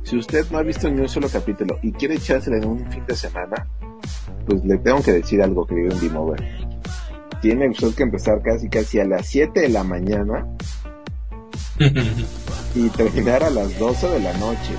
si 0.04 0.18
usted 0.18 0.46
no 0.52 0.60
ha 0.60 0.64
visto 0.64 0.90
ni 0.90 1.02
un 1.02 1.10
solo 1.10 1.30
capítulo 1.30 1.80
y 1.82 1.92
quiere 1.92 2.16
echárselo 2.16 2.58
en 2.58 2.66
un 2.66 2.92
fin 2.92 3.04
de 3.08 3.16
semana, 3.16 3.68
pues 4.46 4.64
le 4.64 4.78
tengo 4.78 5.02
que 5.02 5.14
decir 5.14 5.42
algo, 5.42 5.66
querido 5.66 5.96
Indie 5.96 6.12
Mover. 6.12 6.44
Tiene 7.42 7.70
usted 7.70 7.96
que 7.96 8.04
empezar 8.04 8.42
casi 8.44 8.70
casi 8.70 9.00
a 9.00 9.06
las 9.06 9.26
7 9.28 9.62
de 9.62 9.70
la 9.70 9.84
mañana 9.84 10.46
y 12.76 12.90
terminar 12.90 13.44
a 13.44 13.50
las 13.50 13.78
12 13.80 14.10
de 14.10 14.20
la 14.20 14.34
noche. 14.34 14.74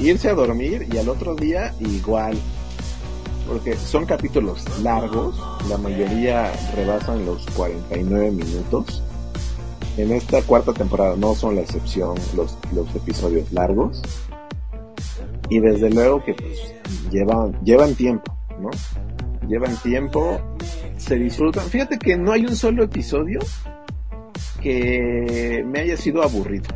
Irse 0.00 0.28
a 0.30 0.34
dormir 0.34 0.86
y 0.92 0.96
al 0.96 1.08
otro 1.08 1.34
día 1.34 1.74
igual 1.80 2.36
porque 3.48 3.76
son 3.76 4.04
capítulos 4.04 4.62
largos, 4.82 5.40
la 5.68 5.78
mayoría 5.78 6.52
rebasan 6.76 7.24
los 7.24 7.46
49 7.56 8.30
minutos. 8.30 9.02
En 9.96 10.12
esta 10.12 10.42
cuarta 10.42 10.72
temporada 10.74 11.16
no 11.16 11.34
son 11.34 11.56
la 11.56 11.62
excepción 11.62 12.14
los, 12.36 12.56
los 12.74 12.94
episodios 12.94 13.50
largos. 13.52 14.02
Y 15.48 15.60
desde 15.60 15.90
luego 15.90 16.22
que 16.22 16.34
pues, 16.34 16.74
llevan, 17.10 17.58
llevan 17.64 17.94
tiempo, 17.94 18.36
¿no? 18.60 18.68
Llevan 19.48 19.74
tiempo, 19.78 20.38
se 20.98 21.16
disfrutan. 21.16 21.64
Fíjate 21.64 21.98
que 21.98 22.18
no 22.18 22.32
hay 22.32 22.44
un 22.44 22.54
solo 22.54 22.84
episodio 22.84 23.40
que 24.60 25.64
me 25.66 25.80
haya 25.80 25.96
sido 25.96 26.22
aburrido. 26.22 26.68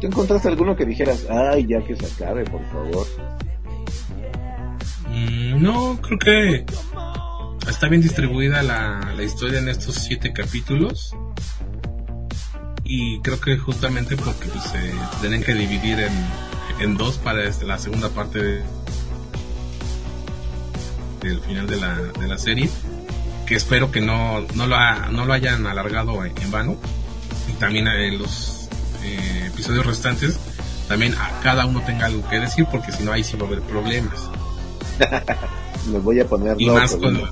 ¿Tú 0.00 0.06
encontraste 0.06 0.48
alguno 0.48 0.76
que 0.76 0.86
dijeras, 0.86 1.26
ay, 1.28 1.66
ya 1.66 1.84
que 1.84 1.94
se 1.94 2.06
acabe, 2.06 2.44
por 2.44 2.64
favor? 2.70 3.06
Mm, 5.08 5.62
no, 5.62 6.00
creo 6.00 6.18
que 6.18 6.64
está 7.68 7.88
bien 7.88 8.00
distribuida 8.00 8.62
la, 8.62 9.22
historia 9.22 9.58
en 9.58 9.68
estos 9.68 9.96
siete 9.96 10.32
capítulos. 10.32 11.14
Y 12.84 13.20
creo 13.20 13.40
que 13.40 13.58
justamente 13.58 14.16
porque 14.16 14.48
pues, 14.48 14.64
se 14.64 14.92
tienen 15.20 15.42
que 15.42 15.54
dividir 15.54 15.98
en, 16.80 16.96
dos 16.96 17.18
para 17.18 17.44
este, 17.44 17.66
la 17.66 17.78
segunda 17.78 18.08
parte 18.08 18.42
de, 18.42 18.62
del 21.20 21.40
final 21.40 21.66
de 21.66 21.76
la, 21.76 21.94
de 21.94 22.26
la 22.26 22.38
serie. 22.38 22.70
Que 23.50 23.56
espero 23.56 23.90
que 23.90 24.00
no, 24.00 24.42
no, 24.54 24.68
lo, 24.68 24.76
no 25.10 25.26
lo 25.26 25.32
hayan 25.32 25.66
alargado 25.66 26.24
en, 26.24 26.50
vano. 26.52 26.76
Y 27.48 27.54
también 27.54 27.88
en 27.88 28.16
los 28.16 28.68
eh, 29.02 29.48
episodios 29.48 29.84
restantes, 29.86 30.38
también 30.86 31.16
a 31.16 31.40
cada 31.42 31.66
uno 31.66 31.82
tenga 31.84 32.06
algo 32.06 32.22
que 32.28 32.38
decir, 32.38 32.64
porque 32.70 32.92
si 32.92 33.02
no, 33.02 33.10
ahí 33.10 33.24
sí 33.24 33.36
va 33.36 33.46
a 33.46 33.48
haber 33.48 33.62
problemas. 33.62 34.30
Me 35.90 35.98
voy 35.98 36.20
a 36.20 36.28
poner 36.28 36.54
y 36.60 36.70
más 36.70 36.94
cuando 36.94 37.28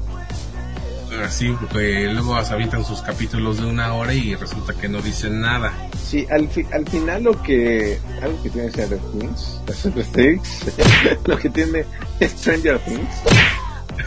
así 1.24 1.54
porque 1.60 2.10
luego 2.12 2.44
se 2.44 2.52
avientan 2.52 2.84
sus 2.84 3.00
capítulos 3.00 3.58
de 3.58 3.66
una 3.66 3.94
hora 3.94 4.12
y 4.12 4.34
resulta 4.34 4.72
que 4.74 4.88
no 4.88 5.00
dicen 5.00 5.40
nada 5.40 5.72
sí 6.00 6.26
al, 6.30 6.48
al 6.72 6.88
final 6.88 7.24
lo 7.24 7.42
que 7.42 7.98
algo 8.22 8.40
que 8.42 8.50
tiene 8.50 8.70
Stranger 8.70 9.00
Things 10.14 10.64
lo 11.26 11.36
que 11.38 11.50
tiene 11.50 11.84
Stranger 12.20 12.78
Things 12.80 13.14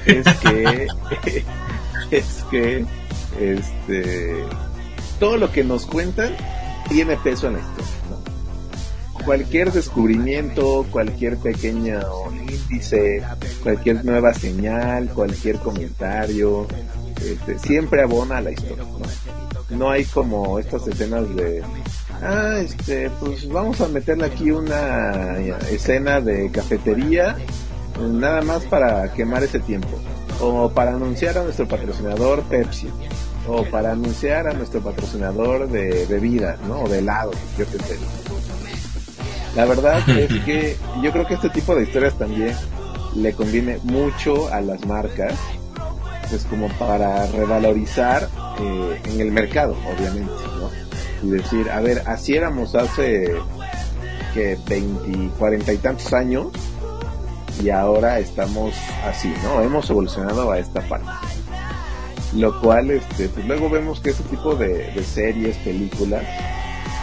es 0.06 0.26
que 0.38 0.88
es 2.18 2.44
que 2.50 2.86
este 3.40 4.44
todo 5.20 5.38
lo 5.38 5.52
que 5.52 5.64
nos 5.64 5.86
cuentan 5.86 6.36
tiene 6.90 7.16
peso 7.18 7.48
en 7.48 7.54
la 7.54 7.60
historia 7.60 8.02
cualquier 9.24 9.72
descubrimiento, 9.72 10.86
cualquier 10.92 11.38
pequeño 11.38 12.00
índice, 12.50 13.22
cualquier 13.64 14.04
nueva 14.04 14.34
señal, 14.34 15.10
cualquier 15.10 15.58
comentario, 15.58 16.68
este, 17.24 17.60
siempre 17.60 18.02
abona 18.02 18.38
a 18.38 18.42
la 18.42 18.52
historia. 18.52 18.84
¿no? 19.70 19.90
hay 19.90 20.04
como 20.06 20.60
estas 20.60 20.88
escenas 20.88 21.34
de, 21.36 21.64
ah, 22.22 22.58
este, 22.60 23.10
pues 23.20 23.48
vamos 23.48 23.80
a 23.82 23.88
meterle 23.88 24.26
aquí 24.26 24.52
una 24.52 25.38
escena 25.70 26.20
de 26.20 26.50
cafetería, 26.52 27.38
nada 28.00 28.42
más 28.42 28.64
para 28.66 29.14
quemar 29.14 29.44
ese 29.44 29.60
tiempo, 29.60 29.98
o 30.42 30.70
para 30.70 30.96
anunciar 30.96 31.38
a 31.38 31.44
nuestro 31.44 31.68
patrocinador 31.68 32.44
Pepsi, 32.44 32.90
o 33.48 33.64
para 33.66 33.92
anunciar 33.92 34.48
a 34.48 34.54
nuestro 34.54 34.82
patrocinador 34.82 35.70
de 35.70 36.06
bebida, 36.08 36.58
¿no? 36.68 36.82
O 36.82 36.90
de 36.90 37.00
helado, 37.00 37.32
yo 37.58 37.66
qué 37.66 37.78
sé. 37.80 37.98
La 39.56 39.66
verdad 39.66 40.02
es 40.10 40.44
que 40.44 40.78
yo 41.02 41.12
creo 41.12 41.28
que 41.28 41.36
este 41.36 41.50
tipo 41.50 41.76
de 41.76 41.84
historias 41.84 42.18
también 42.18 42.56
le 43.16 43.34
conviene 43.34 43.80
mucho 43.84 44.52
a 44.54 44.62
las 44.62 44.86
marcas, 44.86 45.34
pues 46.30 46.46
como 46.46 46.70
para 46.78 47.28
revalorizar 47.28 48.30
eh, 48.60 49.02
en 49.06 49.22
el 49.22 49.32
mercado, 49.32 49.76
obviamente, 49.94 50.32
¿no? 50.60 50.70
Y 51.24 51.32
decir, 51.32 51.70
a 51.70 51.82
ver, 51.82 52.02
así 52.08 52.36
éramos 52.36 52.74
hace 52.74 53.36
que 54.34 54.58
20, 54.68 55.30
40 55.38 55.74
y 55.74 55.78
tantos 55.78 56.14
años 56.14 56.48
y 57.62 57.70
ahora 57.70 58.20
estamos 58.20 58.74
así, 59.06 59.34
¿no? 59.44 59.62
Hemos 59.62 59.90
evolucionado 59.90 60.52
a 60.52 60.60
esta 60.60 60.82
parte. 60.82 61.10
Lo 62.36 62.60
cual, 62.62 62.92
este, 62.92 63.28
pues 63.30 63.46
luego 63.46 63.70
vemos 63.70 64.00
que 64.00 64.12
ese 64.12 64.24
tipo 64.24 64.56
de, 64.56 64.92
series, 65.04 65.58
películas, 65.58 66.24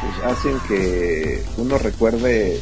pues 0.00 0.32
hacen 0.32 0.54
que 0.66 1.42
uno 1.58 1.78
recuerde 1.78 2.60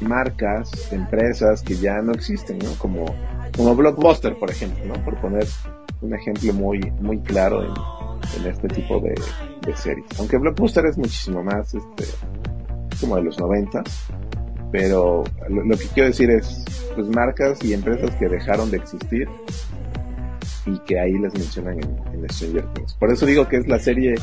marcas, 0.00 0.92
empresas 0.92 1.62
que 1.62 1.76
ya 1.76 2.02
no 2.02 2.12
existen, 2.12 2.58
¿no? 2.58 2.72
Como, 2.78 3.06
como 3.56 3.74
Blockbuster, 3.76 4.36
por 4.36 4.50
ejemplo, 4.50 4.84
¿no? 4.84 4.94
Por 5.04 5.20
poner 5.20 5.46
un 6.02 6.14
ejemplo 6.14 6.52
muy, 6.52 6.80
muy 7.00 7.18
claro 7.20 7.62
en, 7.62 8.46
este 8.46 8.68
tipo 8.68 9.00
de, 9.00 9.14
de, 9.64 9.76
series. 9.76 10.06
Aunque 10.18 10.36
Blockbuster 10.36 10.84
es 10.86 10.98
muchísimo 10.98 11.42
más, 11.44 11.74
este, 11.74 12.04
como 13.00 13.16
de 13.16 13.22
los 13.22 13.38
90, 13.38 13.84
pero 14.78 15.24
lo, 15.48 15.78
que 15.78 15.86
quiero 15.94 16.10
decir 16.10 16.30
es, 16.30 16.62
pues 16.94 17.08
marcas 17.08 17.64
y 17.64 17.72
empresas 17.72 18.14
que 18.16 18.28
dejaron 18.28 18.70
de 18.70 18.76
existir 18.76 19.26
y 20.66 20.78
que 20.80 21.00
ahí 21.00 21.14
les 21.14 21.32
mencionan 21.32 21.82
en, 21.82 21.98
en 22.12 22.28
Stranger 22.28 22.66
Things. 22.74 22.92
Por 22.94 23.10
eso 23.10 23.24
digo 23.24 23.48
que 23.48 23.56
es 23.56 23.66
la 23.68 23.78
serie 23.78 24.16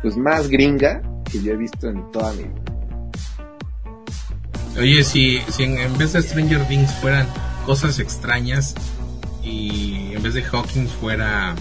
pues 0.00 0.16
más 0.16 0.48
gringa 0.48 1.02
que 1.24 1.42
yo 1.42 1.52
he 1.52 1.56
visto 1.56 1.88
en 1.88 2.12
toda 2.12 2.32
mi 2.34 2.44
vida. 2.44 2.62
Oye, 4.78 5.02
si, 5.02 5.40
si 5.48 5.64
en, 5.64 5.98
vez 5.98 6.12
de 6.12 6.22
Stranger 6.22 6.64
Things 6.68 6.92
fueran 7.00 7.26
cosas 7.66 7.98
extrañas 7.98 8.76
y 9.42 10.12
en 10.14 10.22
vez 10.22 10.34
de 10.34 10.44
Hawkins 10.44 10.92
fuera 10.92 11.56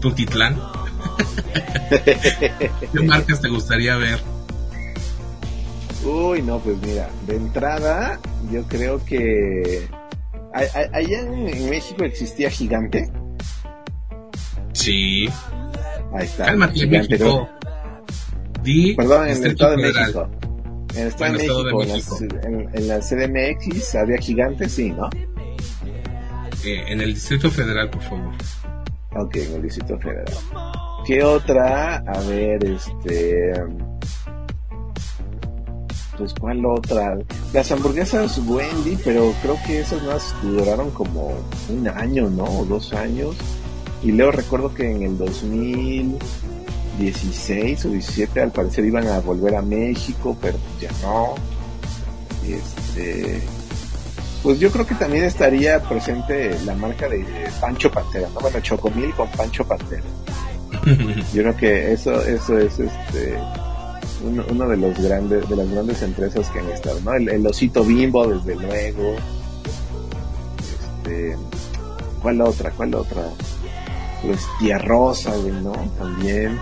Tutitlán, 0.00 0.60
¿qué 1.90 3.00
marcas 3.02 3.40
te 3.40 3.48
gustaría 3.48 3.96
ver? 3.96 4.20
Uy, 6.04 6.42
no, 6.42 6.58
pues 6.58 6.76
mira, 6.78 7.08
de 7.26 7.36
entrada 7.36 8.20
yo 8.52 8.62
creo 8.64 9.02
que 9.04 9.88
allá 10.52 11.20
en, 11.20 11.70
México 11.70 12.04
existía 12.04 12.50
Gigante. 12.50 13.10
Sí. 14.72 15.28
Ahí 16.12 16.26
está. 16.26 16.46
Cálmate, 16.46 16.86
México. 16.86 17.48
Perdón, 18.96 19.28
en 19.28 19.44
el 19.44 19.50
Estado 19.50 19.70
de 19.72 19.76
México. 19.76 20.30
En 20.94 21.00
el 21.00 21.08
Estado, 21.08 21.64
de, 21.64 21.74
México, 21.74 22.18
En, 22.42 22.88
la, 22.88 23.00
CDMX 23.00 23.94
había 23.96 24.18
gigantes, 24.18 24.72
sí, 24.72 24.90
¿no? 24.90 25.08
Eh, 26.64 26.84
en 26.86 27.00
el 27.00 27.14
Distrito 27.14 27.50
Federal, 27.50 27.90
por 27.90 28.02
favor. 28.02 28.32
Ok, 29.16 29.36
en 29.36 29.54
el 29.54 29.62
Distrito 29.62 29.98
Federal. 29.98 30.24
¿Qué 31.04 31.22
otra? 31.22 31.96
A 31.96 32.20
ver, 32.28 32.64
este... 32.64 33.52
Pues, 36.16 36.34
¿cuál 36.34 36.64
otra? 36.64 37.18
Las 37.52 37.70
hamburguesas 37.72 38.38
Wendy, 38.38 38.96
pero 39.04 39.32
creo 39.42 39.58
que 39.66 39.80
esas 39.80 40.02
más 40.04 40.34
duraron 40.42 40.90
como 40.90 41.32
un 41.68 41.88
año, 41.88 42.28
¿no? 42.30 42.44
O 42.44 42.64
dos 42.64 42.92
años. 42.92 43.36
Y 44.02 44.12
luego 44.12 44.32
recuerdo 44.32 44.74
que 44.74 44.90
en 44.90 45.02
el 45.02 45.18
2000 45.18 46.18
16 46.98 47.84
o 47.86 47.88
17 47.90 48.40
al 48.40 48.52
parecer 48.52 48.84
iban 48.84 49.06
a 49.08 49.20
volver 49.20 49.56
a 49.56 49.62
México, 49.62 50.36
pero 50.40 50.58
ya 50.80 50.90
no. 51.02 51.34
Este, 52.46 53.42
pues 54.42 54.58
yo 54.58 54.70
creo 54.70 54.86
que 54.86 54.94
también 54.94 55.24
estaría 55.24 55.82
presente 55.82 56.56
la 56.64 56.74
marca 56.74 57.08
de 57.08 57.24
Pancho 57.60 57.90
Pantera, 57.90 58.28
¿no? 58.34 58.40
Bueno, 58.40 58.60
Chocomil 58.60 59.12
con 59.14 59.28
Pancho 59.30 59.66
Pantera. 59.66 60.04
Yo 61.32 61.42
creo 61.42 61.56
que 61.56 61.92
eso, 61.92 62.20
eso 62.22 62.58
es 62.58 62.78
este 62.78 63.38
uno, 64.24 64.44
uno, 64.48 64.68
de 64.68 64.76
los 64.76 64.98
grandes, 64.98 65.48
de 65.48 65.56
las 65.56 65.70
grandes 65.70 66.02
empresas 66.02 66.48
que 66.50 66.58
han 66.60 66.70
estado, 66.70 67.00
¿no? 67.00 67.14
El, 67.14 67.28
el 67.28 67.46
osito 67.46 67.84
bimbo, 67.84 68.26
desde 68.26 68.56
luego. 68.56 69.16
Este, 71.04 71.36
¿cuál 72.22 72.40
otra? 72.40 72.70
¿Cuál 72.70 72.94
otra? 72.94 73.22
Pues 74.22 74.40
tía 74.58 74.78
rosa, 74.78 75.32
¿no? 75.62 75.72
También. 75.98 76.58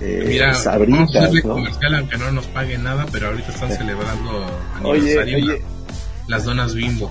Eh, 0.00 0.24
Mira, 0.26 0.52
Sabritas, 0.54 1.32
¿no? 1.44 1.54
comercial 1.54 1.94
aunque 1.94 2.18
no 2.18 2.32
nos 2.32 2.46
pague 2.46 2.76
nada, 2.76 3.06
pero 3.12 3.28
ahorita 3.28 3.52
están 3.52 3.70
celebrando 3.70 4.44
aniversario 4.74 5.36
oye, 5.36 5.52
oye. 5.52 5.62
las 6.26 6.44
donas 6.44 6.74
bimbo. 6.74 7.08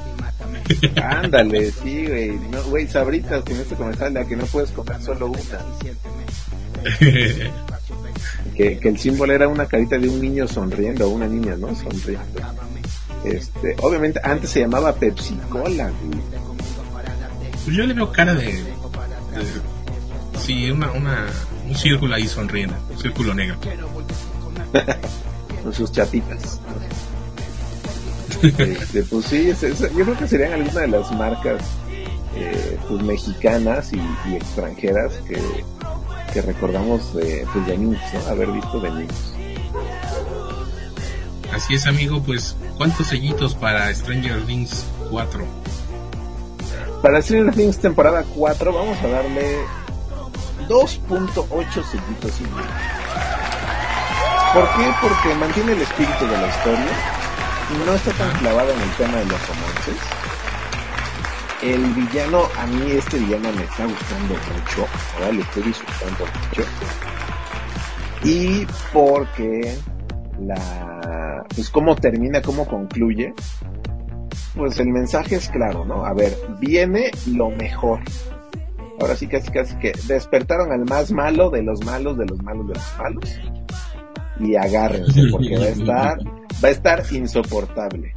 Ándale, 1.01 1.71
sí, 1.71 2.05
güey. 2.05 2.31
No, 2.51 2.61
güey, 2.63 2.87
sabritas 2.87 3.43
con 3.43 3.55
este 3.55 3.75
comercial 3.75 4.13
la 4.13 4.25
que 4.25 4.35
no 4.35 4.45
puedes 4.45 4.71
comer 4.71 5.01
solo 5.01 5.27
una. 5.27 5.39
que, 8.61 8.77
que 8.77 8.89
el 8.89 8.99
símbolo 8.99 9.33
era 9.33 9.47
una 9.47 9.65
carita 9.65 9.97
de 9.97 10.07
un 10.07 10.21
niño 10.21 10.47
sonriendo, 10.47 11.09
una 11.09 11.27
niña, 11.27 11.55
¿no? 11.57 11.75
Sonriendo. 11.75 12.21
Este, 13.23 13.75
obviamente 13.81 14.19
antes 14.23 14.51
se 14.51 14.61
llamaba 14.61 14.93
Pepsi 14.93 15.35
Cola, 15.49 15.91
Pues 17.63 17.75
yo 17.75 17.85
le 17.85 17.93
veo 17.93 18.11
cara 18.11 18.33
de, 18.35 18.45
de 18.45 18.63
sí, 20.39 20.69
una, 20.69 20.91
una, 20.91 21.27
un 21.67 21.75
círculo 21.75 22.15
ahí 22.15 22.27
sonriendo, 22.27 22.75
un 22.89 22.99
círculo 22.99 23.33
negro. 23.33 23.57
con 25.63 25.73
sus 25.73 25.91
chapitas. 25.91 26.59
Este, 28.41 29.03
pues 29.03 29.25
sí, 29.25 29.49
es, 29.49 29.61
es, 29.61 29.81
yo 29.81 30.03
creo 30.03 30.17
que 30.17 30.27
serían 30.27 30.53
algunas 30.53 30.75
de 30.75 30.87
las 30.87 31.11
marcas 31.11 31.61
eh, 32.35 32.77
pues 32.87 33.03
mexicanas 33.03 33.91
y, 33.93 34.01
y 34.29 34.35
extranjeras 34.35 35.13
que, 35.27 35.37
que, 36.33 36.41
recordamos 36.41 37.13
de, 37.13 37.45
pues 37.51 37.65
de 37.67 37.77
niños, 37.77 38.01
¿no? 38.13 38.31
haber 38.31 38.51
visto 38.51 38.79
de 38.79 38.91
niños. 38.91 39.33
Así 41.53 41.75
es, 41.75 41.85
amigo, 41.85 42.21
pues 42.23 42.55
¿cuántos 42.77 43.07
sellitos 43.07 43.55
para 43.55 43.93
Stranger 43.93 44.41
Things 44.45 44.85
4? 45.09 45.45
Para 47.01 47.21
Stranger 47.21 47.53
Things 47.53 47.77
temporada 47.77 48.23
4 48.35 48.73
vamos 48.73 48.97
a 49.03 49.07
darle 49.07 49.57
2.8 50.67 51.83
sellitos 51.83 52.39
y 52.39 52.45
¿Por 54.53 54.67
qué? 54.75 54.93
Porque 55.01 55.35
mantiene 55.35 55.73
el 55.73 55.81
espíritu 55.81 56.25
de 56.25 56.37
la 56.37 56.47
historia 56.47 57.21
no 57.85 57.93
está 57.93 58.11
tan 58.11 58.31
clavado 58.39 58.71
en 58.71 58.81
el 58.81 58.89
tema 58.91 59.17
de 59.17 59.25
los 59.25 59.47
romances. 59.47 60.20
El 61.61 61.83
villano, 61.93 62.43
a 62.57 62.65
mí 62.65 62.91
este 62.91 63.19
villano 63.19 63.51
me 63.53 63.63
está 63.63 63.85
gustando 63.85 64.33
mucho, 64.33 64.87
ahora 65.15 65.31
lo 65.31 65.41
estoy 65.41 65.63
disfrutando 65.63 66.25
mucho. 66.25 66.63
Y 68.23 68.67
porque 68.91 69.75
la, 70.39 71.45
pues 71.53 71.69
cómo 71.69 71.95
termina, 71.95 72.41
cómo 72.41 72.65
concluye, 72.65 73.33
pues 74.55 74.79
el 74.79 74.87
mensaje 74.87 75.35
es 75.35 75.49
claro, 75.49 75.85
¿no? 75.85 76.03
A 76.05 76.13
ver, 76.13 76.35
viene 76.59 77.11
lo 77.27 77.49
mejor. 77.49 77.99
Ahora 78.99 79.15
sí 79.15 79.27
casi 79.27 79.51
casi 79.51 79.75
que 79.77 79.93
despertaron 80.07 80.71
al 80.71 80.85
más 80.85 81.11
malo 81.11 81.49
de 81.49 81.63
los 81.63 81.83
malos 81.85 82.17
de 82.17 82.25
los 82.25 82.41
malos 82.43 82.67
de 82.67 82.73
los 82.73 82.97
malos. 82.97 83.39
Y 84.39 84.55
agárrense, 84.55 85.21
porque 85.31 85.57
va 85.57 85.65
a 85.65 85.69
estar 85.69 86.17
va 86.63 86.67
a 86.67 86.71
estar 86.71 87.03
insoportable. 87.11 88.13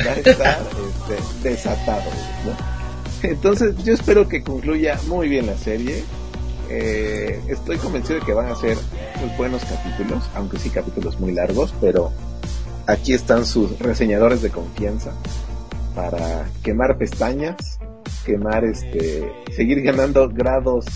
Va 0.00 0.10
a 0.10 0.14
estar 0.14 0.62
este, 0.88 1.48
desatado. 1.48 2.10
¿no? 2.44 3.28
Entonces 3.28 3.76
yo 3.84 3.94
espero 3.94 4.28
que 4.28 4.42
concluya 4.42 4.98
muy 5.06 5.28
bien 5.28 5.46
la 5.46 5.56
serie. 5.56 6.04
Eh, 6.68 7.40
estoy 7.48 7.76
convencido 7.76 8.20
de 8.20 8.26
que 8.26 8.32
van 8.32 8.50
a 8.50 8.56
ser 8.56 8.76
muy 9.20 9.30
buenos 9.36 9.64
capítulos, 9.64 10.24
aunque 10.34 10.58
sí 10.58 10.70
capítulos 10.70 11.20
muy 11.20 11.32
largos, 11.32 11.74
pero 11.80 12.10
aquí 12.86 13.12
están 13.12 13.46
sus 13.46 13.78
reseñadores 13.78 14.42
de 14.42 14.50
confianza 14.50 15.12
para 15.94 16.46
quemar 16.62 16.98
pestañas, 16.98 17.78
quemar 18.24 18.64
este, 18.64 19.30
seguir 19.54 19.82
ganando 19.82 20.28
grados, 20.28 20.86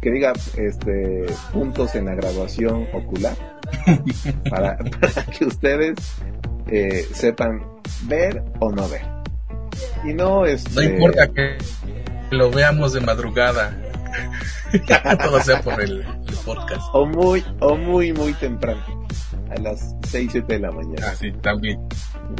que 0.00 0.10
diga 0.10 0.32
este 0.56 1.26
puntos 1.52 1.94
en 1.94 2.06
la 2.06 2.14
graduación 2.14 2.86
ocular 2.92 3.36
para, 4.48 4.78
que 5.38 5.44
ustedes 5.44 5.96
eh, 6.68 7.06
sepan 7.12 7.62
ver 8.02 8.42
o 8.60 8.70
no 8.70 8.88
ver. 8.88 9.02
Y 10.04 10.14
no 10.14 10.46
es 10.46 10.70
No 10.74 10.82
importa 10.82 11.28
que 11.28 11.58
lo 12.30 12.50
veamos 12.50 12.92
de 12.92 13.00
madrugada. 13.00 13.76
Todo 15.22 15.40
sea 15.42 15.60
por 15.62 15.80
el, 15.80 16.04
podcast. 16.44 16.82
O 16.92 17.06
muy, 17.06 17.44
o 17.60 17.76
muy, 17.76 18.12
muy 18.12 18.32
temprano. 18.34 19.06
A 19.50 19.60
las 19.60 19.94
6, 20.08 20.30
7 20.32 20.52
de 20.54 20.58
la 20.58 20.70
mañana. 20.70 21.08
Ah, 21.10 21.14
sí, 21.18 21.32
también. 21.40 21.80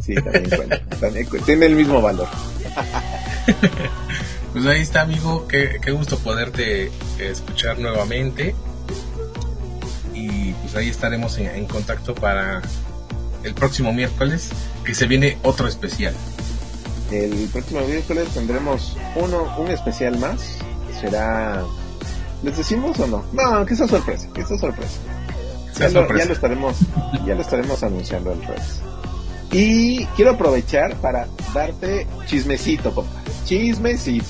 Sí, 0.02 0.14
también 0.14 0.50
cuenta. 0.50 0.80
también 1.00 1.26
Tiene 1.46 1.66
el 1.66 1.74
mismo 1.74 2.02
valor. 2.02 2.28
pues 4.52 4.66
ahí 4.66 4.82
está, 4.82 5.02
amigo. 5.02 5.48
Qué, 5.48 5.78
qué 5.80 5.90
gusto 5.90 6.18
poderte 6.18 6.90
escuchar 7.18 7.78
nuevamente 7.78 8.54
y 10.18 10.52
pues 10.52 10.74
ahí 10.74 10.88
estaremos 10.88 11.38
en, 11.38 11.66
contacto 11.66 12.14
para 12.14 12.62
el 13.48 13.54
próximo 13.54 13.92
miércoles, 13.92 14.50
que 14.84 14.94
se 14.94 15.06
viene 15.06 15.38
otro 15.42 15.66
especial. 15.66 16.14
El 17.10 17.48
próximo 17.52 17.80
miércoles 17.80 18.28
tendremos 18.34 18.96
uno, 19.16 19.54
un 19.58 19.68
especial 19.68 20.18
más. 20.18 20.58
Será. 21.00 21.64
¿Les 22.42 22.56
decimos 22.56 22.98
o 23.00 23.06
no? 23.06 23.24
No, 23.32 23.66
que 23.66 23.74
sea 23.74 23.88
sorpresa, 23.88 24.28
que 24.32 24.44
sea 24.44 24.58
sorpresa. 24.58 24.98
Ya 25.78 25.88
lo, 25.88 26.16
ya 26.16 26.24
lo, 26.24 26.32
estaremos, 26.32 26.76
ya 27.24 27.34
lo 27.34 27.40
estaremos 27.40 27.82
anunciando 27.82 28.32
en 28.32 28.42
redes. 28.42 28.80
Y 29.52 30.04
quiero 30.16 30.32
aprovechar 30.32 30.94
para 30.96 31.26
darte 31.54 32.06
chismecito, 32.26 32.94
papá. 32.94 33.08
Chismecito. 33.44 34.26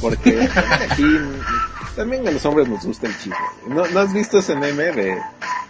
Porque 0.00 0.48
aquí 0.90 1.04
también 1.96 2.26
a 2.28 2.30
los 2.30 2.44
hombres 2.44 2.68
nos 2.68 2.84
gusta 2.84 3.06
el 3.06 3.16
chisme. 3.18 3.36
¿No, 3.68 3.86
¿No 3.86 4.00
has 4.00 4.12
visto 4.12 4.38
ese 4.38 4.54
meme 4.54 4.92
de 4.92 5.18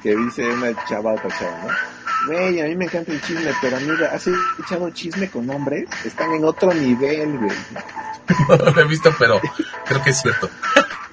que 0.02 0.16
dice 0.16 0.46
una 0.48 0.72
chava 0.86 1.12
a 1.12 1.14
otra 1.14 1.30
chava, 1.38 1.64
no? 1.64 1.97
Güey, 2.26 2.60
a 2.60 2.64
mí 2.64 2.76
me 2.76 2.84
encanta 2.84 3.12
el 3.12 3.20
chisme, 3.22 3.50
pero 3.60 3.76
amiga, 3.76 4.10
¿has 4.12 4.26
echado 4.58 4.90
chisme 4.90 5.30
con 5.30 5.48
hombres? 5.50 5.88
Están 6.04 6.32
en 6.32 6.44
otro 6.44 6.72
nivel, 6.72 7.38
güey. 7.38 7.56
No 8.48 8.56
lo 8.56 8.80
he 8.82 8.86
visto, 8.86 9.10
pero 9.18 9.40
creo 9.86 10.02
que 10.02 10.10
es 10.10 10.20
cierto. 10.20 10.50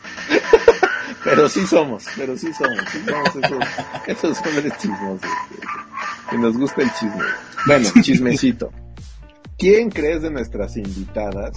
pero 1.23 1.47
sí 1.47 1.65
somos, 1.65 2.03
pero 2.17 2.37
sí 2.37 2.51
somos, 2.53 2.83
sí 2.91 3.01
somos 3.05 3.35
esos, 3.35 3.63
esos 4.05 4.45
hombres 4.45 4.77
chismosos. 4.77 5.31
Que 6.29 6.37
nos 6.37 6.57
gusta 6.57 6.81
el 6.81 6.91
chisme. 6.91 7.23
Bueno, 7.65 7.89
chismecito. 8.01 8.71
¿Quién 9.57 9.89
crees 9.89 10.23
de 10.23 10.31
nuestras 10.31 10.75
invitadas 10.75 11.55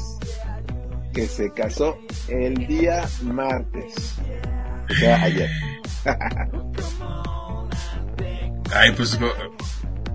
que 1.13 1.27
se 1.27 1.51
casó 1.53 1.99
el 2.29 2.55
día 2.67 3.09
martes. 3.23 4.15
O 4.89 4.95
sea, 4.95 5.23
ayer. 5.23 5.51
Ay, 8.73 8.93
pues 8.93 9.19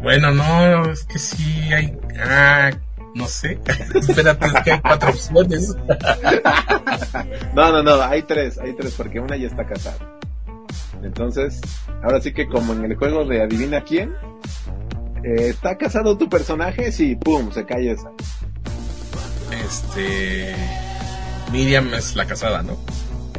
bueno, 0.01 0.31
no, 0.31 0.91
es 0.91 1.05
que 1.05 1.17
sí 1.17 1.73
hay. 1.73 1.97
Ah, 2.19 2.71
no 3.15 3.27
sé. 3.27 3.59
Espérate, 3.95 4.47
es 4.47 4.53
que 4.63 4.71
hay 4.73 4.81
cuatro 4.81 5.09
opciones. 5.09 5.75
no, 7.55 7.71
no, 7.71 7.83
no, 7.83 8.01
hay 8.01 8.23
tres, 8.23 8.59
hay 8.59 8.73
tres, 8.73 8.93
porque 8.97 9.19
una 9.19 9.37
ya 9.37 9.47
está 9.47 9.65
casada. 9.65 10.19
Entonces, 11.01 11.61
ahora 12.03 12.21
sí 12.21 12.33
que 12.33 12.47
como 12.47 12.73
en 12.73 12.85
el 12.85 12.95
juego 12.95 13.25
de 13.25 13.43
adivina 13.43 13.83
quién, 13.83 14.13
eh, 15.23 15.49
¿está 15.49 15.77
casado 15.77 16.17
tu 16.17 16.29
personaje? 16.29 16.91
Sí, 16.91 17.15
pum, 17.15 17.51
se 17.51 17.65
cae 17.65 17.91
esa. 17.91 18.11
Este. 19.65 20.55
Miriam 21.51 21.93
es 21.93 22.15
la 22.15 22.25
casada, 22.25 22.61
¿no? 22.61 22.77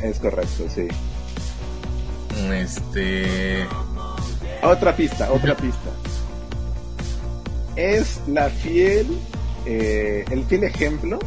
Es 0.03 0.19
correcto, 0.19 0.65
sí. 0.75 0.89
Este. 2.53 3.67
Otra 4.65 4.97
pista, 4.97 5.31
otra 5.31 5.55
pista. 5.55 5.91
Es 7.77 8.23
la 8.27 8.49
fiel, 8.49 9.07
eh, 9.67 10.25
el 10.31 10.45
fiel 10.45 10.65
ejemplo 10.65 11.19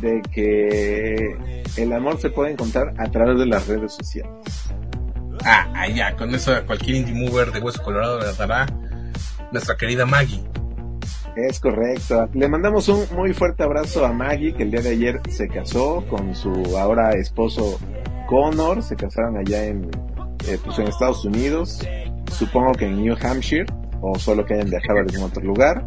de 0.00 0.20
que 0.32 1.62
el 1.76 1.92
amor 1.92 2.20
se 2.20 2.30
puede 2.30 2.52
encontrar 2.52 2.92
a 2.98 3.10
través 3.10 3.38
de 3.38 3.46
las 3.46 3.66
redes 3.66 3.94
sociales. 3.94 4.32
Ah, 5.44 5.88
ya, 5.88 6.14
con 6.16 6.34
eso 6.34 6.52
cualquier 6.66 6.96
indie 6.96 7.14
mover 7.14 7.50
de 7.52 7.60
Hueso 7.60 7.82
Colorado 7.82 8.18
le 8.18 8.32
dará 8.34 8.66
nuestra 9.50 9.76
querida 9.76 10.04
Maggie. 10.04 10.42
Es 11.36 11.60
correcto. 11.60 12.28
Le 12.34 12.48
mandamos 12.48 12.88
un 12.88 13.04
muy 13.14 13.32
fuerte 13.32 13.62
abrazo 13.62 14.04
a 14.04 14.12
Maggie, 14.12 14.52
que 14.52 14.64
el 14.64 14.70
día 14.70 14.82
de 14.82 14.90
ayer 14.90 15.20
se 15.30 15.48
casó 15.48 16.04
con 16.10 16.34
su 16.34 16.76
ahora 16.76 17.12
esposo 17.12 17.78
Connor. 18.28 18.82
Se 18.82 18.96
casaron 18.96 19.36
allá 19.38 19.64
en, 19.64 19.88
eh, 20.46 20.58
pues 20.64 20.78
en 20.78 20.88
Estados 20.88 21.24
Unidos, 21.24 21.80
supongo 22.38 22.72
que 22.72 22.86
en 22.86 23.02
New 23.02 23.16
Hampshire, 23.20 23.66
o 24.00 24.18
solo 24.18 24.44
que 24.44 24.54
hayan 24.54 24.70
viajado 24.70 24.98
a 24.98 25.02
algún 25.02 25.22
otro 25.22 25.42
lugar. 25.42 25.84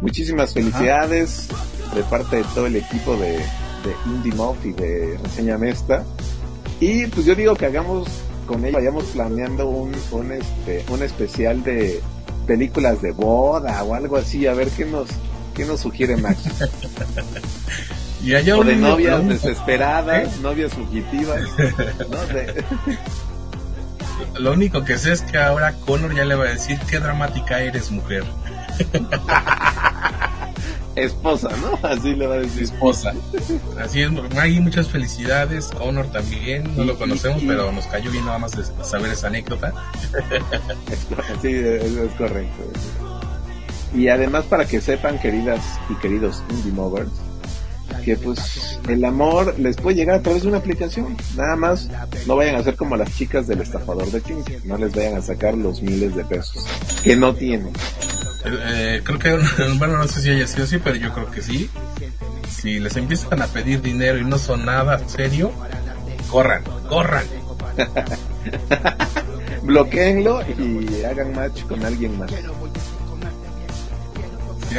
Muchísimas 0.00 0.54
felicidades 0.54 1.48
de 1.94 2.02
parte 2.04 2.36
de 2.36 2.44
todo 2.54 2.66
el 2.66 2.76
equipo 2.76 3.16
de, 3.16 3.32
de 3.32 3.94
Indie 4.06 4.32
Mob 4.34 4.56
y 4.64 4.72
de 4.72 5.18
Reseña 5.22 5.58
Mesta. 5.58 6.04
Y 6.80 7.06
pues 7.06 7.26
yo 7.26 7.34
digo 7.34 7.54
que 7.54 7.66
hagamos 7.66 8.08
con 8.50 8.64
ella 8.64 8.78
vayamos 8.78 9.04
planeando 9.04 9.68
un, 9.68 9.94
un, 10.10 10.32
este, 10.32 10.84
un 10.88 11.04
especial 11.04 11.62
de 11.62 12.00
películas 12.48 13.00
de 13.00 13.12
boda 13.12 13.84
o 13.84 13.94
algo 13.94 14.16
así, 14.16 14.44
a 14.48 14.54
ver 14.54 14.68
qué 14.70 14.84
nos, 14.84 15.08
qué 15.54 15.64
nos 15.64 15.78
sugiere 15.78 16.16
Max. 16.16 16.40
y 18.24 18.34
allá 18.34 18.58
o 18.58 18.64
de 18.64 18.74
novias 18.74 19.24
desesperadas, 19.28 20.36
novias 20.42 20.74
fugitivas. 20.74 21.42
¿no? 22.10 22.26
De... 22.34 22.64
Lo 24.38 24.52
único 24.52 24.84
que 24.84 24.98
sé 24.98 25.12
es 25.12 25.22
que 25.22 25.38
ahora 25.38 25.74
Connor 25.86 26.14
ya 26.14 26.24
le 26.24 26.34
va 26.34 26.44
a 26.44 26.48
decir 26.48 26.78
qué 26.88 26.98
dramática 26.98 27.60
eres, 27.60 27.90
mujer. 27.90 28.24
Esposa, 30.96 31.48
¿no? 31.62 31.78
Así 31.88 32.14
le 32.14 32.26
va 32.26 32.34
a 32.34 32.38
decir. 32.38 32.64
Esposa. 32.64 33.12
Así 33.78 34.02
es, 34.02 34.10
Maggie, 34.34 34.60
muchas 34.60 34.88
felicidades. 34.88 35.68
Connor 35.68 36.10
también, 36.10 36.76
no 36.76 36.84
lo 36.84 36.98
conocemos, 36.98 37.42
pero 37.46 37.70
nos 37.72 37.86
cayó 37.86 38.10
bien 38.10 38.24
nada 38.26 38.38
más 38.38 38.52
de 38.52 38.64
saber 38.84 39.12
esa 39.12 39.28
anécdota. 39.28 39.72
sí, 41.42 41.48
eso 41.54 42.04
es 42.04 42.12
correcto. 42.14 42.64
Y 43.94 44.08
además 44.08 44.44
para 44.44 44.66
que 44.66 44.80
sepan, 44.80 45.18
queridas 45.18 45.60
y 45.88 45.94
queridos 45.96 46.42
Indie 46.50 46.72
Movers, 46.72 47.10
que 48.04 48.16
pues 48.16 48.78
el 48.88 49.04
amor 49.04 49.58
les 49.58 49.76
puede 49.76 49.96
llegar 49.96 50.16
a 50.16 50.22
través 50.22 50.42
de 50.42 50.48
una 50.48 50.58
aplicación. 50.58 51.16
Nada 51.36 51.56
más 51.56 51.88
no 52.26 52.36
vayan 52.36 52.56
a 52.56 52.62
ser 52.62 52.76
como 52.76 52.96
las 52.96 53.14
chicas 53.16 53.46
del 53.46 53.60
estafador 53.60 54.10
de 54.10 54.20
Tinder, 54.20 54.64
no 54.64 54.76
les 54.76 54.94
vayan 54.94 55.16
a 55.16 55.22
sacar 55.22 55.54
los 55.54 55.82
miles 55.82 56.14
de 56.14 56.24
pesos 56.24 56.66
que 57.02 57.16
no 57.16 57.34
tienen. 57.34 57.72
Eh, 58.44 59.02
creo 59.04 59.18
que, 59.18 59.30
bueno, 59.78 59.98
no 59.98 60.08
sé 60.08 60.22
si 60.22 60.30
haya 60.30 60.46
sido 60.46 60.64
así, 60.64 60.78
pero 60.78 60.96
yo 60.96 61.12
creo 61.12 61.30
que 61.30 61.42
sí. 61.42 61.70
Si 62.48 62.78
les 62.78 62.96
empiezan 62.96 63.42
a 63.42 63.46
pedir 63.46 63.80
dinero 63.80 64.18
y 64.18 64.24
no 64.24 64.38
son 64.38 64.64
nada 64.66 65.00
serio, 65.08 65.52
corran, 66.30 66.62
corran. 66.88 67.24
Bloqueenlo 69.62 70.42
y 70.42 71.04
hagan 71.04 71.34
match 71.34 71.62
con 71.64 71.84
alguien 71.84 72.18
más. 72.18 72.30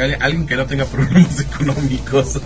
Alguien 0.00 0.46
que 0.46 0.56
no 0.56 0.66
tenga 0.66 0.84
problemas 0.84 1.40
económicos. 1.52 2.40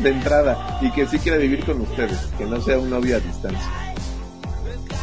de 0.00 0.10
entrada, 0.10 0.78
y 0.80 0.90
que 0.90 1.06
sí 1.06 1.18
quiera 1.18 1.38
vivir 1.38 1.64
con 1.64 1.80
ustedes, 1.80 2.18
que 2.38 2.44
no 2.44 2.60
sea 2.60 2.78
un 2.78 2.90
novio 2.90 3.16
a 3.16 3.20
distancia. 3.20 3.70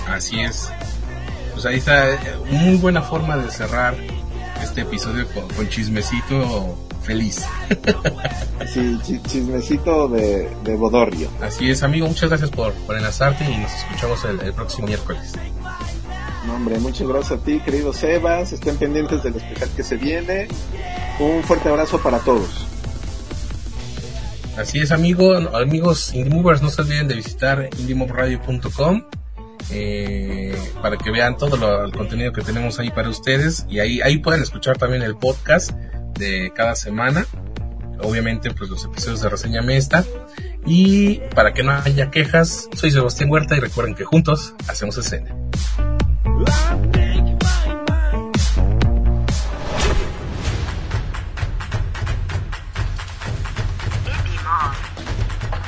Así 0.08 0.40
es. 0.40 0.72
Pues 1.54 1.66
ahí 1.66 1.78
está, 1.78 2.14
eh, 2.14 2.20
muy 2.52 2.76
buena 2.78 3.02
forma 3.02 3.38
de 3.38 3.50
cerrar 3.50 3.96
este 4.62 4.82
episodio 4.82 5.28
con, 5.30 5.70
chismecito 5.70 6.78
feliz. 7.02 7.46
sí, 8.74 9.00
chismecito 9.28 10.08
de, 10.08 10.50
de, 10.64 10.76
Bodorrio. 10.76 11.30
Así 11.42 11.70
es, 11.70 11.84
amigo, 11.84 12.08
muchas 12.08 12.30
gracias 12.30 12.52
por, 12.52 12.74
por 12.74 12.96
enlazarte 12.98 13.44
y 13.46 13.58
nos 13.58 13.74
escuchamos 13.74 14.24
el, 14.26 14.40
el 14.42 14.54
próximo 14.54 14.88
miércoles. 14.88 15.34
No, 16.48 16.56
hombre, 16.56 16.80
muchas 16.80 17.06
gracias 17.06 17.42
a 17.42 17.44
ti, 17.44 17.60
querido 17.60 17.92
Sebas. 17.92 18.54
Estén 18.54 18.78
pendientes 18.78 19.22
del 19.22 19.36
especial 19.36 19.70
que 19.76 19.84
se 19.84 19.98
viene. 19.98 20.48
Un 21.20 21.44
fuerte 21.44 21.68
abrazo 21.68 22.00
para 22.02 22.20
todos. 22.20 22.66
Así 24.56 24.80
es, 24.80 24.92
amigo, 24.92 25.36
amigos 25.36 26.14
Indie 26.14 26.34
Movers, 26.34 26.62
no 26.62 26.70
se 26.70 26.82
olviden 26.82 27.10
de 27.10 27.16
visitar 27.16 27.70
indiemoveradio.com 27.78 29.04
eh, 29.72 30.58
para 30.82 30.98
que 30.98 31.12
vean 31.12 31.36
todo 31.36 31.84
el 31.84 31.92
contenido 31.92 32.32
que 32.32 32.42
tenemos 32.42 32.80
ahí 32.80 32.92
para 32.92 33.10
ustedes 33.10 33.66
y 33.70 33.80
ahí, 33.80 34.00
ahí 34.00 34.20
pueden 34.20 34.42
escuchar 34.42 34.78
también 34.78 35.04
el 35.04 35.18
podcast 35.18 35.72
de 36.18 36.52
cada 36.56 36.76
semana 36.76 37.28
obviamente 38.02 38.52
pues 38.52 38.70
los 38.70 38.86
episodios 38.86 39.22
de 39.22 39.30
reseña 39.30 39.62
esta 39.74 40.06
y 40.66 41.20
para 41.36 41.54
que 41.54 41.64
no 41.64 41.74
haya 41.74 42.10
quejas 42.10 42.70
soy 42.74 42.92
Sebastián 42.92 43.30
Huerta 43.30 43.56
y 43.58 43.60
recuerden 43.60 43.94
que 43.94 44.06
juntos 44.06 44.56
hacemos 44.68 44.98
escena 44.98 45.36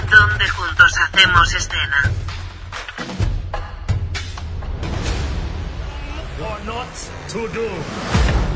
donde 0.09 0.49
juntos 0.49 0.93
hacemos 0.97 1.53
escena 1.53 2.11
to 7.29 7.47
do. 7.49 8.48